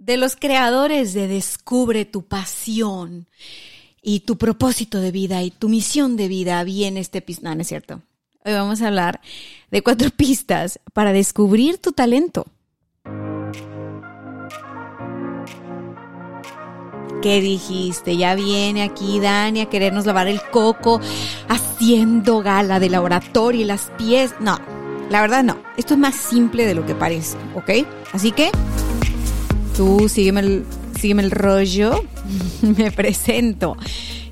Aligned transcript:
De 0.00 0.16
los 0.16 0.34
creadores 0.34 1.12
de 1.12 1.28
Descubre 1.28 2.06
tu 2.06 2.22
pasión 2.22 3.26
y 4.02 4.20
tu 4.20 4.38
propósito 4.38 4.98
de 4.98 5.10
vida 5.10 5.42
y 5.42 5.50
tu 5.50 5.68
misión 5.68 6.16
de 6.16 6.26
vida 6.26 6.64
viene 6.64 7.00
este 7.00 7.18
episodio. 7.18 7.54
No, 7.54 7.60
es 7.60 7.68
cierto. 7.68 8.00
Hoy 8.44 8.54
vamos 8.54 8.80
a 8.80 8.86
hablar 8.86 9.20
de 9.70 9.82
cuatro 9.82 10.10
pistas 10.16 10.80
para 10.94 11.12
descubrir 11.12 11.78
tu 11.78 11.92
talento. 11.92 12.46
¿Qué 17.20 17.42
dijiste? 17.42 18.16
Ya 18.16 18.34
viene 18.34 18.82
aquí 18.82 19.20
Dani 19.20 19.60
a 19.60 19.68
querernos 19.68 20.06
lavar 20.06 20.28
el 20.28 20.40
coco 20.50 20.98
haciendo 21.48 22.40
gala 22.40 22.80
de 22.80 22.88
laboratorio 22.88 23.60
y 23.60 23.64
las 23.64 23.92
pies. 23.98 24.34
No, 24.40 24.58
la 25.10 25.20
verdad 25.20 25.44
no. 25.44 25.62
Esto 25.76 25.92
es 25.92 26.00
más 26.00 26.14
simple 26.14 26.64
de 26.64 26.74
lo 26.74 26.86
que 26.86 26.94
parece, 26.94 27.36
¿ok? 27.54 27.86
Así 28.14 28.32
que 28.32 28.50
tú 29.80 30.10
sígueme 30.10 30.40
el, 30.40 30.66
sígueme 31.00 31.22
el 31.22 31.30
rollo, 31.30 32.04
me 32.76 32.92
presento. 32.92 33.78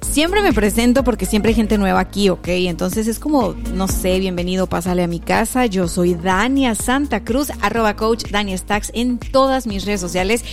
Siempre 0.02 0.42
me 0.42 0.52
presento 0.52 1.04
porque 1.04 1.24
siempre 1.24 1.48
hay 1.50 1.54
gente 1.54 1.78
nueva 1.78 2.00
aquí, 2.00 2.28
¿ok? 2.28 2.48
Entonces 2.48 3.06
es 3.08 3.18
como, 3.18 3.54
no 3.72 3.88
sé, 3.88 4.18
bienvenido, 4.18 4.66
pásale 4.66 5.02
a 5.02 5.06
mi 5.06 5.20
casa. 5.20 5.64
Yo 5.64 5.88
soy 5.88 6.12
Dania 6.12 6.74
Santa 6.74 7.24
Cruz, 7.24 7.50
arroba 7.62 7.96
coach 7.96 8.24
Dania 8.30 8.58
Stacks 8.58 8.90
en 8.92 9.16
todas 9.16 9.66
mis 9.66 9.86
redes 9.86 10.02
sociales. 10.02 10.44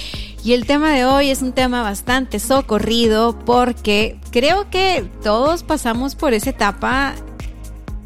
Y 0.45 0.53
el 0.53 0.65
tema 0.65 0.93
de 0.93 1.03
hoy 1.03 1.29
es 1.29 1.41
un 1.41 1.51
tema 1.51 1.81
bastante 1.81 2.39
socorrido 2.39 3.37
porque 3.37 4.17
creo 4.31 4.69
que 4.69 5.09
todos 5.21 5.63
pasamos 5.63 6.15
por 6.15 6.33
esa 6.33 6.51
etapa 6.51 7.15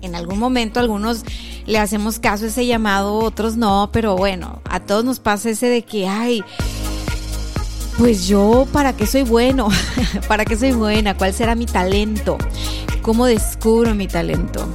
en 0.01 0.15
algún 0.15 0.39
momento, 0.39 0.79
algunos 0.79 1.23
le 1.65 1.77
hacemos 1.77 2.19
caso 2.19 2.45
a 2.45 2.47
ese 2.47 2.65
llamado, 2.65 3.15
otros 3.15 3.57
no, 3.57 3.89
pero 3.91 4.15
bueno, 4.15 4.61
a 4.69 4.79
todos 4.79 5.03
nos 5.05 5.19
pasa 5.19 5.49
ese 5.49 5.67
de 5.67 5.83
que, 5.83 6.07
ay, 6.07 6.43
pues 8.00 8.30
yo, 8.30 8.66
¿para 8.72 8.95
qué 8.95 9.05
soy 9.05 9.23
bueno? 9.23 9.67
¿Para 10.30 10.45
qué 10.45 10.55
soy 10.55 10.72
buena? 10.72 11.17
¿Cuál 11.17 11.33
será 11.33 11.53
mi 11.53 11.66
talento? 11.66 12.38
¿Cómo 13.02 13.25
descubro 13.25 13.94
mi 13.94 14.08
talento? 14.08 14.66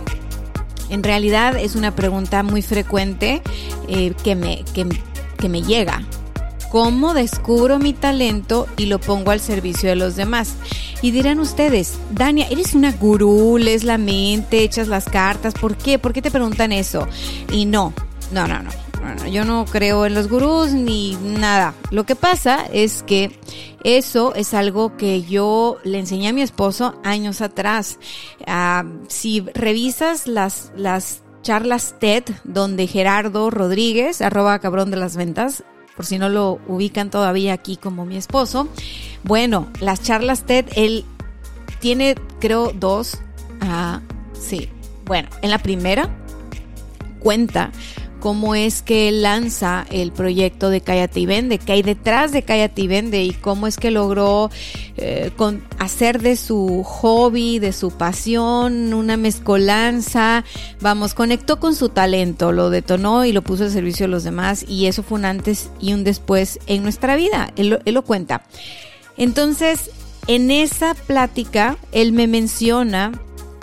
En 0.90 1.02
realidad 1.02 1.56
es 1.56 1.74
una 1.74 1.96
pregunta 1.96 2.42
muy 2.42 2.60
frecuente 2.60 3.42
eh, 3.88 4.12
que, 4.22 4.36
me, 4.36 4.62
que, 4.74 4.86
que 5.38 5.48
me 5.48 5.62
llega. 5.62 6.02
¿Cómo 6.70 7.14
descubro 7.14 7.78
mi 7.78 7.94
talento 7.94 8.66
y 8.76 8.86
lo 8.86 9.00
pongo 9.00 9.30
al 9.30 9.40
servicio 9.40 9.88
de 9.88 9.96
los 9.96 10.16
demás? 10.16 10.56
Y 11.00 11.10
dirán 11.10 11.40
ustedes, 11.40 11.94
Dania, 12.10 12.46
eres 12.50 12.74
una 12.74 12.92
gurú, 12.92 13.56
lees 13.56 13.84
la 13.84 13.96
mente, 13.96 14.62
echas 14.62 14.86
las 14.86 15.06
cartas, 15.06 15.54
¿por 15.54 15.76
qué? 15.76 15.98
¿Por 15.98 16.12
qué 16.12 16.20
te 16.20 16.30
preguntan 16.30 16.72
eso? 16.72 17.08
Y 17.50 17.64
no, 17.64 17.94
no, 18.32 18.46
no, 18.46 18.62
no 18.62 18.83
yo 19.30 19.44
no 19.44 19.64
creo 19.64 20.06
en 20.06 20.14
los 20.14 20.28
gurús 20.28 20.72
ni 20.72 21.16
nada. 21.16 21.74
Lo 21.90 22.04
que 22.04 22.16
pasa 22.16 22.66
es 22.72 23.02
que 23.02 23.38
eso 23.82 24.34
es 24.34 24.54
algo 24.54 24.96
que 24.96 25.22
yo 25.22 25.78
le 25.84 25.98
enseñé 25.98 26.28
a 26.28 26.32
mi 26.32 26.42
esposo 26.42 27.00
años 27.04 27.40
atrás. 27.40 27.98
Ah, 28.46 28.84
si 29.08 29.40
revisas 29.54 30.26
las, 30.26 30.72
las 30.76 31.22
charlas 31.42 31.96
TED 31.98 32.24
donde 32.44 32.86
Gerardo 32.86 33.50
Rodríguez, 33.50 34.20
arroba 34.22 34.58
cabrón 34.58 34.90
de 34.90 34.96
las 34.96 35.16
ventas, 35.16 35.64
por 35.96 36.06
si 36.06 36.18
no 36.18 36.28
lo 36.28 36.58
ubican 36.66 37.10
todavía 37.10 37.52
aquí 37.52 37.76
como 37.76 38.04
mi 38.06 38.16
esposo, 38.16 38.68
bueno, 39.22 39.68
las 39.80 40.02
charlas 40.02 40.44
TED, 40.44 40.66
él 40.74 41.04
tiene 41.80 42.14
creo 42.40 42.72
dos, 42.74 43.18
ah, 43.60 44.00
sí, 44.32 44.68
bueno, 45.04 45.28
en 45.42 45.50
la 45.50 45.58
primera 45.58 46.08
cuenta 47.20 47.70
cómo 48.24 48.54
es 48.54 48.80
que 48.80 49.10
él 49.10 49.20
lanza 49.20 49.84
el 49.90 50.10
proyecto 50.10 50.70
de 50.70 50.80
Cállate 50.80 51.20
y 51.20 51.26
Vende, 51.26 51.58
qué 51.58 51.72
hay 51.72 51.82
detrás 51.82 52.32
de 52.32 52.42
Cállate 52.42 52.80
y 52.80 52.86
Vende 52.86 53.22
y 53.22 53.32
cómo 53.32 53.66
es 53.66 53.76
que 53.76 53.90
logró 53.90 54.50
eh, 54.96 55.30
hacer 55.78 56.22
de 56.22 56.36
su 56.36 56.82
hobby, 56.84 57.58
de 57.58 57.74
su 57.74 57.90
pasión, 57.90 58.94
una 58.94 59.18
mezcolanza, 59.18 60.42
vamos, 60.80 61.12
conectó 61.12 61.60
con 61.60 61.74
su 61.74 61.90
talento, 61.90 62.50
lo 62.50 62.70
detonó 62.70 63.26
y 63.26 63.32
lo 63.32 63.42
puso 63.42 63.64
al 63.64 63.70
servicio 63.70 64.04
de 64.04 64.12
los 64.12 64.24
demás 64.24 64.64
y 64.66 64.86
eso 64.86 65.02
fue 65.02 65.18
un 65.18 65.26
antes 65.26 65.68
y 65.78 65.92
un 65.92 66.02
después 66.02 66.60
en 66.66 66.82
nuestra 66.82 67.16
vida, 67.16 67.52
él, 67.56 67.78
él 67.84 67.92
lo 67.92 68.04
cuenta. 68.04 68.40
Entonces, 69.18 69.90
en 70.28 70.50
esa 70.50 70.94
plática, 70.94 71.76
él 71.92 72.12
me 72.12 72.26
menciona 72.26 73.12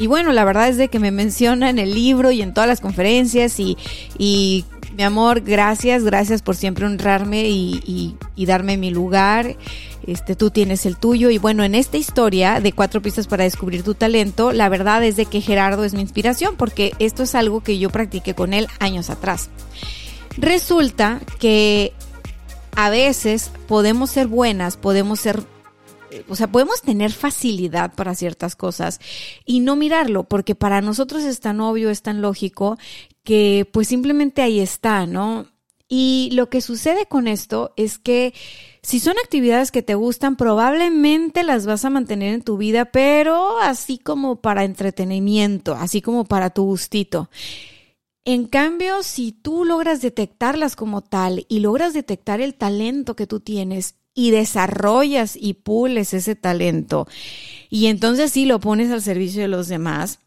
y 0.01 0.07
bueno, 0.07 0.31
la 0.31 0.43
verdad 0.45 0.67
es 0.67 0.77
de 0.77 0.87
que 0.87 0.97
me 0.97 1.11
menciona 1.11 1.69
en 1.69 1.77
el 1.77 1.93
libro 1.93 2.31
y 2.31 2.41
en 2.41 2.55
todas 2.55 2.67
las 2.67 2.81
conferencias 2.81 3.59
y, 3.59 3.77
y 4.17 4.65
mi 4.97 5.03
amor, 5.03 5.41
gracias, 5.41 6.03
gracias 6.03 6.41
por 6.41 6.55
siempre 6.55 6.87
honrarme 6.87 7.49
y, 7.49 8.17
y, 8.35 8.45
darme 8.47 8.77
mi 8.77 8.89
lugar. 8.89 9.55
Este, 10.07 10.35
tú 10.35 10.49
tienes 10.49 10.87
el 10.87 10.97
tuyo. 10.97 11.29
Y 11.29 11.37
bueno, 11.37 11.63
en 11.63 11.75
esta 11.75 11.97
historia 11.97 12.59
de 12.59 12.73
cuatro 12.73 12.99
pistas 13.03 13.27
para 13.27 13.43
descubrir 13.43 13.83
tu 13.83 13.93
talento, 13.93 14.51
la 14.51 14.69
verdad 14.69 15.03
es 15.03 15.17
de 15.17 15.27
que 15.27 15.39
Gerardo 15.39 15.83
es 15.83 15.93
mi 15.93 16.01
inspiración 16.01 16.55
porque 16.57 16.93
esto 16.97 17.21
es 17.21 17.35
algo 17.35 17.61
que 17.61 17.77
yo 17.77 17.91
practiqué 17.91 18.33
con 18.33 18.55
él 18.55 18.65
años 18.79 19.11
atrás. 19.11 19.51
Resulta 20.35 21.19
que 21.37 21.93
a 22.75 22.89
veces 22.89 23.51
podemos 23.67 24.09
ser 24.09 24.25
buenas, 24.25 24.77
podemos 24.77 25.19
ser 25.19 25.43
o 26.27 26.35
sea, 26.35 26.51
podemos 26.51 26.81
tener 26.81 27.11
facilidad 27.11 27.93
para 27.93 28.15
ciertas 28.15 28.55
cosas 28.55 28.99
y 29.45 29.59
no 29.59 29.75
mirarlo, 29.75 30.23
porque 30.23 30.55
para 30.55 30.81
nosotros 30.81 31.23
es 31.23 31.39
tan 31.39 31.59
obvio, 31.61 31.89
es 31.89 32.01
tan 32.01 32.21
lógico, 32.21 32.77
que 33.23 33.67
pues 33.71 33.87
simplemente 33.87 34.41
ahí 34.41 34.59
está, 34.59 35.05
¿no? 35.05 35.47
Y 35.87 36.29
lo 36.33 36.49
que 36.49 36.61
sucede 36.61 37.05
con 37.05 37.27
esto 37.27 37.73
es 37.75 37.97
que 37.97 38.33
si 38.81 38.99
son 38.99 39.15
actividades 39.21 39.71
que 39.71 39.83
te 39.83 39.93
gustan, 39.93 40.37
probablemente 40.37 41.43
las 41.43 41.65
vas 41.65 41.83
a 41.83 41.89
mantener 41.89 42.33
en 42.33 42.41
tu 42.41 42.55
vida, 42.55 42.85
pero 42.85 43.59
así 43.59 43.97
como 43.97 44.37
para 44.37 44.63
entretenimiento, 44.63 45.75
así 45.75 46.01
como 46.01 46.23
para 46.23 46.49
tu 46.49 46.63
gustito. 46.63 47.29
En 48.23 48.45
cambio, 48.45 49.03
si 49.03 49.31
tú 49.31 49.65
logras 49.65 50.01
detectarlas 50.01 50.75
como 50.75 51.01
tal 51.01 51.45
y 51.49 51.59
logras 51.59 51.93
detectar 51.93 52.39
el 52.39 52.53
talento 52.53 53.15
que 53.15 53.27
tú 53.27 53.39
tienes 53.39 53.95
y 54.13 54.31
desarrollas 54.31 55.37
y 55.39 55.53
pules 55.53 56.13
ese 56.13 56.35
talento 56.35 57.07
y 57.71 57.87
entonces 57.87 58.33
sí 58.33 58.45
lo 58.45 58.59
pones 58.59 58.91
al 58.91 59.01
servicio 59.01 59.41
de 59.41 59.47
los 59.47 59.69
demás, 59.69 60.19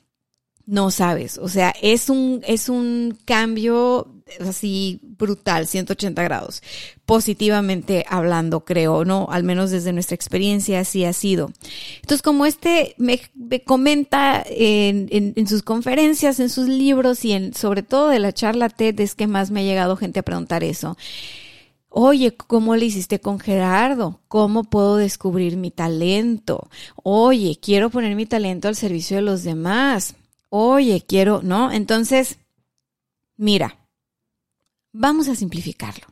no 0.66 0.90
sabes, 0.90 1.36
o 1.36 1.46
sea, 1.46 1.74
es 1.82 2.08
un, 2.08 2.40
es 2.46 2.70
un 2.70 3.18
cambio 3.26 4.14
así 4.40 4.98
brutal, 5.02 5.66
180 5.66 6.22
grados, 6.22 6.62
positivamente 7.04 8.06
hablando, 8.08 8.64
creo, 8.64 9.04
¿no? 9.04 9.28
Al 9.30 9.44
menos 9.44 9.70
desde 9.70 9.92
nuestra 9.92 10.14
experiencia 10.14 10.80
así 10.80 11.04
ha 11.04 11.12
sido. 11.12 11.52
Entonces, 11.96 12.22
como 12.22 12.46
este 12.46 12.94
me, 12.96 13.20
comenta 13.66 14.42
en, 14.46 15.08
en, 15.10 15.34
en, 15.36 15.46
sus 15.46 15.62
conferencias, 15.62 16.40
en 16.40 16.48
sus 16.48 16.66
libros 16.66 17.26
y 17.26 17.32
en, 17.32 17.52
sobre 17.52 17.82
todo 17.82 18.08
de 18.08 18.20
la 18.20 18.32
charla 18.32 18.70
TED, 18.70 18.98
es 19.00 19.14
que 19.14 19.26
más 19.26 19.50
me 19.50 19.60
ha 19.60 19.64
llegado 19.64 19.98
gente 19.98 20.20
a 20.20 20.22
preguntar 20.22 20.64
eso. 20.64 20.96
Oye, 21.96 22.36
¿cómo 22.36 22.74
le 22.74 22.86
hiciste 22.86 23.20
con 23.20 23.38
Gerardo? 23.38 24.20
¿Cómo 24.26 24.64
puedo 24.64 24.96
descubrir 24.96 25.56
mi 25.56 25.70
talento? 25.70 26.68
Oye, 27.04 27.60
quiero 27.62 27.88
poner 27.88 28.16
mi 28.16 28.26
talento 28.26 28.66
al 28.66 28.74
servicio 28.74 29.14
de 29.14 29.22
los 29.22 29.44
demás. 29.44 30.16
Oye, 30.48 31.04
quiero, 31.06 31.40
¿no? 31.44 31.70
Entonces, 31.70 32.40
mira, 33.36 33.86
vamos 34.90 35.28
a 35.28 35.36
simplificarlo. 35.36 36.08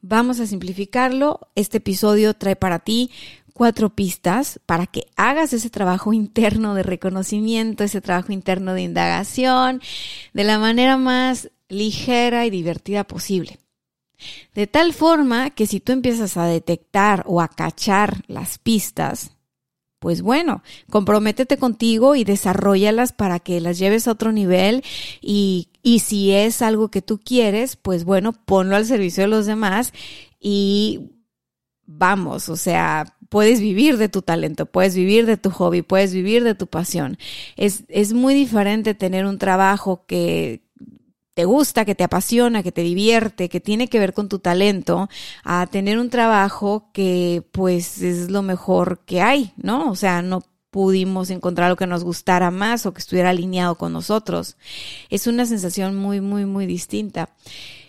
Vamos 0.00 0.40
a 0.40 0.46
simplificarlo. 0.46 1.40
Este 1.56 1.76
episodio 1.76 2.32
trae 2.32 2.56
para 2.56 2.78
ti 2.78 3.10
cuatro 3.52 3.90
pistas 3.90 4.60
para 4.64 4.86
que 4.86 5.08
hagas 5.14 5.52
ese 5.52 5.68
trabajo 5.68 6.14
interno 6.14 6.74
de 6.74 6.84
reconocimiento, 6.84 7.84
ese 7.84 8.00
trabajo 8.00 8.32
interno 8.32 8.72
de 8.72 8.80
indagación, 8.80 9.82
de 10.32 10.44
la 10.44 10.58
manera 10.58 10.96
más 10.96 11.50
ligera 11.68 12.46
y 12.46 12.50
divertida 12.50 13.04
posible. 13.04 13.58
De 14.54 14.66
tal 14.66 14.92
forma 14.92 15.50
que 15.50 15.66
si 15.66 15.80
tú 15.80 15.92
empiezas 15.92 16.36
a 16.36 16.46
detectar 16.46 17.24
o 17.26 17.40
a 17.40 17.48
cachar 17.48 18.24
las 18.26 18.58
pistas, 18.58 19.32
pues 19.98 20.20
bueno, 20.20 20.62
comprométete 20.90 21.56
contigo 21.56 22.14
y 22.14 22.24
desarrollalas 22.24 23.12
para 23.12 23.40
que 23.40 23.60
las 23.60 23.78
lleves 23.78 24.06
a 24.06 24.12
otro 24.12 24.32
nivel 24.32 24.84
y, 25.22 25.68
y 25.82 26.00
si 26.00 26.32
es 26.32 26.60
algo 26.60 26.90
que 26.90 27.00
tú 27.00 27.18
quieres, 27.18 27.76
pues 27.76 28.04
bueno, 28.04 28.32
ponlo 28.32 28.76
al 28.76 28.84
servicio 28.84 29.22
de 29.22 29.28
los 29.28 29.46
demás 29.46 29.92
y 30.38 31.12
vamos, 31.86 32.48
o 32.50 32.56
sea, 32.56 33.16
puedes 33.30 33.60
vivir 33.60 33.96
de 33.96 34.08
tu 34.08 34.22
talento, 34.22 34.66
puedes 34.66 34.94
vivir 34.94 35.26
de 35.26 35.36
tu 35.36 35.50
hobby, 35.50 35.82
puedes 35.82 36.12
vivir 36.12 36.44
de 36.44 36.54
tu 36.54 36.66
pasión. 36.66 37.18
Es, 37.56 37.84
es 37.88 38.12
muy 38.12 38.34
diferente 38.34 38.94
tener 38.94 39.26
un 39.26 39.38
trabajo 39.38 40.04
que, 40.06 40.62
te 41.34 41.44
gusta, 41.44 41.84
que 41.84 41.94
te 41.94 42.04
apasiona, 42.04 42.62
que 42.62 42.72
te 42.72 42.82
divierte, 42.82 43.48
que 43.48 43.60
tiene 43.60 43.88
que 43.88 43.98
ver 43.98 44.14
con 44.14 44.28
tu 44.28 44.38
talento, 44.38 45.08
a 45.42 45.66
tener 45.66 45.98
un 45.98 46.08
trabajo 46.08 46.90
que 46.92 47.42
pues 47.52 48.00
es 48.02 48.30
lo 48.30 48.42
mejor 48.42 49.00
que 49.04 49.20
hay, 49.20 49.52
¿no? 49.56 49.90
O 49.90 49.96
sea, 49.96 50.22
no 50.22 50.42
pudimos 50.70 51.30
encontrar 51.30 51.70
lo 51.70 51.76
que 51.76 51.86
nos 51.86 52.02
gustara 52.02 52.50
más 52.50 52.86
o 52.86 52.92
que 52.92 53.00
estuviera 53.00 53.30
alineado 53.30 53.76
con 53.76 53.92
nosotros. 53.92 54.56
Es 55.10 55.26
una 55.26 55.46
sensación 55.46 55.94
muy, 55.94 56.20
muy, 56.20 56.46
muy 56.46 56.66
distinta. 56.66 57.30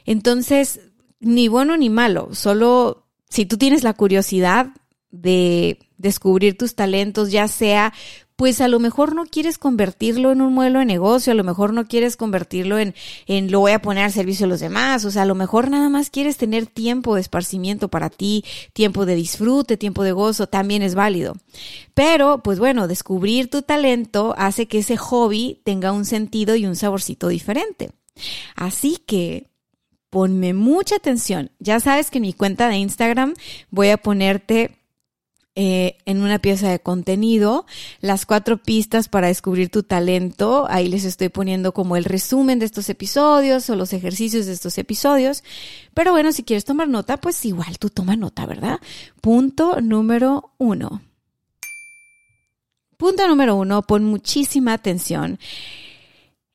Entonces, 0.06 0.82
ni 1.20 1.48
bueno 1.48 1.78
ni 1.78 1.90
malo, 1.90 2.30
solo 2.34 3.08
si 3.30 3.46
tú 3.46 3.58
tienes 3.58 3.84
la 3.84 3.94
curiosidad 3.94 4.68
de 5.10 5.80
descubrir 5.98 6.58
tus 6.58 6.76
talentos, 6.76 7.32
ya 7.32 7.48
sea 7.48 7.94
pues 8.36 8.60
a 8.62 8.68
lo 8.68 8.80
mejor 8.80 9.16
no 9.16 9.26
quieres 9.26 9.58
convertirlo 9.58 10.32
en 10.32 10.42
un 10.42 10.54
modelo 10.54 10.80
de 10.80 10.86
negocio, 10.86 11.32
a 11.32 11.36
lo 11.36 11.44
mejor 11.44 11.74
no 11.74 11.88
quieres 11.88 12.18
convertirlo 12.18 12.78
en, 12.78 12.94
en 13.28 13.52
lo 13.52 13.62
voy 13.62 13.72
a 13.72 13.82
poner 13.82 14.04
al 14.04 14.12
servicio 14.12 14.46
de 14.46 14.50
los 14.50 14.60
demás, 14.60 15.06
o 15.06 15.12
sea, 15.12 15.22
a 15.22 15.26
lo 15.26 15.36
mejor 15.36 15.70
nada 15.70 15.90
más 15.90 16.10
quieres 16.10 16.38
tener 16.38 16.66
tiempo 16.66 17.16
de 17.16 17.22
esparcimiento 17.22 17.88
para 17.88 18.10
ti, 18.10 18.44
tiempo 18.74 19.06
de 19.06 19.16
disfrute, 19.16 19.78
tiempo 19.78 20.04
de 20.04 20.12
gozo, 20.12 20.48
también 20.48 20.82
es 20.82 20.96
válido. 20.96 21.36
Pero, 21.94 22.44
pues 22.44 22.60
bueno, 22.60 22.88
descubrir 22.88 23.50
tu 23.50 23.62
talento 23.62 24.36
hace 24.38 24.68
que 24.68 24.80
ese 24.80 24.98
hobby 24.98 25.62
tenga 25.64 25.92
un 25.92 26.06
sentido 26.06 26.56
y 26.56 26.66
un 26.66 26.76
saborcito 26.76 27.30
diferente. 27.30 27.92
Así 28.56 28.98
que, 29.06 29.50
ponme 30.10 30.54
mucha 30.54 30.96
atención. 30.96 31.52
Ya 31.60 31.80
sabes 31.80 32.10
que 32.10 32.20
en 32.20 32.24
mi 32.24 32.34
cuenta 32.34 32.70
de 32.70 32.78
Instagram 32.78 33.34
voy 33.70 33.90
a 33.90 33.98
ponerte 33.98 34.78
eh, 35.58 35.98
en 36.06 36.22
una 36.22 36.40
pieza 36.40 36.70
de 36.70 36.80
contenido, 36.80 37.66
las 38.02 38.26
cuatro 38.26 38.58
pistas 38.58 39.08
para 39.08 39.28
descubrir 39.28 39.70
tu 39.70 39.84
talento. 39.84 40.68
Ahí 40.70 40.90
les 40.90 41.06
estoy 41.06 41.30
poniendo 41.30 41.74
como 41.74 41.96
el 41.96 42.04
resumen 42.04 42.60
de 42.60 42.66
estos 42.66 42.90
episodios 42.90 43.70
o 43.70 43.76
los 43.78 43.94
ejercicios 43.94 44.46
de 44.48 44.52
estos 44.52 44.78
episodios. 44.78 45.44
Pero 45.94 46.12
bueno, 46.12 46.34
si 46.34 46.44
quieres 46.44 46.66
tomar 46.66 46.90
nota, 46.90 47.18
pues 47.18 47.46
igual 47.46 47.80
tú 47.80 47.90
toma 47.90 48.18
nota, 48.18 48.46
¿verdad? 48.46 48.80
Punto 49.22 49.80
número 49.80 50.52
uno. 50.58 51.02
Punto 52.98 53.28
número 53.28 53.56
uno, 53.56 53.82
pon 53.82 54.04
muchísima 54.04 54.74
atención. 54.74 55.40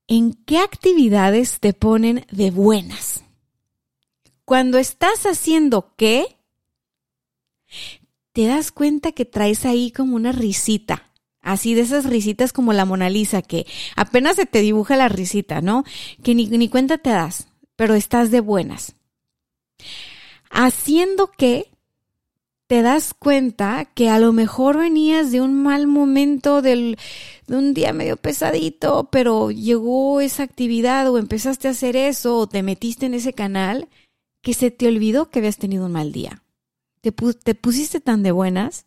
¿En 0.09 0.35
qué 0.35 0.59
actividades 0.59 1.61
te 1.61 1.73
ponen 1.73 2.27
de 2.31 2.51
buenas? 2.51 3.25
Cuando 4.45 4.77
estás 4.77 5.25
haciendo 5.25 5.95
qué, 5.97 6.37
te 8.33 8.47
das 8.47 8.71
cuenta 8.73 9.13
que 9.13 9.25
traes 9.25 9.65
ahí 9.65 9.91
como 9.91 10.17
una 10.17 10.33
risita. 10.33 11.11
Así 11.43 11.75
de 11.75 11.83
esas 11.83 12.05
risitas 12.05 12.53
como 12.53 12.73
la 12.73 12.85
Mona 12.85 13.09
Lisa, 13.09 13.41
que 13.41 13.67
apenas 13.97 14.37
se 14.37 14.47
te 14.47 14.61
dibuja 14.61 14.97
la 14.97 15.09
risita, 15.09 15.63
¿no? 15.63 15.85
Que 16.23 16.35
ni, 16.35 16.47
ni 16.47 16.69
cuenta 16.69 16.99
te 16.99 17.11
das, 17.11 17.49
pero 17.77 17.95
estás 17.95 18.31
de 18.31 18.41
buenas. 18.41 18.95
Haciendo 20.51 21.31
que 21.31 21.71
te 22.67 22.83
das 22.83 23.15
cuenta 23.15 23.87
que 23.87 24.11
a 24.11 24.19
lo 24.19 24.33
mejor 24.33 24.79
venías 24.79 25.33
de 25.33 25.41
un 25.41 25.63
mal 25.63 25.87
momento, 25.87 26.61
del, 26.61 26.99
de 27.47 27.57
un 27.57 27.73
día 27.73 27.93
medio 27.93 28.17
pesadito, 28.17 29.09
pero 29.11 29.51
llegó 29.51 30.21
esa 30.21 30.43
actividad 30.43 31.11
o 31.11 31.19
empezaste 31.19 31.69
a 31.69 31.73
hacer 31.73 31.97
eso 31.97 32.37
o 32.37 32.47
te 32.47 32.63
metiste 32.63 33.07
en 33.07 33.15
ese 33.15 33.33
canal 33.33 33.89
que 34.43 34.55
se 34.55 34.71
te 34.71 34.87
olvidó 34.87 35.31
que 35.31 35.39
habías 35.39 35.57
tenido 35.57 35.87
un 35.87 35.93
mal 35.93 36.13
día 36.13 36.43
te, 37.01 37.13
pusiste 37.55 38.01
tan 38.01 38.23
de 38.23 38.33
buenas 38.33 38.87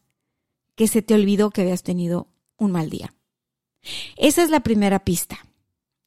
que 0.75 0.88
se 0.88 1.01
te 1.01 1.13
olvidó 1.13 1.50
que 1.51 1.62
habías 1.62 1.83
tenido 1.83 2.27
un 2.57 2.71
mal 2.71 2.89
día. 2.89 3.13
Esa 4.18 4.44
es 4.44 4.50
la 4.50 4.62
primera 4.62 5.04
pista. 5.04 5.38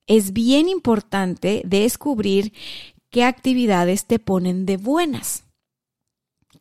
Es 0.06 0.32
bien 0.32 0.68
importante 0.68 1.62
descubrir 1.64 2.52
qué 3.10 3.24
actividades 3.24 4.06
te 4.06 4.18
ponen 4.18 4.66
de 4.66 4.76
buenas. 4.76 5.44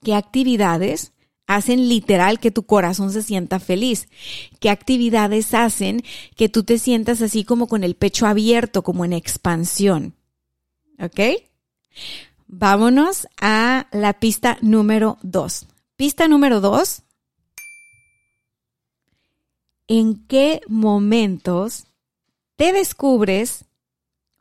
¿Qué 0.03 0.15
actividades 0.15 1.13
hacen 1.47 1.89
literal 1.89 2.39
que 2.39 2.51
tu 2.51 2.63
corazón 2.63 3.11
se 3.11 3.21
sienta 3.21 3.59
feliz? 3.59 4.07
¿Qué 4.59 4.69
actividades 4.69 5.53
hacen 5.53 6.03
que 6.35 6.49
tú 6.49 6.63
te 6.63 6.79
sientas 6.79 7.21
así 7.21 7.43
como 7.43 7.67
con 7.67 7.83
el 7.83 7.95
pecho 7.95 8.25
abierto, 8.25 8.83
como 8.83 9.05
en 9.05 9.13
expansión? 9.13 10.15
¿Ok? 10.99 11.19
Vámonos 12.47 13.27
a 13.41 13.87
la 13.91 14.13
pista 14.13 14.57
número 14.61 15.17
dos. 15.23 15.67
Pista 15.95 16.27
número 16.27 16.61
dos. 16.61 17.01
¿En 19.87 20.25
qué 20.27 20.61
momentos 20.67 21.85
te 22.55 22.71
descubres 22.71 23.65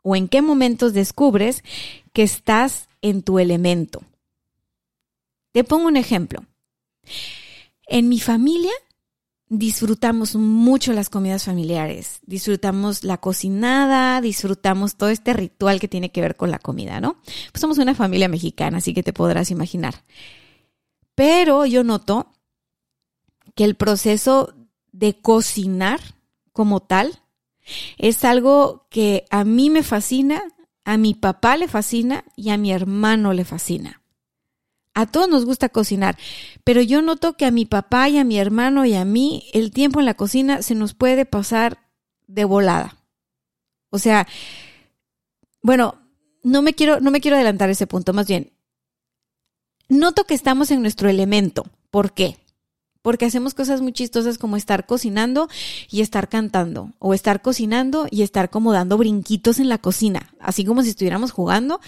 o 0.01 0.15
en 0.15 0.27
qué 0.27 0.41
momentos 0.41 0.93
descubres 0.93 1.63
que 2.13 2.23
estás 2.23 2.87
en 3.01 3.23
tu 3.23 3.39
elemento? 3.39 4.03
Te 5.51 5.63
pongo 5.63 5.87
un 5.87 5.97
ejemplo. 5.97 6.45
En 7.87 8.09
mi 8.09 8.19
familia 8.19 8.73
disfrutamos 9.49 10.35
mucho 10.35 10.93
las 10.93 11.09
comidas 11.09 11.45
familiares, 11.45 12.19
disfrutamos 12.25 13.03
la 13.03 13.17
cocinada, 13.17 14.19
disfrutamos 14.21 14.95
todo 14.95 15.09
este 15.09 15.33
ritual 15.33 15.79
que 15.79 15.87
tiene 15.87 16.11
que 16.11 16.21
ver 16.21 16.35
con 16.35 16.51
la 16.51 16.59
comida, 16.59 16.99
¿no? 16.99 17.17
Pues 17.51 17.61
somos 17.61 17.77
una 17.77 17.93
familia 17.95 18.27
mexicana, 18.27 18.79
así 18.79 18.93
que 18.93 19.03
te 19.03 19.13
podrás 19.13 19.51
imaginar. 19.51 20.03
Pero 21.13 21.65
yo 21.65 21.83
noto 21.83 22.31
que 23.55 23.63
el 23.63 23.75
proceso 23.75 24.53
de 24.91 25.19
cocinar 25.19 25.99
como 26.51 26.81
tal 26.81 27.21
es 27.97 28.23
algo 28.23 28.87
que 28.89 29.25
a 29.29 29.43
mí 29.43 29.69
me 29.69 29.83
fascina, 29.83 30.43
a 30.83 30.97
mi 30.97 31.13
papá 31.13 31.57
le 31.57 31.67
fascina 31.67 32.25
y 32.35 32.49
a 32.49 32.57
mi 32.57 32.71
hermano 32.71 33.33
le 33.33 33.45
fascina. 33.45 34.01
A 34.95 35.05
todos 35.05 35.27
nos 35.27 35.43
gusta 35.43 35.67
cocinar, 35.67 36.17
pero 36.63 36.81
yo 36.81 37.01
noto 37.01 37.35
que 37.35 37.45
a 37.45 37.51
mi 37.51 37.65
papá 37.65 38.07
y 38.07 38.17
a 38.17 38.23
mi 38.23 38.39
hermano 38.39 38.85
y 38.85 38.95
a 38.95 39.03
mí 39.03 39.49
el 39.53 39.71
tiempo 39.71 39.99
en 39.99 40.05
la 40.05 40.13
cocina 40.13 40.61
se 40.61 40.73
nos 40.73 40.93
puede 40.93 41.25
pasar 41.25 41.77
de 42.27 42.45
volada. 42.45 42.95
O 43.89 43.99
sea, 43.99 44.25
bueno, 45.61 45.95
no 46.43 46.61
me 46.61 46.73
quiero, 46.73 47.01
no 47.01 47.11
me 47.11 47.19
quiero 47.19 47.35
adelantar 47.35 47.69
ese 47.69 47.87
punto, 47.87 48.13
más 48.13 48.27
bien, 48.27 48.53
noto 49.89 50.23
que 50.23 50.33
estamos 50.33 50.71
en 50.71 50.81
nuestro 50.81 51.09
elemento. 51.09 51.65
¿Por 51.91 52.13
qué? 52.13 52.37
Porque 53.05 53.25
hacemos 53.25 53.53
cosas 53.53 53.81
muy 53.81 53.93
chistosas 53.93 54.39
como 54.39 54.57
estar 54.57 54.87
cocinando 54.87 55.47
y 55.91 56.01
estar 56.01 56.27
cantando, 56.27 56.89
o 56.97 57.13
estar 57.13 57.43
cocinando 57.43 58.07
y 58.09 58.23
estar 58.23 58.49
como 58.49 58.73
dando 58.73 58.97
brinquitos 58.97 59.59
en 59.59 59.69
la 59.69 59.77
cocina, 59.77 60.33
así 60.39 60.65
como 60.65 60.81
si 60.81 60.89
estuviéramos 60.89 61.29
jugando. 61.29 61.75
O 61.75 61.79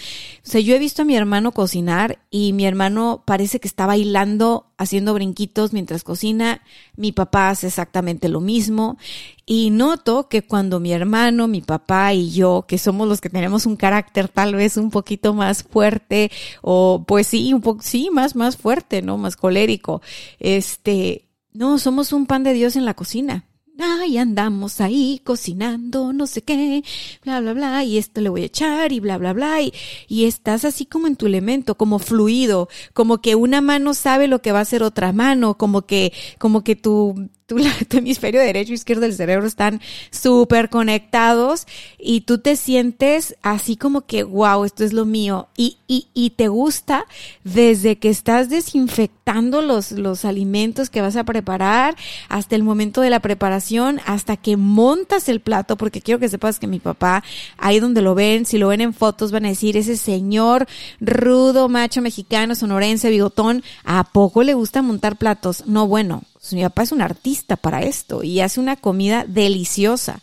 sea, 0.44 0.62
yo 0.62 0.76
he 0.76 0.80
visto 0.80 1.02
a 1.02 1.06
mi 1.06 1.16
hermano 1.16 1.54
cocinar 1.54 2.20
y 2.30 2.54
mi 2.54 2.68
hermano 2.68 3.24
parece 3.26 3.60
que 3.60 3.68
está 3.68 3.88
bailando, 3.88 4.67
haciendo 4.78 5.14
brinquitos 5.14 5.74
mientras 5.74 6.04
cocina, 6.04 6.62
mi 6.96 7.12
papá 7.12 7.50
hace 7.50 7.68
exactamente 7.68 8.30
lo 8.30 8.42
mismo 8.42 8.98
y 9.46 9.70
noto 9.72 10.30
que 10.30 10.44
cuando 10.44 10.80
mi 10.80 10.92
hermano, 10.92 11.48
mi 11.48 11.62
papá 11.62 12.14
y 12.14 12.32
yo, 12.32 12.66
que 12.68 12.78
somos 12.78 13.08
los 13.08 13.22
que 13.22 13.30
tenemos 13.30 13.66
un 13.66 13.76
carácter 13.76 14.30
tal 14.30 14.56
vez 14.56 14.78
un 14.78 14.92
poquito 14.92 15.34
más 15.34 15.64
fuerte 15.64 16.32
o 16.62 17.04
pues 17.08 17.28
sí, 17.28 17.54
un 17.54 17.62
poco 17.62 17.82
sí, 17.82 18.10
más 18.12 18.36
más 18.36 18.58
fuerte, 18.58 19.02
¿no? 19.02 19.18
Más 19.18 19.36
colérico. 19.36 20.02
Este, 20.40 21.28
no, 21.54 21.80
somos 21.80 22.14
un 22.14 22.26
pan 22.26 22.44
de 22.44 22.54
Dios 22.54 22.76
en 22.76 22.86
la 22.86 22.94
cocina. 22.94 23.46
Ay, 23.80 24.18
andamos 24.18 24.82
ahí 24.82 25.22
cocinando, 25.24 26.12
no 26.12 26.26
sé 26.26 26.42
qué, 26.42 26.84
bla, 27.24 27.40
bla, 27.42 27.54
bla, 27.54 27.84
y 27.84 28.00
esto 28.00 28.22
le 28.22 28.30
voy 28.30 28.42
a 28.42 28.46
echar 28.46 28.92
y 28.92 29.00
bla, 29.00 29.20
bla, 29.20 29.34
bla, 29.34 29.62
y, 29.62 29.72
y 30.08 30.26
estás 30.26 30.66
así 30.66 30.88
como 30.88 31.06
en 31.06 31.16
tu 31.16 31.28
elemento, 31.28 31.76
como 31.76 32.00
fluido, 32.00 32.70
como 32.94 33.20
que 33.20 33.36
una 33.36 33.62
mano 33.62 33.94
sabe 33.94 34.28
lo 34.28 34.42
que 34.42 34.52
va 34.52 34.60
a 34.60 34.62
hacer 34.64 34.82
otra 34.82 35.14
mano, 35.14 35.60
como 35.60 35.84
que, 35.84 36.12
como 36.40 36.64
que 36.64 36.76
tu, 36.76 37.30
tu, 37.48 37.58
tu 37.88 37.98
hemisferio 37.98 38.40
derecho 38.40 38.72
y 38.72 38.76
izquierdo 38.76 39.02
del 39.02 39.16
cerebro 39.16 39.48
están 39.48 39.82
súper 40.12 40.70
conectados 40.70 41.66
y 41.98 42.22
tú 42.22 42.38
te 42.38 42.56
sientes 42.56 43.36
así 43.42 43.78
como 43.78 44.02
que, 44.02 44.24
wow, 44.24 44.66
esto 44.66 44.84
es 44.84 44.94
lo 44.94 45.06
mío. 45.06 45.48
Y, 45.58 45.78
y, 45.88 46.08
y 46.14 46.32
te 46.32 46.50
gusta 46.50 47.06
desde 47.44 47.98
que 47.98 48.10
estás 48.10 48.50
desinfectando 48.50 49.62
los, 49.62 49.92
los 49.94 50.26
alimentos 50.26 50.90
que 50.90 51.02
vas 51.02 51.16
a 51.16 51.24
preparar 51.24 51.96
hasta 52.30 52.56
el 52.56 52.64
momento 52.64 53.02
de 53.02 53.10
la 53.10 53.22
preparación, 53.22 54.00
hasta 54.06 54.38
que 54.38 54.58
montas 54.58 55.30
el 55.30 55.40
plato, 55.40 55.78
porque 55.78 56.02
quiero 56.02 56.20
que 56.20 56.30
sepas 56.30 56.60
que 56.60 56.68
mi 56.68 56.80
papá, 56.80 57.24
ahí 57.58 57.80
donde 57.80 58.02
lo 58.02 58.14
ven, 58.14 58.46
si 58.46 58.58
lo 58.58 58.68
ven 58.68 58.82
en 58.82 58.94
fotos, 58.94 59.32
van 59.32 59.46
a 59.46 59.50
decir, 59.50 59.78
ese 59.78 59.96
señor 59.96 60.68
rudo, 61.00 61.70
macho 61.70 62.02
mexicano, 62.02 62.56
sonorense, 62.56 63.10
bigotón, 63.10 63.64
¿a 63.86 64.04
poco 64.04 64.44
le 64.44 64.54
gusta 64.54 64.82
montar 64.82 65.16
platos? 65.16 65.66
No, 65.66 65.88
bueno, 65.88 66.24
mi 66.54 66.62
papá 66.62 66.84
es 66.84 66.92
un 66.92 67.02
artista 67.02 67.56
para 67.56 67.82
esto 67.82 68.24
y 68.24 68.42
hace 68.42 68.60
una 68.60 68.76
comida 68.76 69.26
deliciosa. 69.28 70.22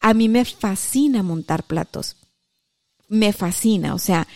A 0.00 0.14
mí 0.14 0.28
me 0.28 0.44
fascina 0.44 1.22
montar 1.22 1.64
platos. 1.64 2.16
Me 3.08 3.32
fascina, 3.32 3.94
o 3.94 3.98
sea, 3.98 4.26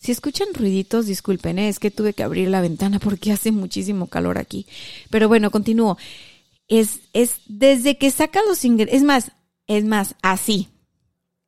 si 0.00 0.12
escuchan 0.12 0.48
ruiditos, 0.54 1.04
disculpen, 1.06 1.58
¿eh? 1.58 1.68
es 1.68 1.78
que 1.78 1.90
tuve 1.90 2.14
que 2.14 2.22
abrir 2.22 2.48
la 2.48 2.62
ventana 2.62 2.98
porque 2.98 3.32
hace 3.32 3.52
muchísimo 3.52 4.06
calor 4.06 4.38
aquí. 4.38 4.66
Pero 5.10 5.28
bueno, 5.28 5.50
continúo. 5.50 5.98
Es, 6.68 7.00
es 7.12 7.36
desde 7.46 7.98
que 7.98 8.10
saca 8.10 8.40
los 8.48 8.64
ingredientes, 8.64 8.96
es 9.02 9.06
más, 9.06 9.32
es 9.66 9.84
más, 9.84 10.14
así. 10.22 10.68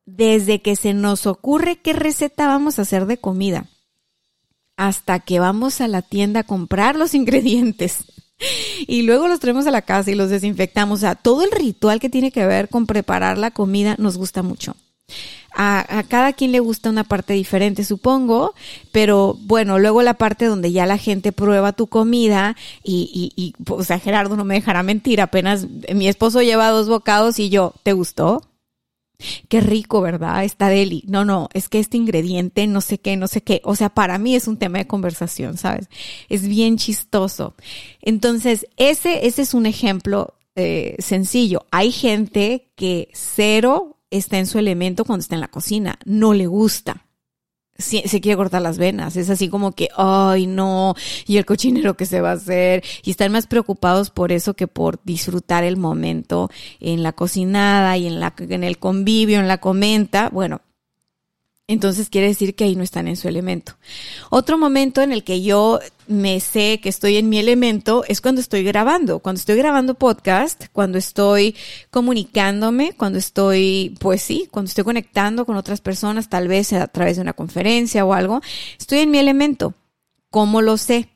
Desde 0.05 0.61
que 0.61 0.76
se 0.76 0.93
nos 0.93 1.26
ocurre 1.26 1.76
qué 1.76 1.95
receta 1.95 2.47
vamos 2.47 2.79
a 2.79 2.83
hacer 2.83 3.07
de 3.07 3.17
comida, 3.17 3.69
hasta 4.76 5.21
que 5.21 5.41
vamos 5.41 5.81
a 5.81 5.88
la 5.88 6.02
tienda 6.02 6.41
a 6.41 6.45
comprar 6.45 6.97
los 6.97 7.14
ingredientes 7.14 8.05
y 8.87 9.03
luego 9.03 9.29
los 9.29 9.41
traemos 9.41 9.67
a 9.67 9.71
la 9.71 9.83
casa 9.83 10.11
y 10.11 10.15
los 10.15 10.31
desinfectamos. 10.31 10.99
O 10.99 11.01
sea, 11.01 11.15
todo 11.15 11.43
el 11.43 11.51
ritual 11.51 12.01
que 12.01 12.11
tiene 12.11 12.31
que 12.31 12.47
ver 12.47 12.69
con 12.69 12.87
preparar 12.87 13.39
la 13.39 13.51
comida 13.51 13.97
nos 13.99 14.17
gusta 14.17 14.43
mucho. 14.43 14.77
A, 15.55 16.05
cada 16.09 16.33
quien 16.33 16.51
le 16.51 16.61
gusta 16.61 16.89
una 16.89 17.05
parte 17.05 17.35
diferente, 17.35 17.85
supongo, 17.85 18.55
pero 18.91 19.37
bueno, 19.43 19.79
luego 19.79 20.01
la 20.03 20.15
parte 20.15 20.47
donde 20.47 20.73
ya 20.73 20.87
la 20.87 20.97
gente 20.97 21.31
prueba 21.31 21.73
tu 21.73 21.89
comida 21.89 22.57
y, 22.83 23.33
y, 23.37 23.43
y 23.43 23.55
o 23.71 23.85
sea, 23.85 23.99
Gerardo 23.99 24.35
no 24.35 24.45
me 24.45 24.55
dejará 24.55 24.83
mentir, 24.83 25.21
apenas 25.21 25.67
mi 25.95 26.09
esposo 26.09 26.41
lleva 26.41 26.71
dos 26.71 26.89
bocados 26.89 27.39
y 27.39 27.51
yo, 27.51 27.75
¿te 27.83 27.93
gustó? 27.93 28.43
Qué 29.49 29.61
rico, 29.61 30.00
¿verdad? 30.00 30.45
Está 30.45 30.69
deli. 30.69 31.05
No, 31.07 31.25
no, 31.25 31.49
es 31.52 31.69
que 31.69 31.79
este 31.79 31.97
ingrediente, 31.97 32.67
no 32.67 32.81
sé 32.81 32.99
qué, 32.99 33.17
no 33.17 33.29
sé 33.29 33.43
qué. 33.43 33.61
O 33.64 33.76
sea, 33.76 33.91
para 33.91 34.19
mí 34.19 34.35
es 34.35 34.49
un 34.49 34.59
tema 34.59 34.79
de 34.79 34.87
conversación, 34.87 35.57
¿sabes? 35.57 35.88
Es 36.29 36.47
bien 36.47 36.76
chistoso. 36.76 37.55
Entonces, 38.00 38.67
ese, 38.76 39.26
ese 39.26 39.43
es 39.43 39.55
un 39.55 39.67
ejemplo 39.67 40.35
eh, 40.55 40.97
sencillo. 40.99 41.67
Hay 41.71 41.93
gente 41.93 42.71
que 42.76 43.09
cero 43.12 43.99
está 44.11 44.38
en 44.38 44.47
su 44.47 44.59
elemento 44.59 45.05
cuando 45.05 45.23
está 45.23 45.35
en 45.35 45.41
la 45.41 45.49
cocina, 45.49 45.99
no 46.05 46.35
le 46.35 46.47
gusta. 46.47 47.07
Se, 47.83 48.21
quiere 48.21 48.37
cortar 48.37 48.62
las 48.62 48.79
venas, 48.79 49.17
es 49.17 49.29
así 49.29 49.49
como 49.49 49.73
que, 49.73 49.89
ay 49.97 50.47
no, 50.47 50.95
y 51.27 51.37
el 51.37 51.45
cochinero 51.45 51.97
que 51.97 52.07
se 52.07 52.21
va 52.21 52.31
a 52.31 52.35
hacer, 52.35 52.83
y 53.03 53.11
están 53.11 53.33
más 53.33 53.47
preocupados 53.47 54.11
por 54.11 54.33
eso 54.33 54.55
que 54.55 54.69
por 54.69 55.01
disfrutar 55.05 55.65
el 55.65 55.77
momento 55.77 56.51
en 56.81 57.03
la 57.03 57.12
cocinada 57.12 57.97
y 57.97 58.07
en, 58.07 58.21
la, 58.21 58.35
en 58.39 58.65
el 58.65 58.79
convivio, 58.79 59.41
en 59.41 59.49
la 59.49 59.59
comenta. 59.59 60.31
Bueno, 60.31 60.61
entonces 61.69 62.11
quiere 62.11 62.28
decir 62.28 62.54
que 62.54 62.64
ahí 62.64 62.76
no 62.76 62.83
están 62.83 63.09
en 63.09 63.16
su 63.16 63.28
elemento. 63.28 63.76
Otro 64.31 64.59
momento 64.59 65.00
en 65.00 65.12
el 65.12 65.25
que 65.25 65.42
yo 65.42 65.81
me 66.07 66.40
sé 66.40 66.81
que 66.83 66.88
estoy 66.88 67.16
en 67.16 67.28
mi 67.28 67.38
elemento 67.38 68.04
es 68.09 68.21
cuando 68.21 68.40
estoy 68.40 68.62
grabando, 68.64 69.21
cuando 69.21 69.38
estoy 69.38 69.57
grabando 69.57 69.95
podcast, 69.95 70.66
cuando 70.73 70.99
estoy 70.99 71.57
comunicándome, 71.90 72.92
cuando 72.95 73.19
estoy, 73.19 73.97
pues 74.00 74.23
sí, 74.23 74.49
cuando 74.50 74.69
estoy 74.69 74.85
conectando 74.85 75.47
con 75.47 75.57
otras 75.57 75.81
personas, 75.81 76.28
tal 76.28 76.49
vez 76.49 76.73
a 76.73 76.88
través 76.88 77.16
de 77.16 77.23
una 77.23 77.33
conferencia 77.33 78.04
o 78.04 78.12
algo, 78.12 78.40
estoy 78.78 79.00
en 79.00 79.11
mi 79.11 79.19
elemento. 79.19 79.75
¿Cómo 80.31 80.62
lo 80.62 80.76
sé? 80.76 81.11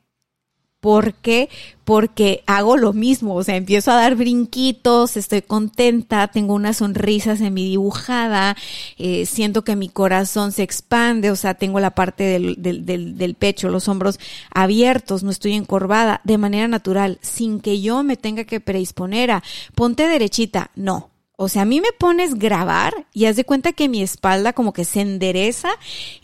¿Por 0.87 1.15
qué? 1.15 1.49
Porque 1.83 2.45
hago 2.47 2.77
lo 2.77 2.93
mismo, 2.93 3.35
o 3.35 3.43
sea, 3.43 3.57
empiezo 3.57 3.91
a 3.91 3.95
dar 3.95 4.15
brinquitos, 4.15 5.17
estoy 5.17 5.41
contenta, 5.41 6.29
tengo 6.29 6.53
unas 6.53 6.77
sonrisas 6.77 7.41
en 7.41 7.53
mi 7.53 7.65
dibujada, 7.65 8.55
eh, 8.97 9.25
siento 9.25 9.65
que 9.65 9.75
mi 9.75 9.89
corazón 9.89 10.53
se 10.53 10.63
expande, 10.63 11.29
o 11.29 11.35
sea, 11.35 11.55
tengo 11.55 11.81
la 11.81 11.91
parte 11.91 12.23
del, 12.23 12.55
del, 12.61 13.17
del, 13.17 13.35
pecho, 13.35 13.67
los 13.67 13.89
hombros 13.89 14.17
abiertos, 14.49 15.23
no 15.23 15.31
estoy 15.31 15.55
encorvada, 15.55 16.21
de 16.23 16.37
manera 16.37 16.69
natural, 16.69 17.19
sin 17.21 17.59
que 17.59 17.81
yo 17.81 18.01
me 18.03 18.15
tenga 18.15 18.45
que 18.45 18.61
predisponer 18.61 19.31
a 19.31 19.43
ponte 19.75 20.07
derechita, 20.07 20.71
no, 20.77 21.09
o 21.39 21.49
sea, 21.49 21.61
a 21.61 21.65
mí 21.65 21.81
me 21.81 21.91
pones 21.91 22.33
grabar 22.33 23.05
y 23.13 23.25
haz 23.25 23.35
de 23.35 23.43
cuenta 23.43 23.71
que 23.71 23.87
mi 23.87 24.01
espalda 24.01 24.53
como 24.53 24.73
que 24.73 24.85
se 24.85 25.01
endereza 25.01 25.69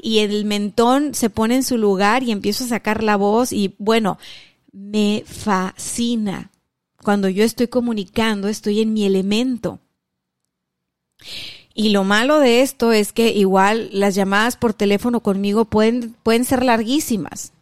y 0.01 0.20
el 0.20 0.43
mentón 0.43 1.13
se 1.13 1.29
pone 1.29 1.53
en 1.53 1.63
su 1.63 1.77
lugar 1.77 2.24
y 2.24 2.32
empiezo 2.32 2.63
a 2.63 2.67
sacar 2.67 3.03
la 3.03 3.15
voz 3.15 3.53
y 3.53 3.75
bueno, 3.77 4.17
me 4.73 5.23
fascina. 5.25 6.51
Cuando 7.01 7.29
yo 7.29 7.45
estoy 7.45 7.67
comunicando, 7.67 8.49
estoy 8.49 8.81
en 8.81 8.93
mi 8.93 9.05
elemento. 9.05 9.79
Y 11.73 11.89
lo 11.89 12.03
malo 12.03 12.39
de 12.39 12.61
esto 12.61 12.91
es 12.91 13.13
que 13.13 13.29
igual 13.29 13.89
las 13.91 14.15
llamadas 14.15 14.57
por 14.57 14.73
teléfono 14.73 15.21
conmigo 15.21 15.65
pueden, 15.65 16.15
pueden 16.23 16.45
ser 16.45 16.63
larguísimas. 16.63 17.53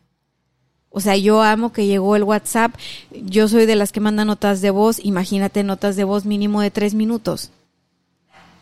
O 0.89 0.99
sea, 0.99 1.15
yo 1.15 1.41
amo 1.41 1.71
que 1.71 1.85
llegó 1.85 2.15
el 2.17 2.23
WhatsApp. 2.23 2.75
Yo 3.11 3.47
soy 3.47 3.65
de 3.65 3.75
las 3.77 3.93
que 3.93 4.01
mandan 4.01 4.27
notas 4.27 4.59
de 4.61 4.71
voz. 4.71 4.99
Imagínate 5.03 5.63
notas 5.63 5.95
de 5.95 6.03
voz 6.03 6.25
mínimo 6.25 6.59
de 6.59 6.71
tres 6.71 6.93
minutos. 6.93 7.51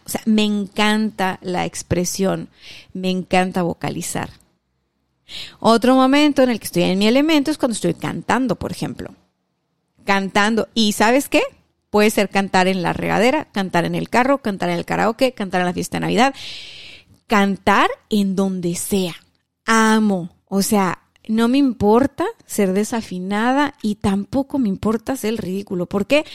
O 0.06 0.10
sea, 0.10 0.22
me 0.26 0.44
encanta 0.44 1.40
la 1.42 1.66
expresión. 1.66 2.48
Me 2.94 3.10
encanta 3.10 3.64
vocalizar. 3.64 4.30
Otro 5.60 5.96
momento 5.96 6.44
en 6.44 6.50
el 6.50 6.60
que 6.60 6.66
estoy 6.66 6.84
en 6.84 7.00
mi 7.00 7.08
elemento 7.08 7.52
es 7.52 7.58
cuando 7.58 7.74
estoy 7.74 7.94
cantando, 7.94 8.56
por 8.56 8.72
ejemplo. 8.72 9.14
Cantando. 10.06 10.68
¿Y 10.74 10.94
sabes 10.94 11.30
qué? 11.30 11.42
Puede 11.90 12.10
ser 12.10 12.30
cantar 12.30 12.68
en 12.68 12.82
la 12.82 12.94
regadera, 12.94 13.46
cantar 13.52 13.86
en 13.86 13.96
el 13.96 14.10
carro, 14.10 14.40
cantar 14.40 14.70
en 14.70 14.78
el 14.78 14.86
karaoke, 14.86 15.34
cantar 15.34 15.62
en 15.62 15.68
la 15.68 15.74
fiesta 15.74 15.98
de 15.98 16.02
Navidad. 16.02 16.36
Cantar 17.28 17.90
en 18.10 18.36
donde 18.36 18.76
sea. 18.76 19.16
Amo. 19.66 20.30
O 20.46 20.62
sea, 20.62 21.00
no 21.28 21.48
me 21.48 21.60
importa 21.60 22.26
ser 22.46 22.74
desafinada 22.74 23.76
y 23.84 23.96
tampoco 23.96 24.58
me 24.58 24.68
importa 24.68 25.16
ser 25.16 25.36
ridículo. 25.36 25.86
¿Por 25.86 26.08
qué? 26.08 26.26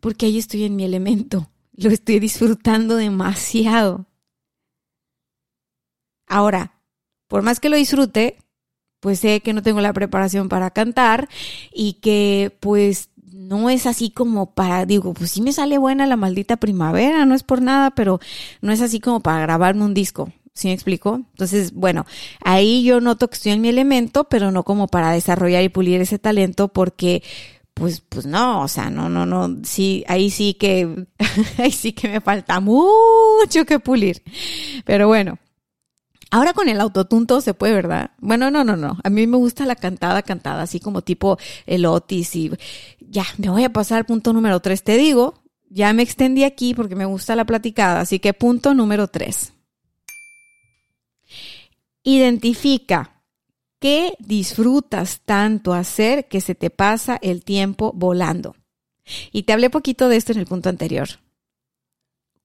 Porque 0.00 0.26
ahí 0.26 0.38
estoy 0.38 0.64
en 0.64 0.76
mi 0.76 0.84
elemento. 0.84 1.50
Lo 1.72 1.90
estoy 1.90 2.18
disfrutando 2.18 2.96
demasiado. 2.96 4.06
Ahora, 6.26 6.77
por 7.28 7.42
más 7.42 7.60
que 7.60 7.68
lo 7.68 7.76
disfrute, 7.76 8.38
pues 9.00 9.20
sé 9.20 9.40
que 9.40 9.52
no 9.52 9.62
tengo 9.62 9.80
la 9.80 9.92
preparación 9.92 10.48
para 10.48 10.70
cantar 10.70 11.28
y 11.72 11.94
que 11.94 12.56
pues 12.60 13.10
no 13.16 13.70
es 13.70 13.86
así 13.86 14.10
como 14.10 14.54
para, 14.54 14.84
digo, 14.84 15.14
pues 15.14 15.30
sí 15.30 15.40
me 15.40 15.52
sale 15.52 15.78
buena 15.78 16.06
la 16.06 16.16
maldita 16.16 16.56
primavera, 16.56 17.24
no 17.24 17.34
es 17.34 17.42
por 17.42 17.62
nada, 17.62 17.92
pero 17.92 18.20
no 18.60 18.72
es 18.72 18.80
así 18.80 19.00
como 19.00 19.20
para 19.20 19.40
grabarme 19.40 19.84
un 19.84 19.94
disco. 19.94 20.32
¿Sí 20.54 20.66
me 20.66 20.74
explico? 20.74 21.14
Entonces, 21.14 21.72
bueno, 21.72 22.04
ahí 22.44 22.82
yo 22.82 23.00
noto 23.00 23.28
que 23.28 23.36
estoy 23.36 23.52
en 23.52 23.60
mi 23.60 23.68
elemento, 23.68 24.24
pero 24.24 24.50
no 24.50 24.64
como 24.64 24.88
para 24.88 25.12
desarrollar 25.12 25.62
y 25.62 25.68
pulir 25.68 26.00
ese 26.00 26.18
talento 26.18 26.66
porque 26.68 27.22
pues, 27.74 28.00
pues 28.00 28.26
no, 28.26 28.62
o 28.62 28.68
sea, 28.68 28.90
no, 28.90 29.08
no, 29.08 29.24
no, 29.24 29.58
sí, 29.62 30.04
ahí 30.08 30.30
sí 30.30 30.54
que, 30.54 31.06
ahí 31.58 31.70
sí 31.70 31.92
que 31.92 32.08
me 32.08 32.20
falta 32.20 32.58
mucho 32.58 33.64
que 33.66 33.78
pulir. 33.78 34.22
Pero 34.84 35.06
bueno, 35.06 35.38
Ahora 36.30 36.52
con 36.52 36.68
el 36.68 36.80
autotunto 36.80 37.40
se 37.40 37.54
puede, 37.54 37.72
¿verdad? 37.72 38.10
Bueno, 38.18 38.50
no, 38.50 38.62
no, 38.62 38.76
no. 38.76 38.98
A 39.02 39.10
mí 39.10 39.26
me 39.26 39.38
gusta 39.38 39.64
la 39.64 39.76
cantada, 39.76 40.22
cantada, 40.22 40.62
así 40.62 40.78
como 40.78 41.02
tipo 41.02 41.38
el 41.66 41.86
Otis 41.86 42.36
y 42.36 42.50
ya, 43.00 43.24
me 43.38 43.48
voy 43.48 43.64
a 43.64 43.72
pasar 43.72 43.98
al 43.98 44.06
punto 44.06 44.32
número 44.32 44.60
tres. 44.60 44.82
Te 44.82 44.98
digo, 44.98 45.42
ya 45.70 45.92
me 45.92 46.02
extendí 46.02 46.44
aquí 46.44 46.74
porque 46.74 46.96
me 46.96 47.06
gusta 47.06 47.34
la 47.34 47.46
platicada, 47.46 48.00
así 48.00 48.18
que 48.18 48.34
punto 48.34 48.74
número 48.74 49.08
tres. 49.08 49.54
Identifica 52.02 53.22
qué 53.78 54.12
disfrutas 54.18 55.20
tanto 55.24 55.72
hacer 55.72 56.28
que 56.28 56.40
se 56.42 56.54
te 56.54 56.68
pasa 56.68 57.18
el 57.22 57.42
tiempo 57.42 57.92
volando. 57.94 58.54
Y 59.32 59.44
te 59.44 59.54
hablé 59.54 59.70
poquito 59.70 60.08
de 60.08 60.16
esto 60.16 60.32
en 60.32 60.40
el 60.40 60.46
punto 60.46 60.68
anterior. 60.68 61.08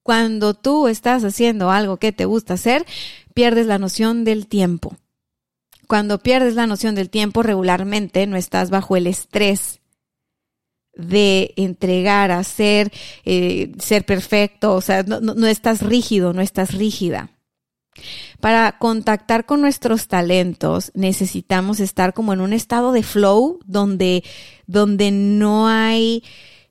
Cuando 0.03 0.53
tú 0.53 0.87
estás 0.87 1.23
haciendo 1.23 1.71
algo 1.71 1.97
que 1.97 2.11
te 2.11 2.25
gusta 2.25 2.55
hacer, 2.55 2.85
pierdes 3.33 3.65
la 3.65 3.79
noción 3.79 4.25
del 4.25 4.47
tiempo. 4.47 4.95
Cuando 5.87 6.19
pierdes 6.19 6.55
la 6.55 6.67
noción 6.67 6.95
del 6.95 7.09
tiempo, 7.09 7.41
regularmente 7.43 8.27
no 8.27 8.37
estás 8.37 8.69
bajo 8.69 8.95
el 8.95 9.07
estrés 9.07 9.79
de 10.95 11.53
entregar, 11.55 12.31
hacer, 12.31 12.91
eh, 13.25 13.71
ser 13.79 14.05
perfecto, 14.05 14.75
o 14.75 14.81
sea, 14.81 15.03
no, 15.03 15.19
no 15.19 15.47
estás 15.47 15.81
rígido, 15.81 16.33
no 16.33 16.41
estás 16.41 16.73
rígida. 16.73 17.31
Para 18.39 18.77
contactar 18.79 19.45
con 19.45 19.61
nuestros 19.61 20.07
talentos 20.07 20.91
necesitamos 20.95 21.79
estar 21.79 22.13
como 22.13 22.33
en 22.33 22.41
un 22.41 22.53
estado 22.53 22.91
de 22.91 23.03
flow 23.03 23.59
donde, 23.65 24.23
donde 24.67 25.11
no 25.11 25.67
hay 25.67 26.23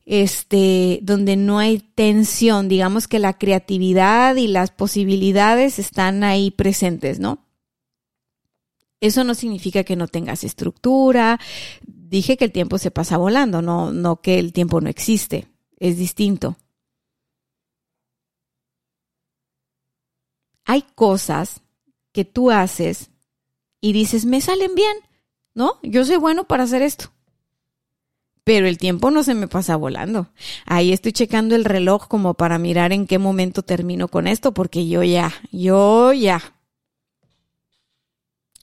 este, 0.05 1.01
donde 1.03 1.37
no 1.37 1.59
hay 1.59 1.79
tensión, 1.79 2.69
digamos 2.69 3.07
que 3.09 3.19
la 3.19 3.39
creatividad 3.39 4.37
y 4.37 4.49
las 4.49 4.71
posibilidades 4.71 5.79
están 5.79 6.25
ahí 6.25 6.51
presentes, 6.51 7.21
¿no? 7.21 7.47
Eso 9.01 9.25
no 9.25 9.35
significa 9.35 9.83
que 9.85 9.97
no 9.97 10.07
tengas 10.07 10.45
estructura. 10.45 11.41
Dije 11.85 12.37
que 12.37 12.45
el 12.45 12.53
tiempo 12.53 12.79
se 12.79 12.91
pasa 12.93 13.17
volando, 13.17 13.61
no, 13.61 13.93
no 13.93 14.21
que 14.21 14.39
el 14.39 14.53
tiempo 14.53 14.81
no 14.81 14.89
existe. 14.89 15.49
Es 15.79 15.99
distinto. 15.99 16.57
Hay 20.65 20.83
cosas 20.95 21.63
que 22.13 22.25
tú 22.25 22.53
haces 22.53 23.11
y 23.81 23.93
dices, 23.93 24.25
me 24.25 24.41
salen 24.41 24.75
bien, 24.77 24.97
¿no? 25.55 25.81
Yo 25.83 26.05
soy 26.05 26.17
bueno 26.17 26.45
para 26.45 26.63
hacer 26.63 26.83
esto 26.83 27.11
pero 28.45 28.67
el 28.67 28.79
tiempo 28.79 29.11
no 29.11 29.23
se 29.23 29.35
me 29.35 29.49
pasa 29.49 29.77
volando. 29.77 30.29
Ahí 30.67 30.93
estoy 30.93 31.13
checando 31.13 31.55
el 31.55 31.65
reloj 31.65 32.09
como 32.09 32.35
para 32.35 32.59
mirar 32.59 32.93
en 32.93 33.07
qué 33.07 33.19
momento 33.19 33.63
termino 33.63 34.09
con 34.09 34.27
esto, 34.27 34.53
porque 34.53 34.89
yo 34.89 35.03
ya, 35.03 35.33
yo 35.53 36.13
ya. 36.13 36.41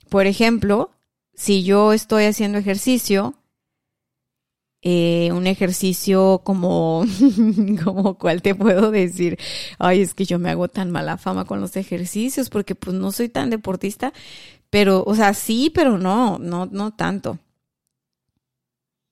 Por 0.10 0.26
ejemplo, 0.26 0.92
si 1.34 1.64
yo 1.64 1.94
estoy 1.94 2.26
haciendo 2.26 2.58
ejercicio, 2.58 3.36
eh, 4.82 5.30
un 5.34 5.48
ejercicio 5.48 6.42
como, 6.44 7.06
como 7.84 8.18
cuál 8.18 8.42
te 8.42 8.56
puedo 8.56 8.92
decir, 8.92 9.38
ay, 9.78 10.02
es 10.02 10.14
que 10.14 10.26
yo 10.26 10.40
me 10.40 10.50
hago 10.50 10.68
tan 10.68 10.92
mala 10.92 11.18
fama 11.18 11.46
con 11.46 11.62
los 11.62 11.76
ejercicios 11.78 12.50
porque 12.50 12.76
pues 12.76 12.96
no 12.96 13.12
soy 13.12 13.30
tan 13.30 13.50
deportista, 13.50 14.14
pero, 14.70 15.04
o 15.06 15.16
sea, 15.16 15.34
sí, 15.34 15.72
pero 15.74 15.98
no, 15.98 16.38
no, 16.40 16.66
no 16.66 16.92
tanto. 16.92 17.40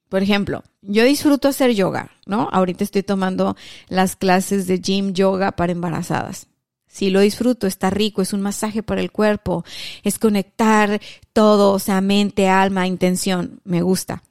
Por 0.10 0.24
ejemplo, 0.24 0.64
yo 0.82 1.04
disfruto 1.04 1.48
hacer 1.48 1.72
yoga, 1.72 2.12
¿no? 2.26 2.50
Ahorita 2.52 2.84
estoy 2.84 3.04
tomando 3.04 3.56
las 3.90 4.16
clases 4.16 4.68
de 4.68 4.80
gym 4.80 5.14
yoga 5.14 5.52
para 5.52 5.74
embarazadas. 5.74 6.48
Sí, 6.88 7.10
lo 7.10 7.20
disfruto, 7.20 7.68
está 7.68 7.90
rico, 7.90 8.22
es 8.22 8.34
un 8.34 8.42
masaje 8.42 8.82
para 8.82 9.02
el 9.02 9.12
cuerpo, 9.12 9.66
es 10.04 10.18
conectar 10.18 11.02
todo, 11.34 11.74
o 11.74 11.80
sea, 11.80 12.02
mente, 12.02 12.48
alma, 12.48 12.88
intención, 12.88 13.60
me 13.66 13.82
gusta. 13.82 14.24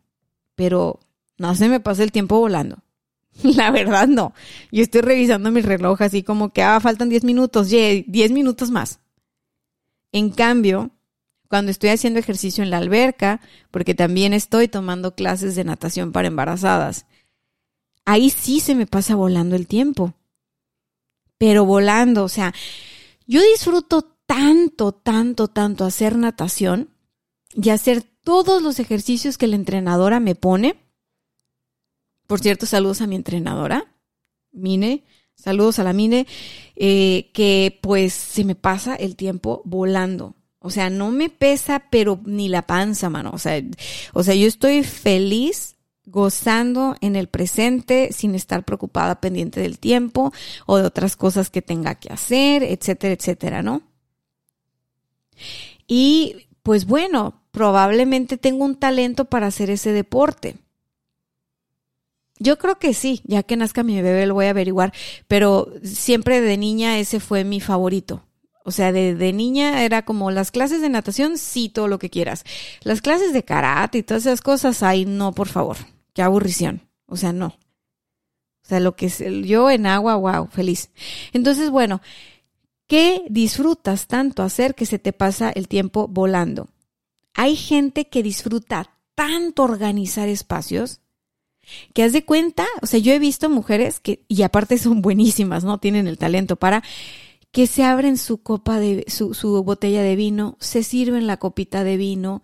Pero 0.55 0.99
no 1.39 1.55
se 1.55 1.69
me 1.69 1.81
pasa 1.81 2.03
el 2.03 2.11
tiempo 2.11 2.39
volando. 2.39 2.79
La 3.43 3.71
verdad 3.71 4.09
no. 4.09 4.33
Yo 4.73 4.83
estoy 4.83 5.03
revisando 5.03 5.51
mi 5.51 5.61
reloj 5.61 6.01
así 6.03 6.23
como 6.23 6.53
que, 6.53 6.63
ah, 6.63 6.81
faltan 6.81 7.09
10 7.09 7.25
minutos, 7.25 7.69
10 7.69 8.33
minutos 8.33 8.71
más. 8.71 8.99
En 10.13 10.31
cambio, 10.31 10.91
cuando 11.49 11.71
estoy 11.71 11.91
haciendo 11.91 12.19
ejercicio 12.19 12.63
en 12.63 12.71
la 12.71 12.79
alberca, 12.79 13.41
porque 13.71 13.95
también 13.95 14.33
estoy 14.33 14.69
tomando 14.69 15.15
clases 15.15 15.55
de 15.55 15.65
natación 15.65 16.13
para 16.13 16.29
embarazadas, 16.29 17.07
ahí 18.05 18.31
sí 18.31 18.61
se 18.61 18.75
me 18.75 18.87
pasa 18.87 19.15
volando 19.15 19.57
el 19.57 19.67
tiempo. 19.67 20.15
Pero 21.39 21.65
volando, 21.65 22.25
o 22.25 22.29
sea, 22.29 22.55
yo 23.27 23.43
disfruto 23.43 24.03
tanto, 24.27 24.93
tanto, 24.93 25.49
tanto 25.49 25.85
hacer 25.85 26.17
natación 26.17 26.91
y 27.55 27.71
hacer 27.71 28.03
todos 28.03 28.63
los 28.63 28.81
ejercicios 28.81 29.39
que 29.39 29.47
la 29.47 29.57
entrenadora 29.57 30.19
me 30.21 30.35
pone. 30.35 30.77
Por 32.27 32.41
cierto, 32.41 32.67
saludos 32.67 33.01
a 33.01 33.07
mi 33.07 33.17
entrenadora, 33.17 33.95
Mine, 34.51 35.05
saludos 35.35 35.79
a 35.79 35.85
la 35.85 35.93
Mine, 35.93 36.27
eh, 36.75 37.31
que 37.35 37.79
pues 37.83 38.15
se 38.15 38.45
me 38.45 38.55
pasa 38.55 38.97
el 38.97 39.15
tiempo 39.15 39.63
volando. 39.65 40.35
O 40.67 40.71
sea, 40.71 40.91
no 40.91 41.13
me 41.13 41.31
pesa, 41.31 41.85
pero 41.91 42.21
ni 42.25 42.49
la 42.49 42.63
panza, 42.63 43.09
mano. 43.09 43.31
O 43.33 43.39
sea, 43.39 43.63
o 44.13 44.23
sea, 44.23 44.35
yo 44.35 44.49
estoy 44.49 44.83
feliz 44.83 45.77
gozando 46.07 46.97
en 47.01 47.17
el 47.17 47.29
presente 47.29 48.13
sin 48.13 48.35
estar 48.35 48.65
preocupada 48.65 49.21
pendiente 49.21 49.61
del 49.61 49.79
tiempo 49.79 50.33
o 50.67 50.77
de 50.77 50.85
otras 50.85 51.17
cosas 51.17 51.51
que 51.51 51.63
tenga 51.63 51.97
que 51.97 52.13
hacer, 52.13 52.63
etcétera, 52.63 53.15
etcétera, 53.15 53.63
¿no? 53.63 53.83
Y 55.87 56.49
pues 56.63 56.87
bueno, 56.87 57.43
probablemente 57.51 58.39
tengo 58.39 58.65
un 58.65 58.77
talento 58.77 59.27
para 59.27 59.47
hacer 59.47 59.71
ese 59.71 59.93
deporte. 59.93 60.57
Yo 62.39 62.59
creo 62.59 62.79
que 62.79 62.93
sí, 62.93 63.23
ya 63.25 63.43
que 63.43 63.57
nazca 63.57 63.83
mi 63.83 64.01
bebé 64.03 64.27
lo 64.27 64.35
voy 64.35 64.47
a 64.47 64.51
averiguar, 64.51 64.93
pero 65.27 65.73
siempre 65.83 66.41
de 66.41 66.57
niña 66.57 66.99
ese 66.99 67.19
fue 67.19 67.45
mi 67.45 67.61
favorito. 67.61 68.25
O 68.67 68.73
sea, 68.73 68.91
de, 68.91 69.15
de, 69.15 69.33
niña 69.33 69.85
era 69.85 70.05
como 70.05 70.33
las 70.33 70.51
clases 70.51 70.81
de 70.81 70.89
natación, 70.89 71.39
sí, 71.39 71.69
todo 71.69 71.87
lo 71.87 72.01
que 72.01 72.11
quieras. 72.11 72.43
Las 72.83 73.01
clases 73.01 73.33
de 73.33 73.45
karate 73.45 73.99
y 73.99 74.03
todas 74.03 74.27
esas 74.27 74.41
cosas, 74.41 74.83
ay, 74.83 75.05
no, 75.05 75.33
por 75.33 75.47
favor, 75.47 75.77
qué 76.15 76.23
aburrición. 76.23 76.83
O 77.07 77.17
sea, 77.17 77.33
no. 77.33 77.47
O 77.47 78.69
sea, 78.69 78.81
lo 78.81 78.97
que 78.97 79.07
es 79.07 79.23
yo 79.45 79.71
en 79.71 79.87
agua, 79.87 80.17
wow, 80.17 80.49
feliz. 80.49 80.91
Entonces, 81.33 81.71
bueno, 81.71 82.03
¿qué 82.89 83.23
disfrutas 83.31 84.09
tanto 84.09 84.43
hacer 84.43 84.75
que 84.75 84.85
se 84.85 84.99
te 84.99 85.13
pasa 85.13 85.51
el 85.51 85.69
tiempo 85.69 86.09
volando? 86.09 86.69
Hay 87.35 87.55
gente 87.55 88.09
que 88.09 88.25
disfruta 88.25 88.91
tanto 89.15 89.63
organizar 89.63 90.29
espacios 90.29 91.03
que 91.95 92.03
haz 92.03 92.13
de 92.13 92.25
cuenta, 92.25 92.67
o 92.83 92.87
sea, 92.87 92.99
yo 92.99 93.13
he 93.13 93.21
visto 93.21 93.49
mujeres 93.49 94.01
que, 94.01 94.25
y 94.27 94.43
aparte 94.43 94.77
son 94.79 95.03
buenísimas, 95.03 95.63
¿no? 95.63 95.79
Tienen 95.79 96.09
el 96.09 96.19
talento 96.19 96.57
para 96.57 96.83
que 97.53 97.67
se 97.67 97.85
abren 97.85 98.19
su 98.19 98.43
copa 98.43 98.79
de 98.79 99.05
su, 99.09 99.35
su 99.35 99.63
botella 99.63 100.03
de 100.03 100.17
vino, 100.17 100.57
se 100.61 100.83
sirven 100.83 101.27
la 101.27 101.39
copita 101.39 101.85
de 101.85 101.97
vino, 101.97 102.43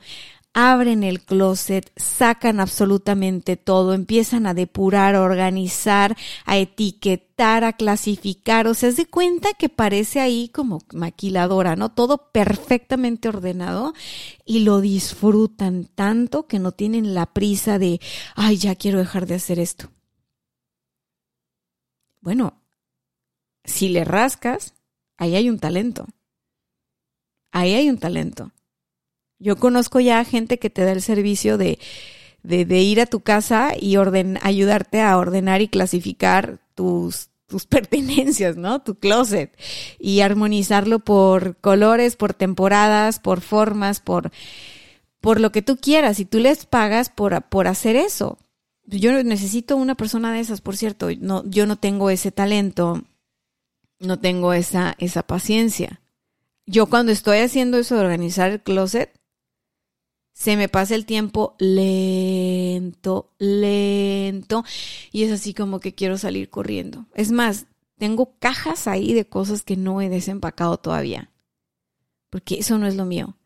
abren 0.55 1.03
el 1.03 1.23
closet, 1.23 1.93
sacan 1.97 2.61
absolutamente 2.61 3.57
todo, 3.57 3.95
empiezan 3.95 4.47
a 4.47 4.55
depurar, 4.55 5.15
a 5.15 5.23
organizar, 5.23 6.17
a 6.45 6.59
etiquetar, 6.59 7.65
a 7.65 7.73
clasificar, 7.73 8.67
o 8.67 8.75
sea, 8.75 8.93
se 8.93 9.07
cuenta 9.07 9.55
que 9.55 9.69
parece 9.69 10.21
ahí 10.21 10.49
como 10.49 10.81
maquiladora, 10.93 11.75
¿no? 11.77 11.91
Todo 11.91 12.31
perfectamente 12.33 13.29
ordenado 13.29 13.95
y 14.45 14.61
lo 14.61 14.81
disfrutan 14.81 15.89
tanto 15.95 16.47
que 16.47 16.59
no 16.59 16.73
tienen 16.73 17.15
la 17.15 17.33
prisa 17.33 17.79
de, 17.79 18.01
ay, 18.35 18.57
ya 18.59 18.75
quiero 18.75 18.99
dejar 18.99 19.27
de 19.27 19.37
hacer 19.37 19.59
esto. 19.59 19.91
Bueno, 22.21 22.63
si 23.65 23.89
le 23.89 24.05
rascas, 24.05 24.75
ahí 25.23 25.37
hay 25.37 25.49
un 25.49 25.59
talento. 25.61 26.07
Ahí 27.53 27.75
hay 27.75 27.89
un 27.89 27.99
talento. 27.99 28.51
Yo 29.39 29.57
conozco 29.57 30.01
ya 30.01 30.25
gente 30.25 30.59
que 30.59 30.69
te 30.69 30.85
da 30.85 30.93
el 30.93 31.03
servicio 31.03 31.59
de, 31.59 31.79
de, 32.43 32.81
ir 32.81 33.01
a 33.01 33.07
tu 33.07 33.21
casa 33.21 33.73
y 33.79 33.97
orden, 33.99 34.39
ayudarte 34.43 35.01
a 35.01 35.17
ordenar 35.17 35.63
y 35.63 35.69
clasificar 35.69 36.59
tus, 36.75 37.29
tus 37.47 37.67
pertenencias, 37.77 38.57
¿no? 38.57 38.83
Tu 38.83 38.97
closet. 38.97 39.57
Y 40.01 40.23
armonizarlo 40.23 40.99
por 40.99 41.57
colores, 41.59 42.17
por 42.17 42.35
temporadas, 42.35 43.21
por 43.21 43.43
formas, 43.43 44.01
por, 44.01 44.33
por 45.21 45.41
lo 45.41 45.53
que 45.53 45.63
tú 45.63 45.77
quieras. 45.77 46.19
Y 46.19 46.25
tú 46.25 46.41
les 46.41 46.67
pagas 46.67 47.11
por, 47.11 47.43
por 47.43 47.69
hacer 47.69 47.95
eso. 47.95 48.39
Yo 48.87 49.23
necesito 49.23 49.77
una 49.77 49.95
persona 49.95 50.33
de 50.33 50.41
esas, 50.41 50.61
por 50.61 50.77
cierto. 50.77 51.09
No, 51.21 51.45
yo 51.47 51.67
no 51.67 51.77
tengo 51.77 52.11
ese 52.11 52.33
talento 52.33 53.05
no 54.03 54.19
tengo 54.19 54.53
esa, 54.53 54.95
esa 54.99 55.23
paciencia. 55.23 56.01
Yo 56.67 56.87
cuando 56.87 57.13
estoy 57.13 57.39
haciendo 57.39 57.79
eso 57.79 57.95
de 57.95 58.03
organizar 58.03 58.51
el 58.51 58.63
closet, 58.63 59.13
se 60.33 60.57
me 60.57 60.69
pasa 60.69 60.95
el 60.95 61.07
tiempo 61.07 61.55
lento, 61.59 63.33
lento, 63.39 64.65
y 65.11 65.25
es 65.25 65.33
así 65.33 65.55
como 65.55 65.81
que 65.81 65.95
quiero 65.95 66.19
salir 66.19 66.51
corriendo. 66.51 67.07
Es 67.15 67.33
más, 67.33 67.67
tengo 67.99 68.35
cajas 68.39 68.87
ahí 68.89 69.13
de 69.13 69.27
cosas 69.27 69.63
que 69.63 69.77
no 69.77 70.01
he 70.01 70.09
desempacado 70.09 70.79
todavía, 70.79 71.31
porque 72.31 72.57
eso 72.59 72.79
no 72.79 72.87
es 72.87 72.97
lo 72.97 73.05
mío. 73.05 73.37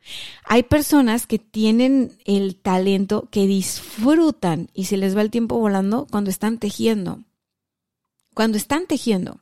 Hay 0.44 0.62
personas 0.62 1.26
que 1.26 1.38
tienen 1.38 2.12
el 2.24 2.56
talento, 2.56 3.28
que 3.30 3.46
disfrutan 3.46 4.70
y 4.72 4.84
se 4.84 4.96
les 4.96 5.16
va 5.16 5.22
el 5.22 5.30
tiempo 5.30 5.58
volando 5.58 6.06
cuando 6.10 6.30
están 6.30 6.58
tejiendo. 6.58 7.24
Cuando 8.32 8.58
están 8.58 8.86
tejiendo 8.86 9.40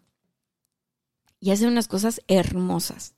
y 1.45 1.51
hacen 1.51 1.69
unas 1.69 1.89
cosas 1.89 2.23
hermosas. 2.27 3.13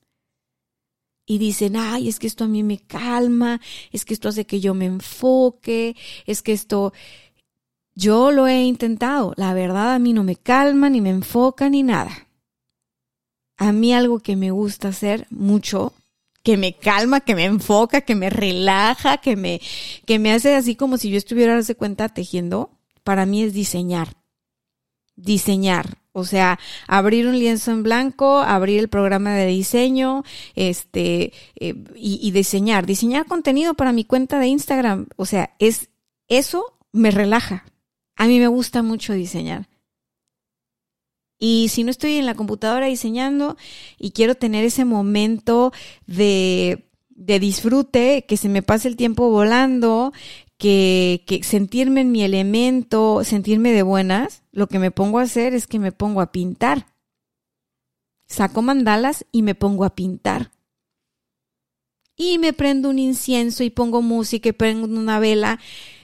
Y 1.26 1.38
dicen, 1.38 1.76
ay, 1.76 2.08
es 2.08 2.18
que 2.18 2.26
esto 2.26 2.42
a 2.42 2.48
mí 2.48 2.64
me 2.64 2.78
calma, 2.78 3.60
es 3.92 4.04
que 4.04 4.14
esto 4.14 4.28
hace 4.28 4.46
que 4.46 4.58
yo 4.58 4.74
me 4.74 4.86
enfoque, 4.86 5.94
es 6.26 6.42
que 6.42 6.52
esto... 6.52 6.92
Yo 7.94 8.32
lo 8.32 8.48
he 8.48 8.64
intentado, 8.64 9.32
la 9.36 9.54
verdad 9.54 9.94
a 9.94 10.00
mí 10.00 10.12
no 10.12 10.24
me 10.24 10.34
calma, 10.34 10.90
ni 10.90 11.00
me 11.00 11.10
enfoca, 11.10 11.70
ni 11.70 11.84
nada. 11.84 12.26
A 13.56 13.70
mí 13.70 13.94
algo 13.94 14.18
que 14.18 14.34
me 14.34 14.50
gusta 14.50 14.88
hacer 14.88 15.28
mucho, 15.30 15.92
que 16.42 16.56
me 16.56 16.76
calma, 16.76 17.20
que 17.20 17.36
me 17.36 17.44
enfoca, 17.44 18.00
que 18.00 18.16
me 18.16 18.28
relaja, 18.28 19.18
que 19.18 19.36
me, 19.36 19.60
que 20.04 20.18
me 20.18 20.32
hace 20.32 20.56
así 20.56 20.74
como 20.74 20.98
si 20.98 21.10
yo 21.10 21.16
estuviera, 21.16 21.54
darse 21.54 21.76
cuenta, 21.76 22.08
tejiendo, 22.08 22.70
para 23.04 23.24
mí 23.24 23.44
es 23.44 23.54
diseñar. 23.54 24.16
Diseñar. 25.14 25.98
O 26.18 26.24
sea, 26.24 26.58
abrir 26.88 27.26
un 27.26 27.38
lienzo 27.38 27.72
en 27.72 27.82
blanco, 27.82 28.38
abrir 28.38 28.78
el 28.78 28.88
programa 28.88 29.34
de 29.34 29.44
diseño, 29.44 30.24
este, 30.54 31.34
eh, 31.60 31.74
y, 31.94 32.18
y, 32.22 32.30
diseñar, 32.30 32.86
diseñar 32.86 33.26
contenido 33.26 33.74
para 33.74 33.92
mi 33.92 34.04
cuenta 34.04 34.38
de 34.38 34.46
Instagram. 34.46 35.08
O 35.16 35.26
sea, 35.26 35.54
es, 35.58 35.90
eso 36.26 36.78
me 36.90 37.10
relaja. 37.10 37.66
A 38.16 38.28
mí 38.28 38.38
me 38.38 38.48
gusta 38.48 38.82
mucho 38.82 39.12
diseñar. 39.12 39.68
Y 41.38 41.68
si 41.68 41.84
no 41.84 41.90
estoy 41.90 42.16
en 42.16 42.24
la 42.24 42.34
computadora 42.34 42.86
diseñando 42.86 43.58
y 43.98 44.12
quiero 44.12 44.36
tener 44.36 44.64
ese 44.64 44.86
momento 44.86 45.70
de, 46.06 46.88
de 47.10 47.38
disfrute, 47.38 48.24
que 48.26 48.38
se 48.38 48.48
me 48.48 48.62
pase 48.62 48.88
el 48.88 48.96
tiempo 48.96 49.28
volando, 49.28 50.14
que, 50.58 51.24
que 51.26 51.42
sentirme 51.42 52.00
en 52.00 52.12
mi 52.12 52.22
elemento, 52.22 53.24
sentirme 53.24 53.72
de 53.72 53.82
buenas, 53.82 54.42
lo 54.52 54.68
que 54.68 54.78
me 54.78 54.90
pongo 54.90 55.18
a 55.18 55.22
hacer 55.22 55.54
es 55.54 55.66
que 55.66 55.78
me 55.78 55.92
pongo 55.92 56.20
a 56.20 56.32
pintar. 56.32 56.86
Saco 58.26 58.62
mandalas 58.62 59.24
y 59.32 59.42
me 59.42 59.54
pongo 59.54 59.84
a 59.84 59.94
pintar. 59.94 60.50
Y 62.16 62.38
me 62.38 62.52
prendo 62.52 62.88
un 62.88 62.98
incienso 62.98 63.62
y 63.62 63.70
pongo 63.70 64.00
música 64.00 64.48
y 64.48 64.52
prendo 64.52 64.86
una 64.86 65.20
vela. 65.20 65.60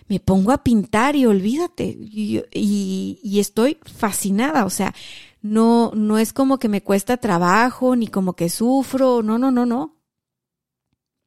me 0.08 0.20
pongo 0.20 0.52
a 0.52 0.62
pintar 0.62 1.16
y 1.16 1.24
olvídate. 1.24 1.84
Y, 1.84 2.42
y, 2.52 3.40
estoy 3.40 3.78
fascinada. 3.84 4.66
O 4.66 4.70
sea, 4.70 4.94
no, 5.40 5.92
no 5.94 6.18
es 6.18 6.32
como 6.34 6.58
que 6.58 6.68
me 6.68 6.82
cuesta 6.82 7.16
trabajo, 7.16 7.96
ni 7.96 8.08
como 8.08 8.34
que 8.34 8.50
sufro. 8.50 9.22
No, 9.22 9.38
no, 9.38 9.50
no, 9.50 9.64
no. 9.64 10.01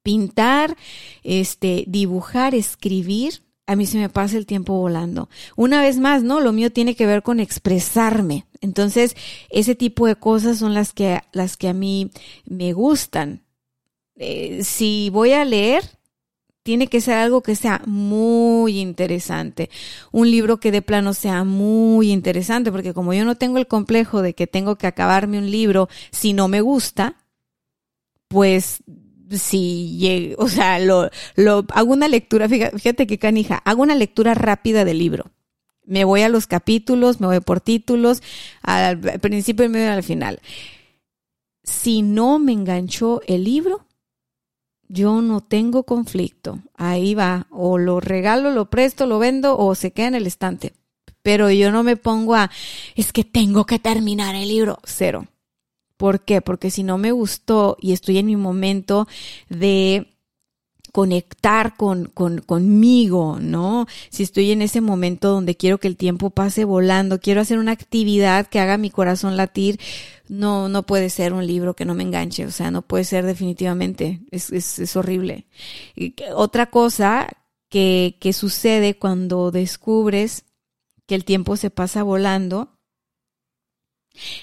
Pintar, 0.06 0.78
este, 1.24 1.86
dibujar, 1.88 2.54
escribir, 2.54 3.41
a 3.65 3.76
mí 3.76 3.88
se 3.88 3.98
me 3.98 4.10
pasa 4.10 4.38
el 4.38 4.46
tiempo 4.46 4.78
volando. 4.78 5.30
Una 5.56 5.82
vez 5.82 5.98
más, 5.98 6.22
¿no? 6.22 6.41
Lo 6.41 6.54
mío 6.54 6.72
tiene 6.72 6.96
que 6.96 7.08
ver 7.08 7.24
con 7.24 7.39
expresarme. 7.39 8.46
Entonces, 8.62 9.15
ese 9.50 9.74
tipo 9.74 10.06
de 10.06 10.15
cosas 10.15 10.60
son 10.60 10.76
las 10.76 10.94
que, 10.94 11.22
las 11.32 11.58
que 11.58 11.70
a 11.70 11.74
mí 11.74 12.12
me 12.46 12.74
gustan. 12.74 13.41
Eh, 14.15 14.60
si 14.63 15.10
voy 15.10 15.32
a 15.32 15.44
leer, 15.44 15.84
tiene 16.62 16.86
que 16.86 17.02
ser 17.02 17.15
algo 17.15 17.41
que 17.41 17.56
sea 17.56 17.82
muy 17.88 18.80
interesante. 18.80 19.72
Un 20.12 20.30
libro 20.30 20.60
que 20.60 20.72
de 20.72 20.84
plano 20.84 21.15
sea 21.15 21.44
muy 21.44 22.12
interesante, 22.12 22.72
porque 22.72 22.94
como 22.94 23.15
yo 23.15 23.26
no 23.26 23.36
tengo 23.36 23.58
el 23.58 23.68
complejo 23.68 24.22
de 24.22 24.36
que 24.36 24.46
tengo 24.46 24.76
que 24.76 24.86
acabarme 24.86 25.39
un 25.39 25.50
libro 25.50 25.89
si 26.12 26.34
no 26.34 26.48
me 26.48 26.62
gusta, 26.62 27.15
pues 28.28 28.84
si 29.32 30.34
o 30.38 30.48
sea, 30.48 30.80
lo, 30.80 31.10
lo, 31.36 31.66
hago 31.74 31.94
una 31.94 32.08
lectura, 32.08 32.48
fíjate, 32.48 33.08
que 33.08 33.18
canija, 33.18 33.58
hago 33.66 33.84
una 33.84 33.96
lectura 33.96 34.34
rápida 34.34 34.86
del 34.86 35.00
libro. 35.00 35.32
Me 35.86 36.04
voy 36.04 36.22
a 36.22 36.30
los 36.30 36.48
capítulos, 36.48 37.22
me 37.22 37.28
voy 37.28 37.40
por 37.42 37.62
títulos, 37.62 38.24
al 38.62 39.00
principio 39.00 39.66
y 39.66 39.70
medio 39.70 39.92
al 39.92 40.04
final. 40.04 40.40
Si 41.64 42.02
no 42.02 42.40
me 42.40 42.54
enganchó 42.54 43.22
el 43.28 43.44
libro, 43.44 43.86
yo 44.88 45.22
no 45.22 45.42
tengo 45.42 45.84
conflicto. 45.84 46.60
Ahí 46.76 47.16
va. 47.16 47.48
O 47.52 47.78
lo 47.78 48.00
regalo, 48.00 48.52
lo 48.52 48.70
presto, 48.70 49.06
lo 49.06 49.20
vendo 49.20 49.58
o 49.58 49.76
se 49.76 49.92
queda 49.92 50.08
en 50.08 50.16
el 50.16 50.28
estante. 50.28 50.74
Pero 51.22 51.50
yo 51.50 51.72
no 51.72 51.84
me 51.84 51.98
pongo 51.98 52.36
a, 52.36 52.52
es 52.96 53.12
que 53.12 53.24
tengo 53.24 53.66
que 53.66 53.80
terminar 53.80 54.36
el 54.36 54.48
libro. 54.48 54.80
Cero. 54.84 55.28
¿Por 55.97 56.25
qué? 56.25 56.41
Porque 56.41 56.71
si 56.71 56.84
no 56.84 56.97
me 56.97 57.12
gustó 57.12 57.77
y 57.79 57.93
estoy 57.93 58.17
en 58.17 58.25
mi 58.25 58.36
momento 58.36 59.08
de 59.49 60.15
conectar 60.95 61.75
con, 61.75 62.05
con, 62.05 62.39
conmigo, 62.39 63.38
¿no? 63.41 63.86
Si 64.10 64.23
estoy 64.23 64.51
en 64.51 64.62
ese 64.62 64.79
momento 64.79 65.29
donde 65.29 65.58
quiero 65.58 65.77
que 65.77 65.89
el 65.89 65.97
tiempo 65.97 66.29
pase 66.29 66.63
volando, 66.63 67.19
quiero 67.19 67.41
hacer 67.41 67.60
una 67.60 67.73
actividad 67.73 68.47
que 68.47 68.62
haga 68.62 68.77
mi 68.77 68.89
corazón 68.89 69.36
latir, 69.36 69.77
no, 70.29 70.69
no 70.69 70.86
puede 70.86 71.10
ser 71.10 71.34
un 71.34 71.45
libro 71.45 71.75
que 71.75 71.84
no 71.84 71.95
me 71.95 72.03
enganche, 72.03 72.45
o 72.45 72.51
sea, 72.51 72.71
no 72.71 72.81
puede 72.81 73.03
ser 73.03 73.25
definitivamente, 73.25 74.21
es, 74.31 74.53
es, 74.53 74.79
es 74.79 74.95
horrible. 74.95 75.47
Otra 76.34 76.67
cosa 76.67 77.27
que, 77.69 78.15
que 78.21 78.31
sucede 78.31 78.97
cuando 78.97 79.51
descubres 79.51 80.45
que 81.08 81.15
el 81.15 81.25
tiempo 81.25 81.58
se 81.58 81.71
pasa 81.71 82.03
volando, 82.03 82.69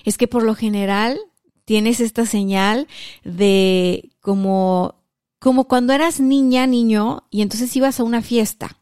es 0.04 0.18
que 0.18 0.28
por 0.28 0.42
lo 0.42 0.54
general 0.54 1.18
tienes 1.64 2.00
esta 2.00 2.26
señal 2.26 2.88
de 3.24 4.10
como 4.20 5.02
como 5.42 5.66
cuando 5.66 5.92
eras 5.92 6.20
niña, 6.20 6.68
niño, 6.68 7.24
y 7.28 7.42
entonces 7.42 7.74
ibas 7.74 7.98
a 7.98 8.04
una 8.04 8.22
fiesta. 8.22 8.78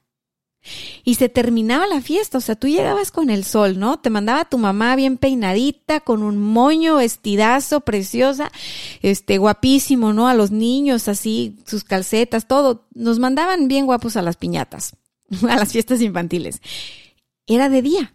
Y 1.04 1.14
se 1.14 1.30
terminaba 1.30 1.86
la 1.86 2.02
fiesta, 2.02 2.36
o 2.36 2.40
sea, 2.42 2.54
tú 2.54 2.68
llegabas 2.68 3.10
con 3.10 3.30
el 3.30 3.44
sol, 3.44 3.78
¿no? 3.78 3.98
Te 3.98 4.10
mandaba 4.10 4.44
tu 4.44 4.58
mamá 4.58 4.94
bien 4.94 5.16
peinadita, 5.16 6.00
con 6.00 6.22
un 6.22 6.36
moño, 6.36 6.96
vestidazo, 6.96 7.80
preciosa, 7.80 8.52
este, 9.00 9.38
guapísimo, 9.38 10.12
¿no? 10.12 10.28
A 10.28 10.34
los 10.34 10.50
niños, 10.50 11.08
así, 11.08 11.56
sus 11.64 11.82
calcetas, 11.82 12.46
todo. 12.46 12.86
Nos 12.92 13.18
mandaban 13.18 13.66
bien 13.66 13.86
guapos 13.86 14.16
a 14.16 14.22
las 14.22 14.36
piñatas, 14.36 14.96
a 15.48 15.56
las 15.56 15.72
fiestas 15.72 16.02
infantiles. 16.02 16.60
Era 17.46 17.70
de 17.70 17.80
día. 17.80 18.14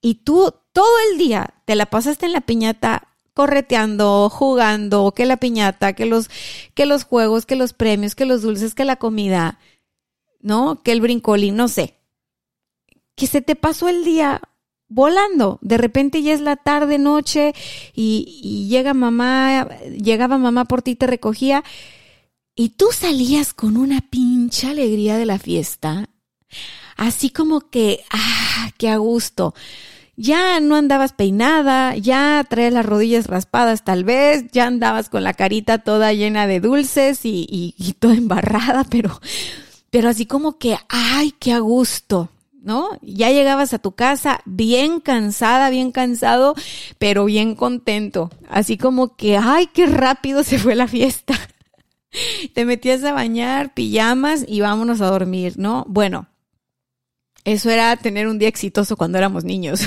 Y 0.00 0.14
tú 0.14 0.54
todo 0.72 0.94
el 1.10 1.18
día 1.18 1.54
te 1.64 1.74
la 1.74 1.86
pasaste 1.86 2.26
en 2.26 2.32
la 2.32 2.40
piñata 2.40 3.08
correteando, 3.40 4.28
jugando, 4.28 5.12
que 5.16 5.24
la 5.24 5.38
piñata, 5.38 5.94
que 5.94 6.04
los, 6.04 6.28
que 6.74 6.84
los 6.84 7.04
juegos, 7.04 7.46
que 7.46 7.56
los 7.56 7.72
premios, 7.72 8.14
que 8.14 8.26
los 8.26 8.42
dulces, 8.42 8.74
que 8.74 8.84
la 8.84 8.96
comida, 8.96 9.58
¿no? 10.42 10.82
Que 10.82 10.92
el 10.92 11.00
brincolín, 11.00 11.56
no 11.56 11.66
sé. 11.66 11.94
Que 13.14 13.26
se 13.26 13.40
te 13.40 13.56
pasó 13.56 13.88
el 13.88 14.04
día 14.04 14.42
volando. 14.88 15.58
De 15.62 15.78
repente 15.78 16.20
ya 16.20 16.34
es 16.34 16.42
la 16.42 16.56
tarde, 16.56 16.98
noche, 16.98 17.54
y, 17.94 18.66
llega 18.68 18.92
mamá, 18.92 19.66
llegaba 19.88 20.36
mamá 20.36 20.66
por 20.66 20.82
ti, 20.82 20.94
te 20.94 21.06
recogía, 21.06 21.64
y 22.54 22.68
tú 22.68 22.88
salías 22.92 23.54
con 23.54 23.78
una 23.78 24.02
pincha 24.02 24.72
alegría 24.72 25.16
de 25.16 25.24
la 25.24 25.38
fiesta. 25.38 26.10
Así 26.98 27.30
como 27.30 27.70
que, 27.70 28.04
ah, 28.10 28.70
qué 28.76 28.90
a 28.90 28.98
gusto 28.98 29.54
ya 30.20 30.60
no 30.60 30.76
andabas 30.76 31.14
peinada, 31.14 31.96
ya 31.96 32.44
traías 32.46 32.74
las 32.74 32.84
rodillas 32.84 33.26
raspadas 33.26 33.84
tal 33.84 34.04
vez, 34.04 34.44
ya 34.52 34.66
andabas 34.66 35.08
con 35.08 35.24
la 35.24 35.32
carita 35.32 35.78
toda 35.78 36.12
llena 36.12 36.46
de 36.46 36.60
dulces 36.60 37.24
y, 37.24 37.46
y, 37.48 37.92
toda 37.94 38.14
embarrada, 38.14 38.84
pero, 38.90 39.18
pero 39.88 40.10
así 40.10 40.26
como 40.26 40.58
que, 40.58 40.76
ay, 40.90 41.32
qué 41.38 41.54
a 41.54 41.60
gusto, 41.60 42.28
¿no? 42.60 42.90
Ya 43.00 43.30
llegabas 43.30 43.72
a 43.72 43.78
tu 43.78 43.92
casa 43.92 44.42
bien 44.44 45.00
cansada, 45.00 45.70
bien 45.70 45.90
cansado, 45.90 46.54
pero 46.98 47.24
bien 47.24 47.54
contento. 47.54 48.30
Así 48.50 48.76
como 48.76 49.16
que, 49.16 49.38
ay, 49.38 49.68
qué 49.72 49.86
rápido 49.86 50.44
se 50.44 50.58
fue 50.58 50.74
la 50.74 50.86
fiesta. 50.86 51.32
Te 52.54 52.66
metías 52.66 53.02
a 53.04 53.14
bañar, 53.14 53.72
pijamas 53.72 54.44
y 54.46 54.60
vámonos 54.60 55.00
a 55.00 55.06
dormir, 55.06 55.54
¿no? 55.56 55.86
Bueno, 55.88 56.26
eso 57.44 57.70
era 57.70 57.96
tener 57.96 58.28
un 58.28 58.38
día 58.38 58.48
exitoso 58.48 58.96
cuando 58.96 59.18
éramos 59.18 59.44
niños. 59.44 59.80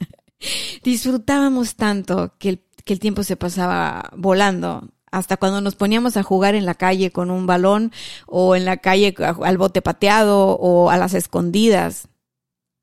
Disfrutábamos 0.82 1.76
tanto 1.76 2.34
que 2.38 2.60
el, 2.86 3.00
tiempo 3.00 3.22
se 3.22 3.36
pasaba 3.36 4.10
volando 4.16 4.88
hasta 5.10 5.36
cuando 5.36 5.60
nos 5.60 5.74
poníamos 5.74 6.16
a 6.16 6.22
jugar 6.22 6.54
en 6.54 6.66
la 6.66 6.74
calle 6.74 7.10
con 7.10 7.30
un 7.30 7.46
balón 7.46 7.92
o 8.26 8.54
en 8.54 8.64
la 8.64 8.76
calle 8.76 9.14
al 9.42 9.58
bote 9.58 9.82
pateado 9.82 10.50
o 10.50 10.90
a 10.90 10.96
las 10.96 11.14
escondidas. 11.14 12.08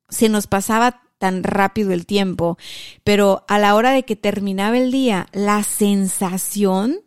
Se 0.10 0.30
nos 0.30 0.48
pasaba 0.48 1.02
tan 1.20 1.44
rápido 1.44 1.94
el 1.94 2.06
tiempo, 2.06 2.58
pero 3.04 3.46
a 3.48 3.60
la 3.60 3.76
hora 3.76 3.92
de 3.92 4.04
que 4.04 4.16
terminaba 4.16 4.78
el 4.78 4.92
día, 4.92 5.28
la 5.32 5.64
sensación 5.64 7.03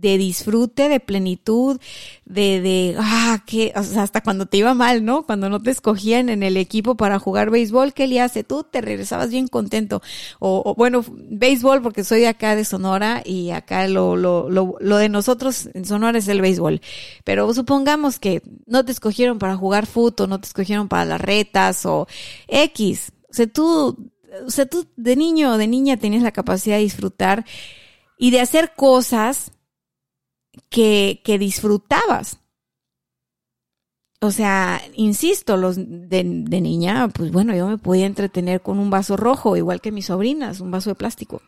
de 0.00 0.18
disfrute, 0.18 0.88
de 0.88 1.00
plenitud, 1.00 1.80
de, 2.24 2.60
de, 2.60 2.96
ah, 2.98 3.42
que, 3.46 3.72
o 3.74 3.82
sea, 3.82 4.02
hasta 4.02 4.20
cuando 4.20 4.46
te 4.46 4.58
iba 4.58 4.74
mal, 4.74 5.04
¿no? 5.04 5.24
Cuando 5.24 5.48
no 5.48 5.60
te 5.60 5.70
escogían 5.70 6.28
en 6.28 6.42
el 6.42 6.56
equipo 6.56 6.96
para 6.96 7.18
jugar 7.18 7.50
béisbol, 7.50 7.94
¿qué 7.94 8.06
le 8.06 8.20
hace? 8.20 8.44
Tú 8.44 8.64
te 8.64 8.80
regresabas 8.80 9.30
bien 9.30 9.48
contento. 9.48 10.00
O, 10.38 10.62
o, 10.64 10.74
bueno, 10.74 11.04
béisbol, 11.08 11.82
porque 11.82 12.04
soy 12.04 12.20
de 12.20 12.28
acá 12.28 12.54
de 12.54 12.64
Sonora 12.64 13.22
y 13.24 13.50
acá 13.50 13.88
lo, 13.88 14.16
lo, 14.16 14.48
lo, 14.50 14.76
lo 14.80 14.96
de 14.96 15.08
nosotros 15.08 15.68
en 15.74 15.84
Sonora 15.84 16.18
es 16.18 16.28
el 16.28 16.40
béisbol. 16.40 16.80
Pero 17.24 17.52
supongamos 17.54 18.18
que 18.18 18.42
no 18.66 18.84
te 18.84 18.92
escogieron 18.92 19.38
para 19.38 19.56
jugar 19.56 19.86
fútbol, 19.86 20.28
no 20.28 20.40
te 20.40 20.46
escogieron 20.46 20.88
para 20.88 21.04
las 21.04 21.20
retas 21.20 21.84
o 21.86 22.06
X. 22.46 23.12
O 23.30 23.34
sea, 23.34 23.46
tú, 23.46 24.10
o 24.46 24.50
sea, 24.50 24.66
tú 24.66 24.86
de 24.96 25.16
niño 25.16 25.52
o 25.52 25.58
de 25.58 25.66
niña 25.66 25.96
tenías 25.96 26.22
la 26.22 26.32
capacidad 26.32 26.76
de 26.76 26.82
disfrutar 26.82 27.44
y 28.18 28.30
de 28.30 28.40
hacer 28.40 28.72
cosas 28.76 29.52
que, 30.68 31.20
que 31.24 31.38
disfrutabas. 31.38 32.40
O 34.20 34.32
sea, 34.32 34.82
insisto, 34.94 35.56
los 35.56 35.76
de, 35.76 36.24
de, 36.24 36.60
niña, 36.60 37.08
pues 37.08 37.30
bueno, 37.30 37.54
yo 37.54 37.68
me 37.68 37.78
podía 37.78 38.06
entretener 38.06 38.60
con 38.62 38.80
un 38.80 38.90
vaso 38.90 39.16
rojo, 39.16 39.56
igual 39.56 39.80
que 39.80 39.92
mis 39.92 40.06
sobrinas, 40.06 40.60
un 40.60 40.72
vaso 40.72 40.90
de 40.90 40.96
plástico. 40.96 41.40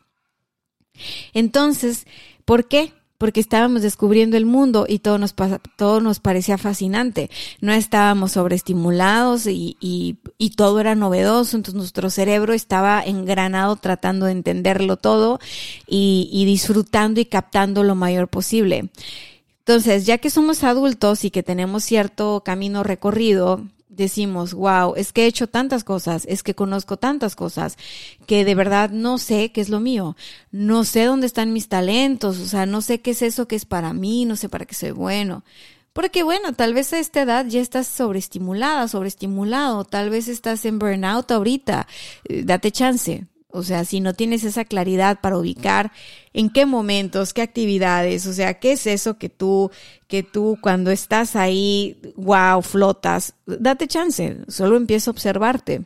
Entonces, 1.34 2.06
¿por 2.44 2.68
qué? 2.68 2.92
Porque 3.20 3.40
estábamos 3.40 3.82
descubriendo 3.82 4.38
el 4.38 4.46
mundo 4.46 4.86
y 4.88 5.00
todo 5.00 5.18
nos, 5.18 5.34
todo 5.76 6.00
nos 6.00 6.20
parecía 6.20 6.56
fascinante. 6.56 7.28
No 7.60 7.70
estábamos 7.70 8.32
sobreestimulados 8.32 9.46
y, 9.46 9.76
y, 9.78 10.16
y 10.38 10.52
todo 10.52 10.80
era 10.80 10.94
novedoso, 10.94 11.58
entonces 11.58 11.76
nuestro 11.76 12.08
cerebro 12.08 12.54
estaba 12.54 13.02
engranado 13.04 13.76
tratando 13.76 14.24
de 14.24 14.32
entenderlo 14.32 14.96
todo 14.96 15.38
y, 15.86 16.30
y 16.32 16.46
disfrutando 16.46 17.20
y 17.20 17.26
captando 17.26 17.82
lo 17.82 17.94
mayor 17.94 18.28
posible. 18.28 18.88
Entonces, 19.58 20.06
ya 20.06 20.16
que 20.16 20.30
somos 20.30 20.64
adultos 20.64 21.22
y 21.26 21.30
que 21.30 21.42
tenemos 21.42 21.84
cierto 21.84 22.40
camino 22.42 22.84
recorrido, 22.84 23.66
decimos, 23.90 24.54
wow, 24.54 24.94
es 24.96 25.12
que 25.12 25.24
he 25.24 25.26
hecho 25.26 25.48
tantas 25.48 25.84
cosas, 25.84 26.24
es 26.26 26.42
que 26.42 26.54
conozco 26.54 26.96
tantas 26.96 27.36
cosas, 27.36 27.76
que 28.26 28.44
de 28.44 28.54
verdad 28.54 28.90
no 28.90 29.18
sé 29.18 29.52
qué 29.52 29.60
es 29.60 29.68
lo 29.68 29.80
mío, 29.80 30.16
no 30.50 30.84
sé 30.84 31.04
dónde 31.04 31.26
están 31.26 31.52
mis 31.52 31.68
talentos, 31.68 32.38
o 32.38 32.46
sea, 32.46 32.64
no 32.66 32.80
sé 32.80 33.00
qué 33.00 33.10
es 33.10 33.22
eso 33.22 33.46
que 33.48 33.56
es 33.56 33.66
para 33.66 33.92
mí, 33.92 34.24
no 34.24 34.36
sé 34.36 34.48
para 34.48 34.64
qué 34.64 34.74
soy 34.74 34.92
bueno. 34.92 35.44
Porque 35.92 36.22
bueno, 36.22 36.52
tal 36.52 36.72
vez 36.72 36.92
a 36.92 37.00
esta 37.00 37.22
edad 37.22 37.46
ya 37.46 37.60
estás 37.60 37.88
sobreestimulada, 37.88 38.86
sobreestimulado, 38.86 39.84
tal 39.84 40.08
vez 40.08 40.28
estás 40.28 40.64
en 40.64 40.78
burnout 40.78 41.30
ahorita, 41.32 41.88
eh, 42.28 42.42
date 42.44 42.70
chance, 42.70 43.26
O 43.52 43.62
sea, 43.62 43.84
si 43.84 44.00
no 44.00 44.14
tienes 44.14 44.44
esa 44.44 44.64
claridad 44.64 45.20
para 45.20 45.38
ubicar 45.38 45.92
en 46.32 46.50
qué 46.50 46.66
momentos, 46.66 47.34
qué 47.34 47.42
actividades, 47.42 48.26
o 48.26 48.32
sea, 48.32 48.58
qué 48.60 48.72
es 48.72 48.86
eso 48.86 49.18
que 49.18 49.28
tú, 49.28 49.70
que 50.06 50.22
tú 50.22 50.58
cuando 50.60 50.90
estás 50.90 51.36
ahí, 51.36 52.00
wow, 52.16 52.62
flotas, 52.62 53.34
date 53.46 53.88
chance, 53.88 54.38
solo 54.48 54.76
empieza 54.76 55.10
a 55.10 55.12
observarte. 55.12 55.82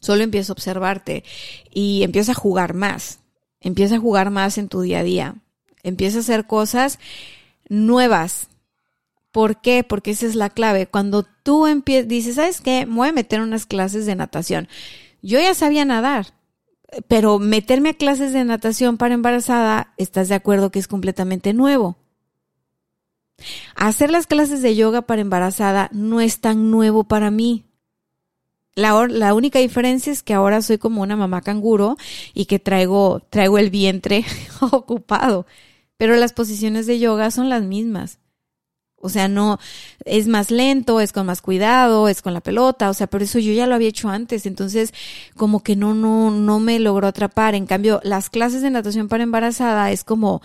Solo 0.00 0.22
empieza 0.22 0.52
a 0.52 0.54
observarte 0.54 1.24
y 1.72 2.02
empieza 2.02 2.32
a 2.32 2.36
jugar 2.36 2.74
más. 2.74 3.20
Empieza 3.60 3.96
a 3.96 4.00
jugar 4.00 4.30
más 4.30 4.58
en 4.58 4.68
tu 4.68 4.82
día 4.82 5.00
a 5.00 5.02
día. 5.02 5.36
Empieza 5.82 6.18
a 6.18 6.20
hacer 6.20 6.46
cosas 6.46 6.98
nuevas. 7.68 8.48
¿Por 9.32 9.60
qué? 9.60 9.84
Porque 9.84 10.12
esa 10.12 10.26
es 10.26 10.34
la 10.34 10.50
clave. 10.50 10.86
Cuando 10.86 11.24
tú 11.42 11.66
empiezas, 11.66 12.08
dices, 12.08 12.34
¿sabes 12.36 12.60
qué? 12.60 12.86
Me 12.86 12.96
voy 12.96 13.08
a 13.08 13.12
meter 13.12 13.40
unas 13.40 13.66
clases 13.66 14.06
de 14.06 14.14
natación. 14.14 14.68
Yo 15.22 15.40
ya 15.40 15.54
sabía 15.54 15.84
nadar, 15.84 16.34
pero 17.08 17.38
meterme 17.38 17.90
a 17.90 17.94
clases 17.94 18.32
de 18.32 18.44
natación 18.44 18.96
para 18.96 19.14
embarazada, 19.14 19.92
¿estás 19.96 20.28
de 20.28 20.34
acuerdo 20.34 20.70
que 20.70 20.78
es 20.78 20.88
completamente 20.88 21.52
nuevo? 21.52 21.96
Hacer 23.74 24.10
las 24.10 24.26
clases 24.26 24.62
de 24.62 24.76
yoga 24.76 25.02
para 25.02 25.20
embarazada 25.20 25.90
no 25.92 26.20
es 26.20 26.40
tan 26.40 26.70
nuevo 26.70 27.04
para 27.04 27.30
mí. 27.30 27.64
La, 28.74 29.06
la, 29.08 29.34
única 29.34 29.58
diferencia 29.58 30.12
es 30.12 30.22
que 30.22 30.34
ahora 30.34 30.60
soy 30.60 30.78
como 30.78 31.02
una 31.02 31.16
mamá 31.16 31.40
canguro 31.40 31.96
y 32.34 32.44
que 32.44 32.58
traigo, 32.58 33.20
traigo 33.30 33.58
el 33.58 33.70
vientre 33.70 34.24
ocupado. 34.60 35.46
Pero 35.96 36.16
las 36.16 36.32
posiciones 36.32 36.86
de 36.86 36.98
yoga 36.98 37.30
son 37.30 37.48
las 37.48 37.62
mismas. 37.62 38.18
O 39.06 39.08
sea, 39.08 39.28
no, 39.28 39.58
es 40.04 40.26
más 40.26 40.50
lento, 40.50 41.00
es 41.00 41.12
con 41.12 41.26
más 41.26 41.40
cuidado, 41.40 42.08
es 42.08 42.22
con 42.22 42.34
la 42.34 42.40
pelota, 42.40 42.90
o 42.90 42.94
sea, 42.94 43.06
pero 43.06 43.24
eso 43.24 43.38
yo 43.38 43.52
ya 43.52 43.68
lo 43.68 43.76
había 43.76 43.88
hecho 43.88 44.08
antes, 44.08 44.46
entonces 44.46 44.92
como 45.36 45.62
que 45.62 45.76
no, 45.76 45.94
no, 45.94 46.32
no 46.32 46.58
me 46.58 46.80
logró 46.80 47.06
atrapar. 47.06 47.54
En 47.54 47.66
cambio, 47.66 48.00
las 48.02 48.30
clases 48.30 48.62
de 48.62 48.70
natación 48.70 49.06
para 49.08 49.22
embarazada 49.22 49.92
es 49.92 50.02
como 50.02 50.42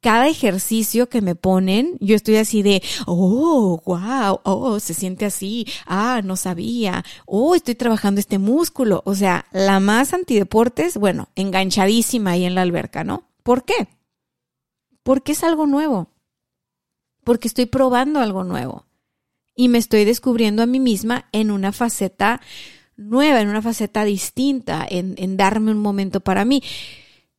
cada 0.00 0.28
ejercicio 0.28 1.08
que 1.08 1.22
me 1.22 1.34
ponen, 1.34 1.96
yo 1.98 2.14
estoy 2.14 2.36
así 2.36 2.62
de, 2.62 2.82
oh, 3.06 3.80
wow, 3.84 4.38
oh, 4.44 4.78
se 4.78 4.94
siente 4.94 5.24
así, 5.24 5.66
ah, 5.86 6.20
no 6.22 6.36
sabía, 6.36 7.02
oh, 7.26 7.54
estoy 7.54 7.74
trabajando 7.74 8.20
este 8.20 8.38
músculo. 8.38 9.02
O 9.06 9.16
sea, 9.16 9.46
la 9.50 9.80
más 9.80 10.14
antideportes, 10.14 10.98
bueno, 10.98 11.30
enganchadísima 11.34 12.32
ahí 12.32 12.44
en 12.44 12.54
la 12.54 12.62
alberca, 12.62 13.02
¿no? 13.02 13.24
¿Por 13.42 13.64
qué? 13.64 13.88
Porque 15.02 15.32
es 15.32 15.42
algo 15.42 15.66
nuevo 15.66 16.13
porque 17.24 17.48
estoy 17.48 17.66
probando 17.66 18.20
algo 18.20 18.44
nuevo 18.44 18.86
y 19.54 19.68
me 19.68 19.78
estoy 19.78 20.04
descubriendo 20.04 20.62
a 20.62 20.66
mí 20.66 20.80
misma 20.80 21.28
en 21.32 21.50
una 21.50 21.72
faceta 21.72 22.40
nueva, 22.96 23.40
en 23.40 23.48
una 23.48 23.62
faceta 23.62 24.04
distinta, 24.04 24.86
en, 24.88 25.36
darme 25.36 25.70
un 25.70 25.78
momento 25.78 26.20
para 26.20 26.44
mí. 26.44 26.62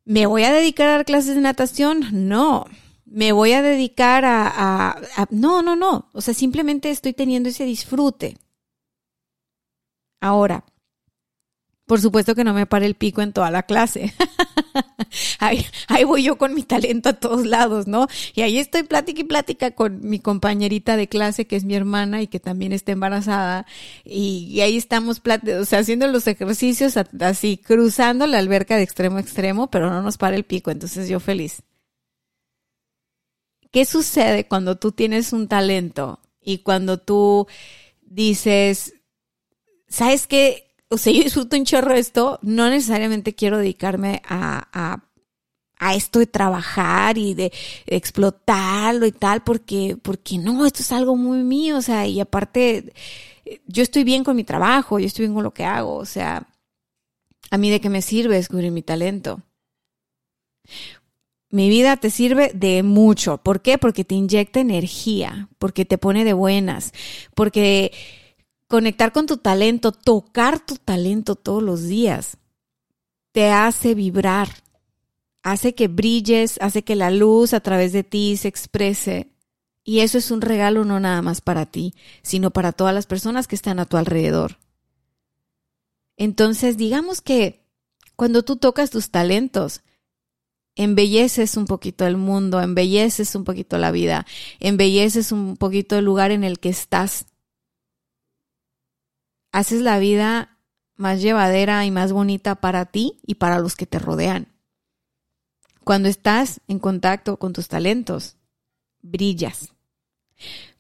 ¿Me 0.05 0.25
voy 0.25 0.43
a 0.43 0.53
dedicar 0.53 0.87
a 0.87 0.91
dar 0.91 1.05
clases 1.05 1.35
de 1.35 1.41
natación? 1.41 2.27
No. 2.27 2.65
¿Me 3.05 3.31
voy 3.31 3.53
a 3.53 3.61
dedicar 3.61 4.25
a, 4.25 4.91
a... 4.91 5.27
No, 5.29 5.61
no, 5.61 5.75
no. 5.75 6.09
O 6.13 6.21
sea, 6.21 6.33
simplemente 6.33 6.89
estoy 6.89 7.13
teniendo 7.13 7.49
ese 7.49 7.65
disfrute. 7.65 8.37
Ahora, 10.21 10.65
por 11.85 12.01
supuesto 12.01 12.33
que 12.35 12.43
no 12.43 12.53
me 12.53 12.65
pare 12.65 12.85
el 12.85 12.95
pico 12.95 13.21
en 13.21 13.31
toda 13.31 13.51
la 13.51 13.63
clase. 13.63 14.13
ahí, 15.39 16.03
voy 16.03 16.23
yo 16.23 16.37
con 16.37 16.53
mi 16.53 16.63
talento 16.63 17.09
a 17.09 17.13
todos 17.13 17.45
lados, 17.45 17.87
¿no? 17.87 18.07
Y 18.33 18.41
ahí 18.41 18.57
estoy 18.57 18.83
plática 18.83 19.21
y 19.21 19.25
plática 19.25 19.71
con 19.71 20.07
mi 20.07 20.19
compañerita 20.19 20.97
de 20.97 21.07
clase, 21.07 21.45
que 21.45 21.55
es 21.55 21.63
mi 21.63 21.75
hermana 21.75 22.21
y 22.21 22.27
que 22.27 22.39
también 22.39 22.73
está 22.73 22.91
embarazada. 22.91 23.65
Y, 24.03 24.59
ahí 24.61 24.77
estamos, 24.77 25.21
o 25.59 25.65
sea, 25.65 25.79
haciendo 25.79 26.07
los 26.07 26.27
ejercicios 26.27 26.97
así, 26.97 27.57
cruzando 27.57 28.27
la 28.27 28.39
alberca 28.39 28.77
de 28.77 28.83
extremo 28.83 29.17
a 29.17 29.21
extremo, 29.21 29.69
pero 29.69 29.89
no 29.89 30.01
nos 30.01 30.17
para 30.17 30.35
el 30.35 30.43
pico. 30.43 30.71
Entonces 30.71 31.07
yo 31.07 31.19
feliz. 31.19 31.61
¿Qué 33.71 33.85
sucede 33.85 34.47
cuando 34.47 34.77
tú 34.77 34.91
tienes 34.91 35.33
un 35.33 35.47
talento 35.47 36.19
y 36.41 36.59
cuando 36.59 36.97
tú 36.97 37.47
dices, 38.01 38.93
¿sabes 39.87 40.27
qué? 40.27 40.65
O 40.95 40.97
sea, 40.97 41.13
yo 41.13 41.23
disfruto 41.23 41.57
un 41.57 41.65
chorro 41.65 41.93
esto, 41.93 42.39
no 42.41 42.69
necesariamente 42.69 43.35
quiero 43.35 43.57
dedicarme 43.57 44.21
a, 44.27 44.67
a, 44.73 45.03
a 45.77 45.95
esto 45.95 46.19
de 46.19 46.27
trabajar 46.27 47.17
y 47.17 47.33
de, 47.33 47.51
explotarlo 47.85 49.05
y 49.05 49.11
tal, 49.11 49.43
porque, 49.43 49.97
porque 50.01 50.37
no, 50.37 50.65
esto 50.65 50.81
es 50.81 50.91
algo 50.91 51.15
muy 51.15 51.39
mío, 51.39 51.77
o 51.77 51.81
sea, 51.81 52.07
y 52.07 52.19
aparte, 52.19 52.93
yo 53.67 53.83
estoy 53.83 54.03
bien 54.03 54.23
con 54.23 54.35
mi 54.35 54.43
trabajo, 54.43 54.99
yo 54.99 55.05
estoy 55.05 55.25
bien 55.25 55.33
con 55.33 55.43
lo 55.43 55.53
que 55.53 55.65
hago, 55.65 55.95
o 55.95 56.05
sea, 56.05 56.47
a 57.51 57.57
mí 57.57 57.69
de 57.69 57.79
qué 57.79 57.89
me 57.89 58.01
sirve 58.01 58.35
descubrir 58.35 58.71
mi 58.71 58.81
talento. 58.81 59.41
Mi 61.51 61.69
vida 61.69 61.95
te 61.97 62.09
sirve 62.09 62.51
de 62.53 62.83
mucho. 62.83 63.37
¿Por 63.37 63.61
qué? 63.61 63.77
Porque 63.77 64.03
te 64.03 64.15
inyecta 64.15 64.59
energía, 64.59 65.47
porque 65.59 65.85
te 65.85 65.97
pone 65.97 66.25
de 66.25 66.33
buenas, 66.33 66.91
porque 67.33 67.93
conectar 68.67 69.11
con 69.11 69.25
tu 69.25 69.37
talento, 69.37 69.91
tocar 69.91 70.59
tu 70.59 70.75
talento 70.75 71.35
todos 71.35 71.63
los 71.63 71.83
días, 71.83 72.37
te 73.31 73.51
hace 73.51 73.95
vibrar, 73.95 74.49
hace 75.43 75.75
que 75.75 75.87
brilles, 75.87 76.57
hace 76.61 76.83
que 76.83 76.95
la 76.95 77.11
luz 77.11 77.53
a 77.53 77.59
través 77.59 77.93
de 77.93 78.03
ti 78.03 78.37
se 78.37 78.47
exprese. 78.47 79.31
Y 79.83 79.99
eso 79.99 80.17
es 80.17 80.31
un 80.31 80.41
regalo 80.41 80.83
no 80.83 80.99
nada 80.99 81.21
más 81.21 81.41
para 81.41 81.67
ti, 81.67 81.93
sino 82.23 82.49
para 82.49 82.71
todas 82.71 82.95
las 82.95 83.05
personas 83.05 83.47
que 83.47 83.55
están 83.55 83.79
a 83.79 83.85
tu 83.85 83.97
alrededor. 83.97 84.57
Entonces, 86.17 86.77
digamos 86.77 87.21
que 87.21 87.65
cuando 88.15 88.43
tú 88.43 88.55
tocas 88.55 88.89
tus 88.89 89.11
talentos, 89.11 89.81
embelleces 90.75 91.57
un 91.57 91.65
poquito 91.65 92.07
el 92.07 92.17
mundo, 92.17 92.61
embelleces 92.61 93.35
un 93.35 93.43
poquito 93.43 93.77
la 93.77 93.91
vida, 93.91 94.25
embelleces 94.59 95.31
un 95.31 95.57
poquito 95.57 95.97
el 95.97 96.05
lugar 96.05 96.31
en 96.31 96.43
el 96.43 96.59
que 96.59 96.69
estás 96.69 97.27
haces 99.55 99.79
la 99.79 99.99
vida 99.99 100.59
más 100.97 101.21
llevadera 101.21 101.85
y 101.85 101.91
más 101.91 102.11
bonita 102.11 102.55
para 102.55 102.87
ti 102.87 103.19
y 103.25 103.35
para 103.35 103.57
los 103.59 103.77
que 103.77 103.85
te 103.85 103.99
rodean. 103.99 104.49
Cuando 105.85 106.09
estás 106.09 106.59
en 106.67 106.77
contacto 106.77 107.37
con 107.37 107.53
tus 107.53 107.69
talentos, 107.69 108.35
brillas. 109.01 109.69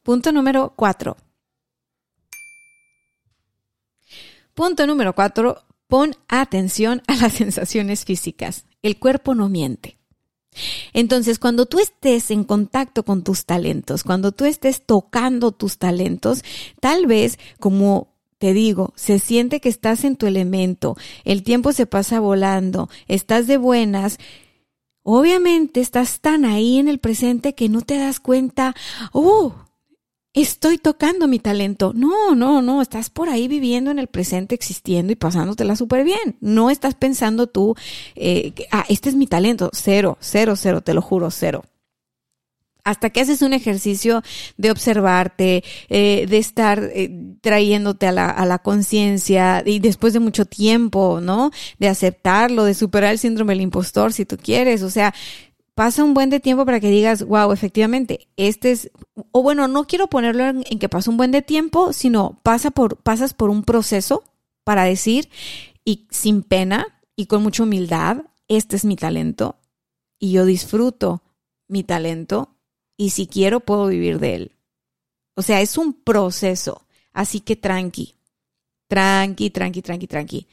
Punto 0.03 0.33
número 0.33 0.73
cuatro. 0.75 1.15
Punto 4.53 4.85
número 4.85 5.15
cuatro, 5.15 5.63
pon 5.87 6.13
atención 6.27 7.01
a 7.07 7.15
las 7.15 7.31
sensaciones 7.41 8.03
físicas. 8.03 8.65
El 8.81 8.99
cuerpo 8.99 9.35
no 9.35 9.47
miente. 9.47 9.99
Entonces, 10.91 11.39
cuando 11.39 11.65
tú 11.65 11.79
estés 11.79 12.29
en 12.29 12.43
contacto 12.43 13.03
con 13.03 13.23
tus 13.23 13.45
talentos, 13.45 14.03
cuando 14.03 14.33
tú 14.33 14.43
estés 14.43 14.85
tocando 14.85 15.53
tus 15.53 15.77
talentos, 15.77 16.43
tal 16.81 17.05
vez 17.05 17.39
como 17.61 18.14
te 18.37 18.53
digo, 18.53 18.93
se 18.95 19.19
siente 19.19 19.59
que 19.59 19.69
estás 19.69 20.03
en 20.03 20.15
tu 20.15 20.25
elemento, 20.25 20.97
el 21.23 21.43
tiempo 21.43 21.71
se 21.71 21.85
pasa 21.85 22.19
volando, 22.19 22.89
estás 23.07 23.47
de 23.47 23.57
buenas. 23.57 24.17
Obviamente 25.03 25.81
estás 25.81 26.19
tan 26.19 26.45
ahí 26.45 26.77
en 26.79 26.87
el 26.87 26.99
presente 26.99 27.53
que 27.53 27.69
no 27.69 27.81
te 27.81 27.97
das 27.97 28.19
cuenta, 28.19 28.75
oh, 29.13 29.53
estoy 30.33 30.77
tocando 30.79 31.27
mi 31.27 31.39
talento. 31.39 31.93
No, 31.95 32.35
no, 32.35 32.61
no, 32.61 32.81
estás 32.81 33.09
por 33.09 33.29
ahí 33.29 33.47
viviendo 33.47 33.91
en 33.91 33.99
el 33.99 34.07
presente, 34.07 34.55
existiendo 34.55 35.13
y 35.13 35.15
pasándotela 35.15 35.75
súper 35.75 36.03
bien. 36.03 36.37
No 36.41 36.69
estás 36.69 36.95
pensando 36.95 37.47
tú, 37.47 37.75
eh, 38.15 38.53
ah, 38.71 38.85
este 38.89 39.09
es 39.09 39.15
mi 39.15 39.27
talento. 39.27 39.69
Cero, 39.73 40.17
cero, 40.19 40.55
cero, 40.55 40.81
te 40.81 40.93
lo 40.93 41.01
juro, 41.01 41.29
cero 41.31 41.63
hasta 42.85 43.09
que 43.09 43.19
haces 43.19 43.41
un 43.41 43.51
ejercicio 43.51 44.21
de 44.57 44.71
observarte, 44.71 45.63
eh, 45.89 46.25
de 46.29 46.37
estar 46.37 46.91
eh, 46.93 47.11
trayéndote 47.41 48.07
a 48.07 48.11
la, 48.13 48.29
a 48.29 48.45
la 48.45 48.59
conciencia 48.59 49.63
y 49.65 49.79
después 49.79 50.13
de 50.13 50.19
mucho 50.19 50.45
tiempo, 50.45 51.19
¿no? 51.19 51.51
De 51.79 51.89
aceptarlo, 51.89 52.63
de 52.63 52.75
superar 52.75 53.11
el 53.11 53.19
síndrome 53.19 53.53
del 53.53 53.61
impostor 53.61 54.13
si 54.13 54.25
tú 54.25 54.37
quieres, 54.37 54.83
o 54.83 54.89
sea, 54.89 55.13
pasa 55.73 56.03
un 56.03 56.13
buen 56.13 56.29
de 56.29 56.39
tiempo 56.39 56.63
para 56.65 56.79
que 56.79 56.89
digas, 56.89 57.23
wow, 57.23 57.51
efectivamente, 57.51 58.27
este 58.37 58.71
es, 58.71 58.91
o 59.31 59.41
bueno, 59.43 59.67
no 59.67 59.87
quiero 59.87 60.07
ponerlo 60.07 60.45
en, 60.45 60.63
en 60.69 60.79
que 60.79 60.87
pasa 60.87 61.09
un 61.11 61.17
buen 61.17 61.31
de 61.31 61.41
tiempo, 61.41 61.91
sino 61.91 62.39
pasa 62.43 62.71
por, 62.71 62.97
pasas 62.97 63.33
por 63.33 63.49
un 63.49 63.63
proceso 63.63 64.23
para 64.63 64.83
decir, 64.83 65.29
y 65.83 66.07
sin 66.11 66.43
pena 66.43 66.87
y 67.15 67.25
con 67.25 67.41
mucha 67.41 67.63
humildad, 67.63 68.23
este 68.47 68.75
es 68.75 68.85
mi 68.85 68.95
talento 68.95 69.57
y 70.19 70.31
yo 70.31 70.45
disfruto 70.45 71.23
mi 71.67 71.83
talento 71.83 72.54
y 72.97 73.11
si 73.11 73.27
quiero 73.27 73.59
puedo 73.59 73.87
vivir 73.87 74.19
de 74.19 74.35
él. 74.35 74.51
O 75.35 75.41
sea, 75.41 75.61
es 75.61 75.77
un 75.77 75.93
proceso, 75.93 76.85
así 77.13 77.41
que 77.41 77.55
tranqui, 77.55 78.15
tranqui, 78.87 79.49
tranqui, 79.49 79.81
tranqui, 79.81 80.07
tranqui. 80.07 80.47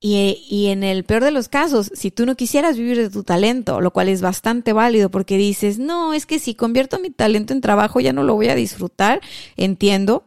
Y, 0.00 0.44
y, 0.50 0.66
en 0.66 0.82
el 0.84 1.04
peor 1.04 1.24
de 1.24 1.30
los 1.30 1.48
casos, 1.48 1.90
si 1.94 2.10
tú 2.10 2.26
no 2.26 2.36
quisieras 2.36 2.76
vivir 2.76 2.98
de 2.98 3.08
tu 3.08 3.22
talento, 3.22 3.80
lo 3.80 3.90
cual 3.90 4.10
es 4.10 4.20
bastante 4.20 4.74
válido 4.74 5.10
porque 5.10 5.38
dices, 5.38 5.78
no, 5.78 6.12
es 6.12 6.26
que 6.26 6.38
si 6.38 6.54
convierto 6.54 6.98
mi 6.98 7.08
talento 7.08 7.54
en 7.54 7.62
trabajo 7.62 8.00
ya 8.00 8.12
no 8.12 8.22
lo 8.22 8.34
voy 8.34 8.48
a 8.48 8.54
disfrutar, 8.54 9.22
entiendo. 9.56 10.24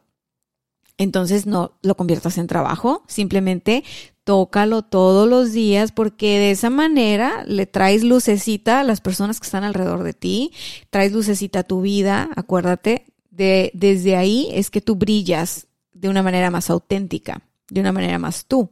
Entonces 0.98 1.46
no 1.46 1.74
lo 1.84 1.96
conviertas 1.96 2.40
en 2.40 2.48
trabajo, 2.48 3.04
simplemente 3.08 3.84
tócalo 4.28 4.82
todos 4.82 5.26
los 5.26 5.54
días 5.54 5.94
porque 5.94 6.38
de 6.38 6.52
esa 6.52 6.70
manera 6.70 7.46
le 7.48 7.66
traes 7.66 8.04
lucecita 8.04 8.82
a 8.82 8.84
las 8.84 9.00
personas 9.00 9.40
que 9.40 9.46
están 9.46 9.64
alrededor 9.64 10.04
de 10.04 10.14
ti, 10.14 10.52
traes 10.90 11.14
lucecita 11.14 11.60
a 11.60 11.64
tu 11.64 11.80
vida, 11.80 12.30
acuérdate, 12.36 13.06
de, 13.32 13.72
desde 13.74 14.18
ahí 14.18 14.50
es 14.52 14.70
que 14.70 14.82
tú 14.82 14.98
brillas 14.98 15.68
de 15.94 16.10
una 16.10 16.24
manera 16.24 16.52
más 16.52 16.70
auténtica, 16.70 17.42
de 17.70 17.80
una 17.80 17.94
manera 17.94 18.20
más 18.20 18.48
tú. 18.48 18.70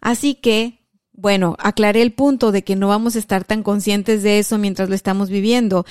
Así 0.00 0.34
que, 0.34 0.80
bueno, 1.12 1.54
aclaré 1.60 2.02
el 2.02 2.12
punto 2.12 2.50
de 2.50 2.64
que 2.64 2.74
no 2.74 2.88
vamos 2.88 3.14
a 3.14 3.20
estar 3.20 3.44
tan 3.44 3.62
conscientes 3.62 4.24
de 4.24 4.40
eso 4.40 4.58
mientras 4.58 4.88
lo 4.88 4.96
estamos 4.96 5.30
viviendo. 5.30 5.86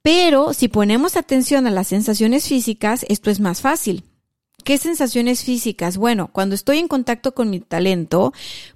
Pero 0.00 0.54
si 0.54 0.68
ponemos 0.68 1.18
atención 1.18 1.66
a 1.66 1.70
las 1.70 1.88
sensaciones 1.88 2.48
físicas, 2.48 3.04
esto 3.10 3.30
es 3.30 3.40
más 3.40 3.60
fácil. 3.60 4.04
¿Qué 4.62 4.78
sensaciones 4.78 5.44
físicas? 5.44 5.96
Bueno, 5.96 6.28
cuando 6.32 6.54
estoy 6.54 6.78
en 6.78 6.88
contacto 6.88 7.34
con 7.34 7.50
mi 7.50 7.60
talento, 7.60 8.32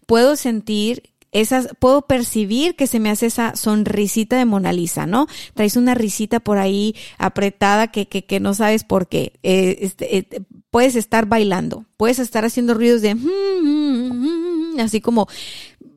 puedo 0.07 0.37
sentir 0.37 1.11
esas, 1.33 1.69
puedo 1.79 2.03
percibir 2.03 2.75
que 2.75 2.87
se 2.87 3.01
me 3.01 3.11
hace 3.11 3.27
esa 3.27 3.55
sonrisita 3.57 4.37
de 4.37 4.45
Mona 4.45 4.73
Lisa, 4.73 5.07
¿no? 5.07 5.27
Traes 5.55 5.77
una 5.77 5.95
risita 5.95 6.41
por 6.41 6.59
ahí 6.59 6.95
apretada 7.19 7.89
que, 7.89 8.07
que, 8.07 8.25
que 8.25 8.41
no 8.41 8.55
sabes 8.55 8.85
por 8.85 9.09
qué. 9.09 9.33
Eh, 9.43 9.79
este, 9.81 10.19
eh, 10.19 10.43
puedes 10.71 10.97
estar 10.97 11.27
bailando, 11.27 11.85
puedes 11.97 12.19
estar 12.19 12.45
haciendo 12.45 12.75
ruidos 12.75 13.03
de, 13.03 13.17
así 14.81 15.01
como 15.01 15.29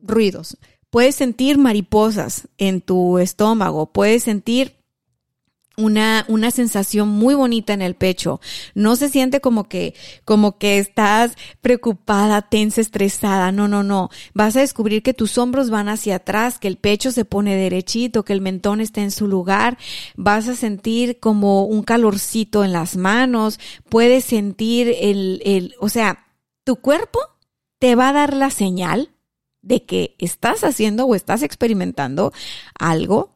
ruidos. 0.02 0.58
Puedes 0.90 1.14
sentir 1.14 1.56
mariposas 1.56 2.48
en 2.58 2.82
tu 2.82 3.18
estómago, 3.18 3.92
puedes 3.92 4.24
sentir 4.24 4.81
una, 5.84 6.24
una 6.28 6.50
sensación 6.50 7.08
muy 7.08 7.34
bonita 7.34 7.72
en 7.72 7.82
el 7.82 7.94
pecho. 7.94 8.40
No 8.74 8.96
se 8.96 9.08
siente 9.08 9.40
como 9.40 9.64
que, 9.68 9.94
como 10.24 10.58
que 10.58 10.78
estás 10.78 11.36
preocupada, 11.60 12.42
tensa, 12.42 12.80
estresada. 12.80 13.52
No, 13.52 13.68
no, 13.68 13.82
no. 13.82 14.10
Vas 14.34 14.56
a 14.56 14.60
descubrir 14.60 15.02
que 15.02 15.14
tus 15.14 15.38
hombros 15.38 15.70
van 15.70 15.88
hacia 15.88 16.16
atrás, 16.16 16.58
que 16.58 16.68
el 16.68 16.76
pecho 16.76 17.12
se 17.12 17.24
pone 17.24 17.56
derechito, 17.56 18.24
que 18.24 18.32
el 18.32 18.40
mentón 18.40 18.80
está 18.80 19.02
en 19.02 19.10
su 19.10 19.26
lugar. 19.26 19.78
Vas 20.16 20.48
a 20.48 20.56
sentir 20.56 21.18
como 21.20 21.64
un 21.64 21.82
calorcito 21.82 22.64
en 22.64 22.72
las 22.72 22.96
manos. 22.96 23.58
Puedes 23.88 24.24
sentir 24.24 24.94
el, 25.00 25.42
el, 25.44 25.74
o 25.80 25.88
sea, 25.88 26.26
tu 26.64 26.76
cuerpo 26.76 27.20
te 27.78 27.94
va 27.94 28.10
a 28.10 28.12
dar 28.12 28.34
la 28.34 28.50
señal 28.50 29.10
de 29.62 29.84
que 29.84 30.16
estás 30.18 30.64
haciendo 30.64 31.06
o 31.06 31.14
estás 31.14 31.42
experimentando 31.42 32.32
algo 32.78 33.31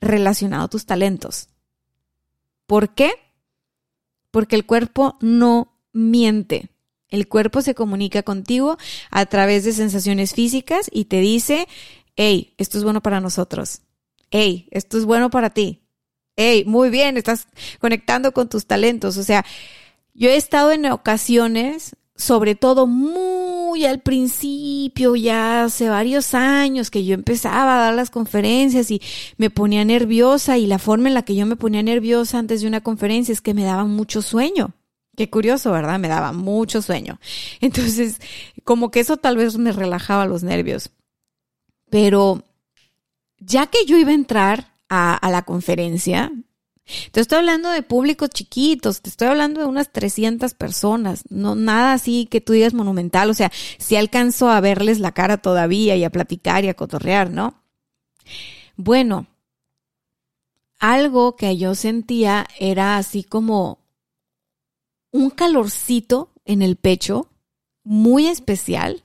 relacionado 0.00 0.64
a 0.64 0.68
tus 0.68 0.86
talentos. 0.86 1.48
¿Por 2.66 2.94
qué? 2.94 3.12
Porque 4.30 4.56
el 4.56 4.66
cuerpo 4.66 5.18
no 5.20 5.76
miente. 5.92 6.70
El 7.08 7.28
cuerpo 7.28 7.62
se 7.62 7.74
comunica 7.74 8.22
contigo 8.22 8.78
a 9.10 9.26
través 9.26 9.64
de 9.64 9.72
sensaciones 9.72 10.34
físicas 10.34 10.88
y 10.92 11.06
te 11.06 11.20
dice, 11.20 11.66
hey, 12.16 12.54
esto 12.56 12.78
es 12.78 12.84
bueno 12.84 13.02
para 13.02 13.20
nosotros. 13.20 13.82
Hey, 14.30 14.68
esto 14.70 14.96
es 14.96 15.04
bueno 15.04 15.30
para 15.30 15.50
ti. 15.50 15.82
Hey, 16.36 16.64
muy 16.66 16.88
bien, 16.90 17.16
estás 17.16 17.48
conectando 17.80 18.32
con 18.32 18.48
tus 18.48 18.66
talentos. 18.66 19.16
O 19.16 19.24
sea, 19.24 19.44
yo 20.14 20.30
he 20.30 20.36
estado 20.36 20.70
en 20.70 20.86
ocasiones, 20.86 21.96
sobre 22.14 22.54
todo 22.54 22.86
muy 22.86 23.59
muy 23.70 23.84
al 23.86 24.00
principio, 24.00 25.14
ya 25.14 25.62
hace 25.62 25.88
varios 25.88 26.34
años 26.34 26.90
que 26.90 27.04
yo 27.04 27.14
empezaba 27.14 27.76
a 27.76 27.80
dar 27.84 27.94
las 27.94 28.10
conferencias 28.10 28.90
y 28.90 29.00
me 29.36 29.48
ponía 29.48 29.84
nerviosa 29.84 30.58
y 30.58 30.66
la 30.66 30.80
forma 30.80 31.06
en 31.06 31.14
la 31.14 31.22
que 31.22 31.36
yo 31.36 31.46
me 31.46 31.54
ponía 31.54 31.80
nerviosa 31.80 32.40
antes 32.40 32.62
de 32.62 32.66
una 32.66 32.80
conferencia 32.80 33.32
es 33.32 33.40
que 33.40 33.54
me 33.54 33.62
daba 33.62 33.84
mucho 33.84 34.22
sueño. 34.22 34.74
Qué 35.16 35.30
curioso, 35.30 35.70
¿verdad? 35.70 36.00
Me 36.00 36.08
daba 36.08 36.32
mucho 36.32 36.82
sueño. 36.82 37.20
Entonces, 37.60 38.20
como 38.64 38.90
que 38.90 38.98
eso 38.98 39.18
tal 39.18 39.36
vez 39.36 39.56
me 39.56 39.70
relajaba 39.70 40.26
los 40.26 40.42
nervios. 40.42 40.90
Pero 41.90 42.42
ya 43.38 43.68
que 43.68 43.86
yo 43.86 43.98
iba 43.98 44.10
a 44.10 44.14
entrar 44.14 44.74
a, 44.88 45.14
a 45.14 45.30
la 45.30 45.42
conferencia, 45.42 46.32
te 47.12 47.20
estoy 47.20 47.38
hablando 47.38 47.70
de 47.70 47.82
públicos 47.82 48.30
chiquitos, 48.30 49.00
te 49.02 49.10
estoy 49.10 49.28
hablando 49.28 49.60
de 49.60 49.66
unas 49.66 49.92
300 49.92 50.54
personas, 50.54 51.24
no 51.30 51.54
nada 51.54 51.92
así 51.92 52.26
que 52.26 52.40
tú 52.40 52.52
digas 52.52 52.74
monumental, 52.74 53.30
o 53.30 53.34
sea, 53.34 53.50
si 53.78 53.96
alcanzo 53.96 54.48
a 54.48 54.60
verles 54.60 55.00
la 55.00 55.12
cara 55.12 55.38
todavía 55.38 55.96
y 55.96 56.04
a 56.04 56.10
platicar 56.10 56.64
y 56.64 56.68
a 56.68 56.74
cotorrear, 56.74 57.30
¿no? 57.30 57.62
Bueno, 58.76 59.26
algo 60.78 61.36
que 61.36 61.56
yo 61.56 61.74
sentía 61.74 62.46
era 62.58 62.96
así 62.96 63.22
como 63.22 63.78
un 65.12 65.30
calorcito 65.30 66.32
en 66.44 66.62
el 66.62 66.76
pecho, 66.76 67.28
muy 67.84 68.26
especial, 68.26 69.04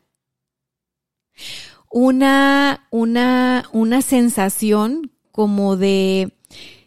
una, 1.92 2.88
una, 2.92 3.70
una 3.72 4.02
sensación 4.02 5.12
como 5.32 5.76
de 5.76 6.34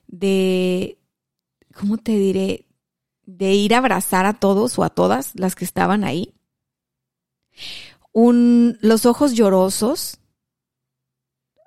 de, 0.09 0.99
¿cómo 1.79 1.99
te 1.99 2.13
diré? 2.13 2.67
De 3.25 3.55
ir 3.55 3.75
a 3.75 3.79
abrazar 3.79 4.27
a 4.27 4.35
todos 4.35 4.79
o 4.79 4.85
a 4.85 4.91
todas 4.91 5.33
las 5.35 5.55
que 5.55 5.65
estaban 5.65 6.03
ahí. 6.03 6.35
Un, 8.13 8.79
los 8.81 9.07
ojos 9.07 9.35
llorosos, 9.35 10.19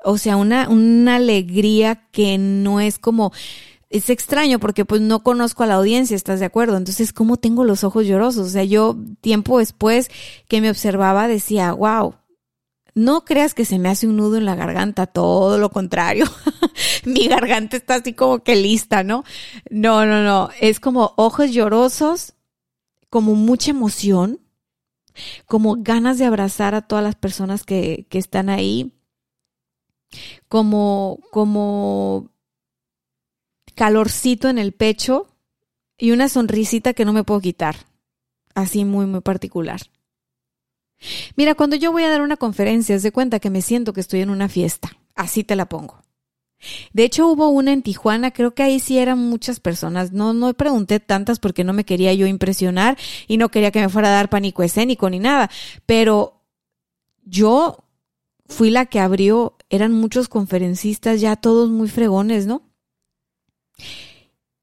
o 0.03 0.17
sea, 0.17 0.35
una, 0.35 0.67
una 0.67 1.15
alegría 1.15 2.09
que 2.11 2.37
no 2.37 2.81
es 2.81 2.97
como, 2.97 3.31
es 3.89 4.09
extraño 4.09 4.59
porque 4.59 4.83
pues 4.85 5.01
no 5.01 5.21
conozco 5.21 5.63
a 5.63 5.67
la 5.67 5.75
audiencia, 5.75 6.15
¿estás 6.15 6.39
de 6.39 6.45
acuerdo? 6.45 6.77
Entonces, 6.77 7.13
¿cómo 7.13 7.37
tengo 7.37 7.63
los 7.63 7.83
ojos 7.83 8.07
llorosos? 8.07 8.47
O 8.47 8.49
sea, 8.49 8.63
yo 8.63 8.97
tiempo 9.21 9.59
después 9.59 10.09
que 10.47 10.61
me 10.61 10.69
observaba 10.69 11.27
decía, 11.27 11.73
wow, 11.73 12.15
no 12.93 13.23
creas 13.23 13.53
que 13.53 13.65
se 13.65 13.79
me 13.79 13.89
hace 13.89 14.07
un 14.07 14.17
nudo 14.17 14.37
en 14.37 14.45
la 14.45 14.55
garganta, 14.55 15.07
todo 15.07 15.57
lo 15.57 15.69
contrario. 15.69 16.25
Mi 17.05 17.27
garganta 17.27 17.77
está 17.77 17.95
así 17.95 18.13
como 18.13 18.43
que 18.43 18.55
lista, 18.55 19.03
¿no? 19.03 19.23
No, 19.69 20.05
no, 20.05 20.23
no. 20.23 20.49
Es 20.59 20.79
como 20.79 21.13
ojos 21.17 21.51
llorosos, 21.51 22.33
como 23.09 23.35
mucha 23.35 23.71
emoción, 23.71 24.39
como 25.45 25.77
ganas 25.79 26.17
de 26.17 26.25
abrazar 26.25 26.75
a 26.75 26.81
todas 26.81 27.03
las 27.03 27.15
personas 27.15 27.63
que, 27.63 28.07
que 28.09 28.17
están 28.17 28.49
ahí, 28.49 28.93
como, 30.49 31.19
como 31.31 32.29
calorcito 33.75 34.49
en 34.49 34.57
el 34.57 34.73
pecho 34.73 35.27
y 35.97 36.11
una 36.11 36.29
sonrisita 36.29 36.93
que 36.93 37.05
no 37.05 37.13
me 37.13 37.23
puedo 37.23 37.39
quitar. 37.41 37.75
Así 38.53 38.83
muy, 38.83 39.05
muy 39.05 39.21
particular. 39.21 39.81
Mira, 41.35 41.55
cuando 41.55 41.75
yo 41.75 41.91
voy 41.91 42.03
a 42.03 42.09
dar 42.09 42.21
una 42.21 42.37
conferencia, 42.37 42.95
es 42.95 43.03
de 43.03 43.11
cuenta 43.11 43.39
que 43.39 43.49
me 43.49 43.61
siento 43.61 43.93
que 43.93 44.01
estoy 44.01 44.21
en 44.21 44.29
una 44.29 44.49
fiesta. 44.49 44.97
Así 45.15 45.43
te 45.43 45.55
la 45.55 45.67
pongo. 45.67 46.01
De 46.93 47.03
hecho, 47.03 47.27
hubo 47.27 47.49
una 47.49 47.73
en 47.73 47.81
Tijuana, 47.81 48.31
creo 48.31 48.53
que 48.53 48.63
ahí 48.63 48.79
sí 48.79 48.97
eran 48.99 49.17
muchas 49.17 49.59
personas. 49.59 50.11
No, 50.11 50.33
no 50.33 50.53
pregunté 50.53 50.99
tantas 50.99 51.39
porque 51.39 51.63
no 51.63 51.73
me 51.73 51.85
quería 51.85 52.13
yo 52.13 52.27
impresionar 52.27 52.97
y 53.27 53.37
no 53.37 53.49
quería 53.49 53.71
que 53.71 53.81
me 53.81 53.89
fuera 53.89 54.09
a 54.09 54.11
dar 54.11 54.29
pánico 54.29 54.61
escénico 54.63 55.09
ni 55.09 55.19
nada. 55.19 55.49
Pero 55.85 56.43
yo 57.23 57.83
fui 58.45 58.69
la 58.69 58.85
que 58.85 58.99
abrió, 58.99 59.57
eran 59.69 59.93
muchos 59.93 60.27
conferencistas 60.29 61.21
ya 61.21 61.35
todos 61.35 61.69
muy 61.69 61.89
fregones, 61.89 62.45
¿no? 62.45 62.61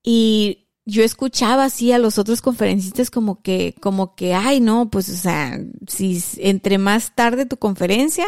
Y 0.04 0.67
yo 0.88 1.04
escuchaba 1.04 1.64
así 1.64 1.92
a 1.92 1.98
los 1.98 2.16
otros 2.16 2.40
conferencistas 2.40 3.10
como 3.10 3.42
que, 3.42 3.74
como 3.78 4.14
que, 4.14 4.32
ay, 4.32 4.58
no, 4.58 4.88
pues, 4.88 5.10
o 5.10 5.16
sea, 5.16 5.60
si 5.86 6.24
entre 6.38 6.78
más 6.78 7.14
tarde 7.14 7.44
tu 7.44 7.58
conferencia 7.58 8.24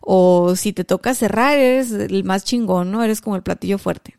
o 0.00 0.56
si 0.56 0.72
te 0.72 0.82
toca 0.82 1.14
cerrar, 1.14 1.56
eres 1.56 1.92
el 1.92 2.24
más 2.24 2.44
chingón, 2.44 2.90
¿no? 2.90 3.04
Eres 3.04 3.20
como 3.20 3.36
el 3.36 3.44
platillo 3.44 3.78
fuerte. 3.78 4.18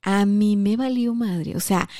A 0.00 0.24
mí 0.24 0.56
me 0.56 0.78
valió 0.78 1.14
madre. 1.14 1.54
O 1.54 1.60
sea, 1.60 1.90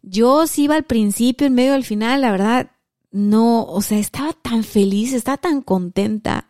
yo 0.00 0.46
sí 0.46 0.62
iba 0.62 0.76
al 0.76 0.84
principio, 0.84 1.46
en 1.46 1.54
medio, 1.54 1.74
al 1.74 1.84
final, 1.84 2.22
la 2.22 2.30
verdad, 2.30 2.70
no, 3.10 3.64
o 3.64 3.82
sea, 3.82 3.98
estaba 3.98 4.32
tan 4.32 4.64
feliz, 4.64 5.12
estaba 5.12 5.36
tan 5.36 5.60
contenta. 5.60 6.48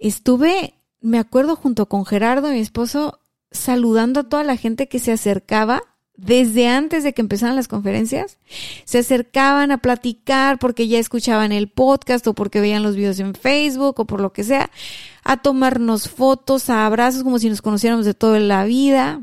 Estuve, 0.00 0.74
me 1.00 1.20
acuerdo 1.20 1.54
junto 1.54 1.86
con 1.86 2.04
Gerardo, 2.06 2.50
mi 2.50 2.58
esposo, 2.58 3.20
saludando 3.52 4.18
a 4.18 4.28
toda 4.28 4.42
la 4.42 4.56
gente 4.56 4.88
que 4.88 4.98
se 4.98 5.12
acercaba 5.12 5.84
desde 6.16 6.68
antes 6.68 7.04
de 7.04 7.12
que 7.12 7.20
empezaran 7.20 7.56
las 7.56 7.68
conferencias, 7.68 8.38
se 8.84 8.98
acercaban 8.98 9.70
a 9.70 9.78
platicar 9.78 10.58
porque 10.58 10.88
ya 10.88 10.98
escuchaban 10.98 11.52
el 11.52 11.68
podcast 11.68 12.26
o 12.26 12.34
porque 12.34 12.60
veían 12.60 12.82
los 12.82 12.96
videos 12.96 13.18
en 13.20 13.34
Facebook 13.34 14.00
o 14.00 14.04
por 14.04 14.20
lo 14.20 14.32
que 14.32 14.44
sea, 14.44 14.70
a 15.24 15.36
tomarnos 15.36 16.08
fotos, 16.08 16.70
a 16.70 16.86
abrazos 16.86 17.22
como 17.22 17.38
si 17.38 17.48
nos 17.48 17.62
conociéramos 17.62 18.06
de 18.06 18.14
toda 18.14 18.38
la 18.40 18.64
vida. 18.64 19.22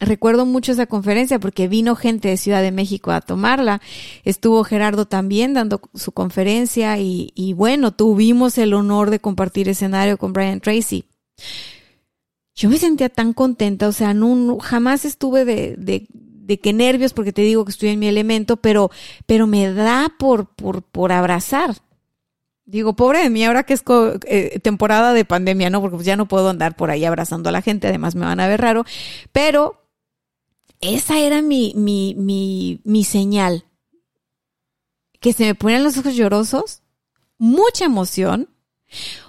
Recuerdo 0.00 0.44
mucho 0.44 0.72
esa 0.72 0.86
conferencia 0.86 1.38
porque 1.38 1.68
vino 1.68 1.94
gente 1.94 2.28
de 2.28 2.36
Ciudad 2.36 2.62
de 2.62 2.72
México 2.72 3.10
a 3.10 3.20
tomarla. 3.20 3.80
Estuvo 4.24 4.64
Gerardo 4.64 5.06
también 5.06 5.54
dando 5.54 5.80
su 5.94 6.12
conferencia 6.12 6.98
y, 6.98 7.32
y 7.34 7.52
bueno, 7.52 7.92
tuvimos 7.92 8.58
el 8.58 8.74
honor 8.74 9.10
de 9.10 9.20
compartir 9.20 9.68
escenario 9.68 10.18
con 10.18 10.32
Brian 10.32 10.60
Tracy 10.60 11.06
yo 12.54 12.70
me 12.70 12.78
sentía 12.78 13.08
tan 13.08 13.32
contenta, 13.32 13.88
o 13.88 13.92
sea, 13.92 14.14
no, 14.14 14.58
jamás 14.60 15.04
estuve 15.04 15.44
de, 15.44 15.74
de, 15.76 16.06
de 16.46 16.58
qué 16.60 16.72
nervios, 16.72 17.12
porque 17.12 17.32
te 17.32 17.42
digo 17.42 17.64
que 17.64 17.70
estoy 17.70 17.90
en 17.90 17.98
mi 17.98 18.06
elemento, 18.06 18.56
pero, 18.56 18.90
pero 19.26 19.46
me 19.46 19.72
da 19.72 20.12
por, 20.18 20.54
por, 20.54 20.82
por 20.82 21.12
abrazar. 21.12 21.76
Digo, 22.66 22.94
pobre 22.96 23.22
de 23.22 23.30
mí, 23.30 23.44
ahora 23.44 23.64
que 23.64 23.74
es 23.74 23.84
eh, 24.26 24.58
temporada 24.60 25.12
de 25.12 25.24
pandemia, 25.24 25.70
¿no? 25.70 25.80
Porque 25.80 25.96
pues 25.96 26.06
ya 26.06 26.16
no 26.16 26.28
puedo 26.28 26.48
andar 26.48 26.76
por 26.76 26.90
ahí 26.90 27.04
abrazando 27.04 27.48
a 27.48 27.52
la 27.52 27.62
gente, 27.62 27.88
además 27.88 28.14
me 28.14 28.26
van 28.26 28.40
a 28.40 28.48
ver 28.48 28.60
raro. 28.60 28.84
Pero 29.32 29.82
esa 30.80 31.18
era 31.18 31.42
mi, 31.42 31.72
mi, 31.76 32.14
mi, 32.16 32.80
mi 32.84 33.04
señal. 33.04 33.64
Que 35.20 35.32
se 35.32 35.44
me 35.44 35.54
ponían 35.54 35.84
los 35.84 35.96
ojos 35.96 36.14
llorosos, 36.14 36.82
mucha 37.38 37.86
emoción, 37.86 38.50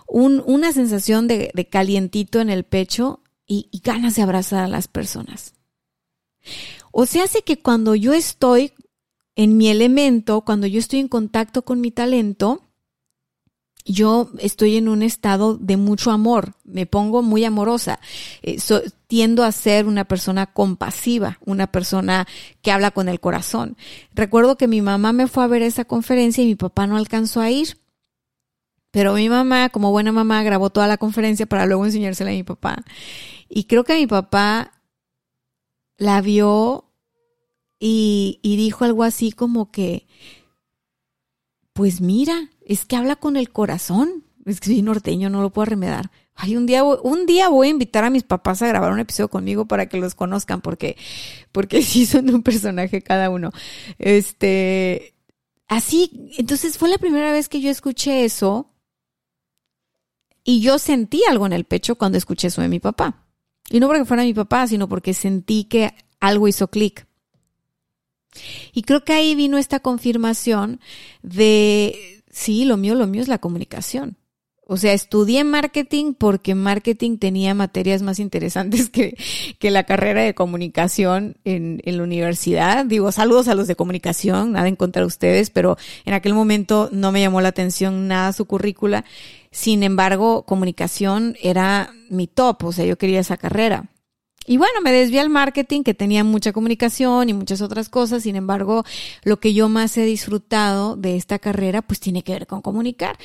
un, 0.07 0.43
una 0.45 0.74
sensación 0.74 1.28
de, 1.28 1.51
de, 1.53 1.70
calientito 1.70 2.41
en 2.41 2.49
el 2.49 2.66
pecho 2.66 3.22
y, 3.47 3.70
y 3.72 3.80
ganas 3.80 4.16
de 4.16 4.22
abrazar 4.22 4.63
a 4.66 4.68
las 4.68 4.89
personas. 4.89 5.55
O 6.98 7.06
sea, 7.06 7.26
hace 7.26 7.41
que 7.41 7.58
cuando 7.58 7.93
yo 7.93 8.14
estoy 8.14 8.72
en 9.36 9.58
mi 9.58 9.68
elemento, 9.68 10.39
cuando 10.46 10.66
yo 10.66 10.80
estoy 10.80 11.00
en 11.00 11.10
contacto 11.10 11.64
con 11.64 11.82
mi 11.82 11.91
talento, 11.91 12.62
yo 13.84 14.30
estoy 14.39 14.78
en 14.78 14.88
un 14.88 15.04
estado 15.04 15.58
de 15.58 15.76
mucho 15.76 16.12
amor, 16.12 16.54
me 16.64 16.86
pongo 16.86 17.22
muy 17.22 17.43
amorosa, 17.43 18.00
eh, 18.43 18.58
tiendo 19.08 19.43
a 19.43 19.52
ser 19.52 19.88
una 19.88 20.06
persona 20.06 20.46
compasiva, 20.46 21.38
una 21.43 21.68
persona 21.68 22.28
que 22.62 22.72
habla 22.72 22.91
con 22.91 23.10
el 23.10 23.20
corazón. 23.20 23.76
Recuerdo 24.14 24.56
que 24.56 24.70
mi 24.70 24.82
mamá 24.82 25.12
me 25.12 25.28
fue 25.28 25.43
a 25.43 25.48
ver 25.48 25.64
esa 25.64 25.84
conferencia 25.84 26.46
y 26.46 26.48
mi 26.48 26.56
papá 26.56 26.88
no 26.88 26.96
alcanzó 26.96 27.41
a 27.41 27.52
ir. 27.52 27.78
Pero 28.91 29.16
mi 29.16 29.28
mamá, 29.28 29.68
como 29.68 29.91
buena 29.91 30.14
mamá, 30.14 30.43
grabó 30.43 30.70
toda 30.70 30.88
la 30.88 30.96
conferencia 30.96 31.46
para 31.46 31.66
luego 31.66 31.86
enseñársela 31.86 32.30
a 32.30 32.34
mi 32.34 32.43
papá. 32.43 32.86
Y 33.50 33.66
creo 33.66 33.84
que 33.84 33.96
mi 33.96 34.08
papá 34.08 34.74
la 35.98 36.22
vio 36.22 36.91
y, 37.80 38.39
y 38.41 38.58
dijo 38.58 38.86
algo 38.86 39.04
así 39.04 39.32
como 39.32 39.72
que, 39.72 40.08
pues 41.74 42.02
mira, 42.02 42.50
es 42.66 42.86
que 42.86 42.96
habla 42.96 43.16
con 43.16 43.38
el 43.38 43.52
corazón. 43.52 44.24
Es 44.46 44.60
que 44.60 44.68
soy 44.68 44.82
norteño, 44.82 45.30
no 45.30 45.41
lo 45.41 45.52
puedo 45.52 45.66
remedar. 45.66 46.12
Ay, 46.36 46.58
un 46.58 46.66
día, 46.66 46.84
un 46.84 47.26
día 47.26 47.50
voy 47.50 47.68
a 47.68 47.72
invitar 47.72 48.04
a 48.04 48.10
mis 48.10 48.24
papás 48.24 48.62
a 48.62 48.68
grabar 48.68 48.91
un 48.91 49.00
episodio 49.00 49.30
conmigo 49.30 49.66
para 49.66 49.88
que 49.88 49.98
los 49.98 50.16
conozcan, 50.16 50.62
porque, 50.62 50.98
porque 51.52 51.82
sí 51.84 52.06
son 52.06 52.30
un 52.34 52.43
personaje 52.43 53.02
cada 53.02 53.30
uno. 53.30 53.52
Este, 53.98 55.16
así, 55.68 56.32
entonces 56.38 56.78
fue 56.78 56.89
la 56.89 56.98
primera 56.98 57.32
vez 57.32 57.50
que 57.50 57.62
yo 57.62 57.70
escuché 57.72 58.26
eso 58.26 58.72
y 60.43 60.62
yo 60.62 60.78
sentí 60.78 61.24
algo 61.30 61.46
en 61.46 61.54
el 61.54 61.66
pecho 61.66 61.96
cuando 61.96 62.18
escuché 62.18 62.48
eso 62.48 62.62
de 62.62 62.70
mi 62.70 62.80
papá. 62.80 63.24
Y 63.70 63.80
no 63.80 63.88
porque 63.88 64.05
fuera 64.05 64.24
mi 64.24 64.34
papá, 64.34 64.68
sino 64.68 64.88
porque 64.88 65.13
sentí 65.13 65.66
que 65.66 65.93
algo 66.20 66.47
hizo 66.47 66.70
clic. 66.70 67.07
Y 68.74 68.84
creo 68.84 69.03
que 69.03 69.13
ahí 69.13 69.36
vino 69.36 69.57
esta 69.57 69.80
confirmación 69.80 70.80
de, 71.22 72.24
sí, 72.30 72.66
lo 72.66 72.78
mío, 72.78 72.95
lo 72.95 73.07
mío 73.07 73.22
es 73.22 73.28
la 73.28 73.39
comunicación. 73.39 74.18
O 74.68 74.78
sea, 74.78 74.93
estudié 74.93 75.43
marketing 75.43 76.13
porque 76.13 76.55
marketing 76.55 77.18
tenía 77.18 77.53
materias 77.53 78.01
más 78.01 78.20
interesantes 78.20 78.89
que, 78.89 79.16
que 79.59 79.70
la 79.70 79.84
carrera 79.84 80.22
de 80.22 80.34
comunicación 80.34 81.38
en, 81.45 81.82
en, 81.86 81.97
la 81.97 82.03
universidad. 82.03 82.86
Digo, 82.86 83.11
saludos 83.11 83.47
a 83.47 83.55
los 83.55 83.68
de 83.68 83.76
comunicación, 83.76 84.53
nada 84.53 84.68
en 84.68 84.76
contra 84.76 85.03
de 85.03 85.07
ustedes, 85.07 85.51
pero 85.51 85.78
en 86.05 86.13
aquel 86.13 86.34
momento 86.34 86.89
no 86.91 87.11
me 87.11 87.22
llamó 87.22 87.41
la 87.41 87.49
atención 87.49 88.07
nada 88.07 88.34
su 88.34 88.45
currícula. 88.45 89.05
Sin 89.51 89.84
embargo, 89.84 90.43
comunicación 90.45 91.38
era 91.41 91.93
mi 92.09 92.26
top, 92.28 92.66
o 92.66 92.72
sea, 92.72 92.86
yo 92.86 92.97
quería 92.97 93.20
esa 93.20 93.38
carrera. 93.38 93.89
Y 94.47 94.57
bueno, 94.57 94.82
me 94.82 94.91
desvié 94.91 95.22
al 95.22 95.30
marketing, 95.30 95.84
que 95.84 95.93
tenía 95.93 96.24
mucha 96.24 96.53
comunicación 96.53 97.30
y 97.30 97.34
muchas 97.34 97.61
otras 97.61 97.89
cosas. 97.89 98.24
Sin 98.24 98.36
embargo, 98.36 98.84
lo 99.24 99.39
que 99.39 99.53
yo 99.53 99.70
más 99.70 99.97
he 99.97 100.05
disfrutado 100.05 100.95
de 100.95 101.16
esta 101.18 101.39
carrera, 101.39 101.82
pues 101.82 101.99
tiene 101.99 102.24
que 102.24 102.34
ver 102.34 102.47
con 102.47 102.61
comunicar. 102.61 103.18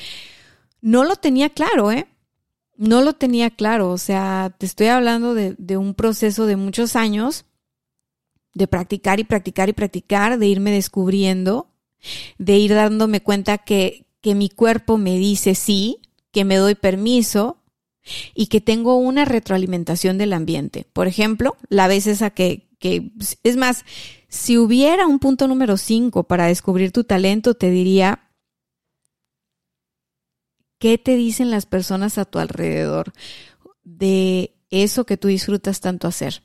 No 0.81 1.03
lo 1.03 1.15
tenía 1.15 1.49
claro, 1.49 1.91
¿eh? 1.91 2.07
No 2.75 3.01
lo 3.01 3.13
tenía 3.13 3.49
claro. 3.51 3.91
O 3.91 3.97
sea, 3.97 4.53
te 4.57 4.65
estoy 4.65 4.87
hablando 4.87 5.33
de, 5.33 5.55
de 5.57 5.77
un 5.77 5.93
proceso 5.93 6.45
de 6.45 6.55
muchos 6.55 6.95
años, 6.95 7.45
de 8.53 8.67
practicar 8.67 9.19
y 9.19 9.23
practicar 9.23 9.69
y 9.69 9.73
practicar, 9.73 10.37
de 10.39 10.47
irme 10.47 10.71
descubriendo, 10.71 11.69
de 12.37 12.57
ir 12.57 12.73
dándome 12.73 13.21
cuenta 13.21 13.59
que, 13.59 14.05
que 14.21 14.35
mi 14.35 14.49
cuerpo 14.49 14.97
me 14.97 15.17
dice 15.17 15.55
sí, 15.55 15.99
que 16.31 16.43
me 16.43 16.55
doy 16.55 16.75
permiso, 16.75 17.61
y 18.33 18.47
que 18.47 18.61
tengo 18.61 18.95
una 18.95 19.25
retroalimentación 19.25 20.17
del 20.17 20.33
ambiente. 20.33 20.85
Por 20.91 21.07
ejemplo, 21.07 21.57
la 21.69 21.87
vez 21.87 22.07
esa 22.07 22.31
que, 22.31 22.67
que 22.79 23.11
es 23.43 23.57
más, 23.57 23.85
si 24.27 24.57
hubiera 24.57 25.07
un 25.07 25.19
punto 25.19 25.47
número 25.47 25.77
5 25.77 26.23
para 26.23 26.47
descubrir 26.47 26.91
tu 26.91 27.03
talento, 27.03 27.53
te 27.53 27.69
diría, 27.69 28.30
¿qué 30.81 30.97
te 30.97 31.15
dicen 31.15 31.51
las 31.51 31.67
personas 31.67 32.17
a 32.17 32.25
tu 32.25 32.39
alrededor 32.39 33.13
de 33.83 34.55
eso 34.71 35.05
que 35.05 35.15
tú 35.15 35.27
disfrutas 35.27 35.79
tanto 35.79 36.07
hacer? 36.07 36.41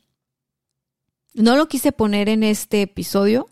No 1.33 1.57
lo 1.57 1.69
quise 1.69 1.91
poner 1.91 2.29
en 2.29 2.43
este 2.43 2.83
episodio 2.83 3.49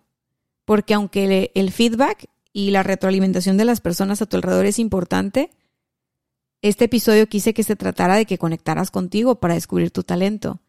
porque 0.66 0.92
aunque 0.92 1.50
el 1.54 1.72
feedback 1.72 2.28
y 2.52 2.70
la 2.70 2.82
retroalimentación 2.82 3.56
de 3.56 3.64
las 3.64 3.80
personas 3.80 4.20
a 4.20 4.26
tu 4.26 4.36
alrededor 4.36 4.66
es 4.66 4.78
importante, 4.78 5.50
este 6.60 6.84
episodio 6.84 7.30
quise 7.30 7.54
que 7.54 7.62
se 7.62 7.76
tratara 7.76 8.16
de 8.16 8.26
que 8.26 8.36
conectaras 8.36 8.90
contigo 8.90 9.40
para 9.40 9.54
descubrir 9.54 9.90
tu 9.90 10.02
talento. 10.02 10.60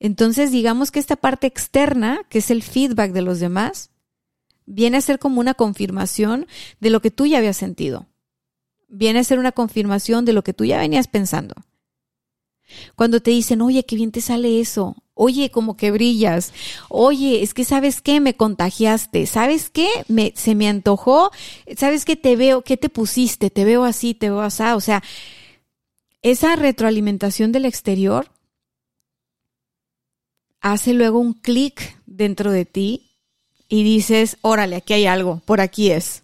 Entonces, 0.00 0.50
digamos 0.50 0.90
que 0.90 1.00
esta 1.00 1.16
parte 1.16 1.46
externa, 1.46 2.22
que 2.30 2.38
es 2.38 2.50
el 2.50 2.62
feedback 2.62 3.12
de 3.12 3.22
los 3.22 3.40
demás, 3.40 3.90
viene 4.64 4.96
a 4.96 5.02
ser 5.02 5.18
como 5.18 5.38
una 5.38 5.52
confirmación 5.52 6.46
de 6.80 6.88
lo 6.88 7.02
que 7.02 7.10
tú 7.10 7.26
ya 7.26 7.38
habías 7.38 7.58
sentido. 7.58 8.06
Viene 8.92 9.18
a 9.18 9.24
ser 9.24 9.38
una 9.38 9.52
confirmación 9.52 10.24
de 10.24 10.32
lo 10.32 10.44
que 10.44 10.52
tú 10.52 10.64
ya 10.64 10.78
venías 10.78 11.08
pensando. 11.08 11.54
Cuando 12.94 13.20
te 13.20 13.32
dicen, 13.32 13.60
oye, 13.60 13.84
qué 13.84 13.96
bien 13.96 14.12
te 14.12 14.20
sale 14.20 14.60
eso, 14.60 15.02
Oye, 15.14 15.50
como 15.50 15.76
que 15.76 15.90
brillas. 15.90 16.52
Oye, 16.88 17.42
es 17.42 17.52
que 17.52 17.64
sabes 17.64 18.00
qué, 18.00 18.20
me 18.20 18.34
contagiaste. 18.34 19.26
¿Sabes 19.26 19.68
qué? 19.68 19.88
Me, 20.08 20.32
se 20.36 20.54
me 20.54 20.68
antojó. 20.68 21.30
¿Sabes 21.76 22.04
qué? 22.04 22.16
Te 22.16 22.34
veo, 22.34 22.62
¿qué 22.62 22.76
te 22.76 22.88
pusiste? 22.88 23.50
Te 23.50 23.64
veo 23.64 23.84
así, 23.84 24.14
te 24.14 24.30
veo 24.30 24.40
así. 24.40 24.62
O 24.74 24.80
sea, 24.80 25.02
esa 26.22 26.56
retroalimentación 26.56 27.52
del 27.52 27.66
exterior 27.66 28.30
hace 30.60 30.94
luego 30.94 31.18
un 31.18 31.34
clic 31.34 31.98
dentro 32.06 32.50
de 32.50 32.64
ti 32.64 33.10
y 33.68 33.84
dices, 33.84 34.38
órale, 34.40 34.76
aquí 34.76 34.94
hay 34.94 35.06
algo, 35.06 35.42
por 35.44 35.60
aquí 35.60 35.90
es. 35.90 36.22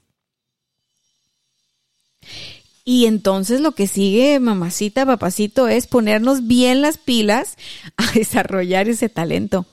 Y 2.91 3.05
entonces 3.05 3.61
lo 3.61 3.73
que 3.73 3.87
sigue, 3.87 4.41
mamacita, 4.41 5.05
papacito, 5.05 5.69
es 5.69 5.87
ponernos 5.87 6.47
bien 6.47 6.81
las 6.81 6.97
pilas 6.97 7.59
a 7.99 8.13
desarrollar 8.15 8.89
ese 8.89 9.11
talento. 9.11 9.67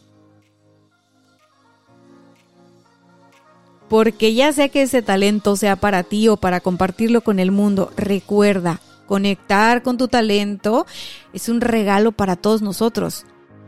Porque 3.87 4.33
ya 4.33 4.51
sea 4.51 4.67
que 4.67 4.81
ese 4.81 5.01
talento 5.01 5.55
sea 5.55 5.77
para 5.77 6.03
ti 6.03 6.27
o 6.27 6.35
para 6.35 6.59
compartirlo 6.59 7.21
con 7.21 7.39
el 7.39 7.51
mundo, 7.51 7.89
recuerda, 7.95 8.81
conectar 9.07 9.81
con 9.81 9.97
tu 9.97 10.09
talento 10.09 10.85
es 11.31 11.47
un 11.47 11.61
regalo 11.61 12.11
para 12.11 12.35
todos 12.35 12.61
nosotros. 12.61 13.25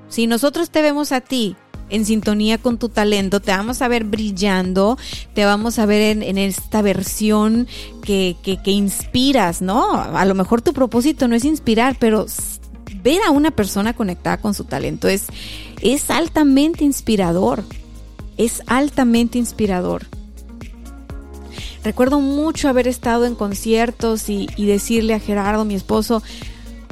Si 0.09 0.27
nosotros 0.27 0.71
te 0.71 0.81
vemos 0.81 1.13
a 1.13 1.21
ti 1.21 1.55
en 1.89 2.05
sintonía 2.05 2.57
con 2.57 2.77
tu 2.77 2.89
talento, 2.89 3.39
te 3.39 3.51
vamos 3.51 3.81
a 3.81 3.87
ver 3.87 4.03
brillando, 4.03 4.97
te 5.33 5.45
vamos 5.45 5.79
a 5.79 5.85
ver 5.85 6.21
en, 6.21 6.37
esta 6.37 6.81
versión 6.81 7.67
que, 8.03 8.35
inspiras, 8.65 9.61
¿no? 9.61 9.93
A 9.93 10.25
lo 10.25 10.35
mejor 10.35 10.61
tu 10.61 10.73
propósito 10.73 11.27
no 11.27 11.35
es 11.35 11.45
inspirar, 11.45 11.97
pero 11.99 12.25
ver 13.03 13.21
a 13.25 13.31
una 13.31 13.51
persona 13.51 13.93
conectada 13.93 14.37
con 14.37 14.53
su 14.53 14.65
talento 14.65 15.07
es, 15.07 15.27
altamente 16.09 16.83
inspirador, 16.83 17.63
es 18.37 18.61
altamente 18.67 19.37
inspirador. 19.37 20.05
Recuerdo 21.83 22.19
mucho 22.19 22.67
haber 22.67 22.87
estado 22.87 23.25
en 23.25 23.35
conciertos 23.35 24.29
y, 24.29 24.47
y 24.57 24.65
decirle 24.65 25.13
a 25.13 25.19
Gerardo, 25.19 25.63
mi 25.63 25.75
esposo, 25.75 26.21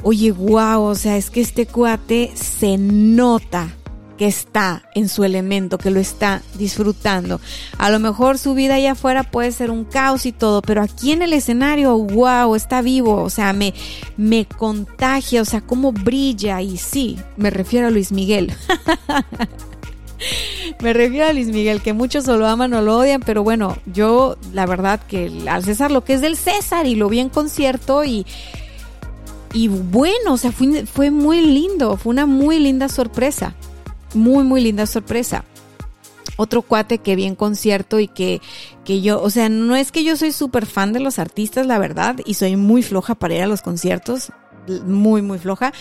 oye, 0.02 0.30
guau, 0.30 0.84
o 0.84 0.94
sea, 0.94 1.18
es 1.18 1.28
que 1.28 1.42
este 1.42 1.66
cuate 1.66 2.32
se 2.34 2.78
nota 2.78 3.74
que 4.16 4.26
está 4.26 4.82
en 4.94 5.08
su 5.08 5.24
elemento, 5.24 5.78
que 5.78 5.90
lo 5.90 6.00
está 6.00 6.42
disfrutando. 6.54 7.40
A 7.78 7.90
lo 7.90 7.98
mejor 7.98 8.38
su 8.38 8.54
vida 8.54 8.74
allá 8.74 8.92
afuera 8.92 9.22
puede 9.24 9.52
ser 9.52 9.70
un 9.70 9.84
caos 9.84 10.26
y 10.26 10.32
todo, 10.32 10.62
pero 10.62 10.82
aquí 10.82 11.12
en 11.12 11.22
el 11.22 11.32
escenario, 11.32 11.96
wow, 11.98 12.54
está 12.54 12.82
vivo, 12.82 13.22
o 13.22 13.30
sea, 13.30 13.52
me, 13.52 13.74
me 14.16 14.46
contagia, 14.46 15.42
o 15.42 15.44
sea, 15.44 15.60
cómo 15.60 15.92
brilla. 15.92 16.62
Y 16.62 16.78
sí, 16.78 17.18
me 17.36 17.50
refiero 17.50 17.88
a 17.88 17.90
Luis 17.90 18.12
Miguel. 18.12 18.52
me 20.80 20.92
refiero 20.92 21.26
a 21.26 21.32
Luis 21.32 21.48
Miguel, 21.48 21.82
que 21.82 21.92
muchos 21.92 22.26
o 22.28 22.36
lo 22.36 22.46
aman 22.46 22.72
o 22.74 22.82
lo 22.82 22.98
odian, 22.98 23.20
pero 23.20 23.42
bueno, 23.44 23.76
yo 23.86 24.36
la 24.52 24.66
verdad 24.66 25.00
que 25.06 25.30
al 25.48 25.64
César 25.64 25.90
lo 25.90 26.04
que 26.04 26.14
es 26.14 26.20
del 26.20 26.36
César 26.36 26.86
y 26.86 26.94
lo 26.94 27.08
vi 27.08 27.20
en 27.20 27.28
concierto 27.28 28.04
y... 28.04 28.26
Y 29.52 29.68
bueno, 29.68 30.34
o 30.34 30.36
sea, 30.36 30.52
fue, 30.52 30.84
fue 30.84 31.10
muy 31.10 31.40
lindo, 31.40 31.96
fue 31.96 32.10
una 32.10 32.26
muy 32.26 32.58
linda 32.58 32.90
sorpresa 32.90 33.54
muy, 34.14 34.44
muy 34.44 34.60
linda 34.60 34.86
sorpresa. 34.86 35.44
otro 36.36 36.62
cuate 36.62 36.98
que 36.98 37.16
vi 37.16 37.24
en 37.24 37.34
concierto 37.34 37.98
y 37.98 38.08
que, 38.08 38.40
que 38.84 39.00
yo, 39.00 39.22
o 39.22 39.30
sea, 39.30 39.48
no 39.48 39.74
es 39.74 39.90
que 39.90 40.04
yo 40.04 40.16
soy 40.16 40.32
súper 40.32 40.66
fan 40.66 40.92
de 40.92 41.00
los 41.00 41.18
artistas, 41.18 41.66
la 41.66 41.78
verdad, 41.78 42.16
y 42.24 42.34
soy 42.34 42.56
muy 42.56 42.82
floja 42.82 43.14
para 43.14 43.34
ir 43.34 43.42
a 43.42 43.46
los 43.46 43.62
conciertos, 43.62 44.32
muy, 44.84 45.22
muy 45.22 45.38
floja. 45.38 45.72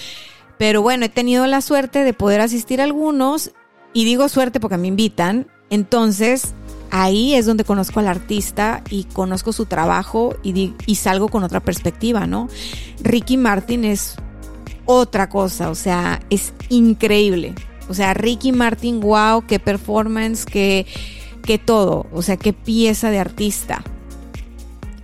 Pero 0.57 0.81
bueno, 0.81 1.05
he 1.05 1.09
tenido 1.09 1.45
la 1.47 1.61
suerte 1.61 2.03
de 2.03 2.13
poder 2.13 2.39
asistir 2.41 2.79
a 2.79 2.85
algunos, 2.85 3.51
y 3.93 4.05
digo 4.05 4.29
suerte 4.29 4.59
porque 4.59 4.77
me 4.77 4.87
invitan, 4.87 5.47
entonces 5.69 6.53
ahí 6.91 7.33
es 7.33 7.45
donde 7.45 7.63
conozco 7.63 7.99
al 7.99 8.07
artista 8.07 8.81
y 8.89 9.05
conozco 9.05 9.51
su 9.51 9.65
trabajo 9.65 10.35
y, 10.43 10.73
y 10.85 10.95
salgo 10.95 11.27
con 11.27 11.43
otra 11.43 11.59
perspectiva, 11.59 12.27
¿no? 12.27 12.47
Ricky 13.01 13.37
Martin 13.37 13.83
es 13.83 14.15
otra 14.85 15.27
cosa, 15.29 15.69
o 15.69 15.75
sea, 15.75 16.21
es 16.29 16.53
increíble. 16.69 17.55
O 17.89 17.93
sea, 17.93 18.13
Ricky 18.13 18.51
Martin, 18.51 18.99
wow, 18.99 19.45
qué 19.47 19.59
performance, 19.59 20.45
qué, 20.45 20.85
qué 21.43 21.57
todo, 21.57 22.07
o 22.11 22.21
sea, 22.21 22.37
qué 22.37 22.53
pieza 22.53 23.11
de 23.11 23.19
artista. 23.19 23.83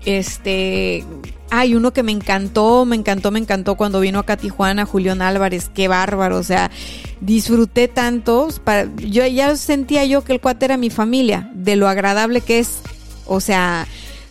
Este, 0.06 1.06
hay 1.52 1.76
uno 1.76 1.92
que 1.92 2.02
me 2.02 2.12
encantó, 2.12 2.86
me 2.86 2.96
encantó, 2.96 3.30
me 3.30 3.40
encantó 3.40 3.76
cuando 3.76 4.00
vino 4.00 4.20
acá 4.20 4.34
a 4.34 4.38
Tijuana, 4.38 4.86
Julián 4.86 5.22
Álvarez, 5.22 5.70
qué 5.74 5.88
bárbaro, 5.88 6.38
o 6.38 6.44
sea, 6.44 6.72
disfruté 7.20 7.88
tanto, 7.88 8.48
para, 8.64 8.88
yo 8.96 9.26
ya 9.28 9.56
sentía 9.58 10.06
yo 10.06 10.24
que 10.24 10.34
el 10.34 10.42
cuate 10.42 10.66
era 10.66 10.78
mi 10.78 10.90
familia, 10.90 11.52
de 11.54 11.76
lo 11.76 11.88
agradable 11.88 12.42
que 12.42 12.60
es, 12.60 12.80
o 13.28 13.42
sea, 13.42 13.86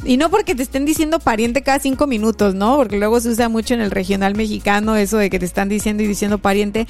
y 0.05 0.17
no 0.17 0.31
porque 0.31 0.55
te 0.55 0.63
estén 0.63 0.85
diciendo 0.85 1.19
pariente 1.19 1.63
cada 1.63 1.79
cinco 1.79 2.07
minutos, 2.07 2.55
¿no? 2.55 2.77
Porque 2.77 2.99
luego 2.99 3.21
se 3.21 3.29
usa 3.29 3.49
mucho 3.49 3.75
en 3.75 3.81
el 3.81 3.91
regional 3.91 4.35
mexicano 4.35 4.97
eso 4.97 5.19
de 5.19 5.31
que 5.31 5.39
te 5.39 5.45
están 5.45 5.69
diciendo 5.69 6.03
y 6.03 6.07
diciendo 6.07 6.39
pariente. 6.39 6.87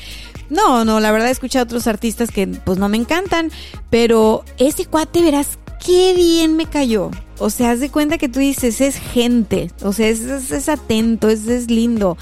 No, 0.48 0.84
no, 0.84 1.00
la 1.00 1.10
verdad 1.12 1.28
he 1.28 1.32
escuchado 1.32 1.64
a 1.64 1.64
otros 1.64 1.86
artistas 1.86 2.30
que 2.30 2.46
pues 2.46 2.78
no 2.78 2.88
me 2.88 2.96
encantan, 2.96 3.50
pero 3.90 4.44
ese 4.58 4.86
cuate 4.86 5.22
verás 5.22 5.58
qué 5.84 6.14
bien 6.14 6.56
me 6.56 6.66
cayó. 6.66 7.10
O 7.38 7.50
sea, 7.50 7.70
haz 7.72 7.80
de 7.80 7.90
cuenta 7.90 8.18
que 8.18 8.28
tú 8.28 8.38
dices, 8.38 8.80
es 8.80 8.96
gente, 8.96 9.70
o 9.82 9.92
sea, 9.92 10.08
es, 10.08 10.20
es, 10.20 10.68
atento, 10.68 11.28
es, 11.28 11.46
es 11.46 11.70
lindo. 11.70 12.18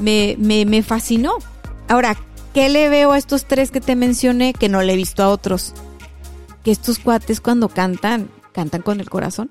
Me, 0.00 0.36
me, 0.38 0.66
me 0.66 0.82
fascinó. 0.82 1.34
Ahora, 1.88 2.16
¿qué 2.52 2.68
le 2.68 2.88
veo 2.88 3.12
a 3.12 3.18
estos 3.18 3.46
tres 3.46 3.70
que 3.70 3.80
te 3.80 3.94
mencioné 3.94 4.52
que 4.52 4.68
no 4.68 4.82
le 4.82 4.94
he 4.94 4.96
visto 4.96 5.22
a 5.22 5.28
otros? 5.28 5.72
Que 6.64 6.72
estos 6.72 6.98
cuates 6.98 7.40
cuando 7.40 7.68
cantan, 7.68 8.28
cantan 8.52 8.82
con 8.82 9.00
el 9.00 9.08
corazón. 9.08 9.50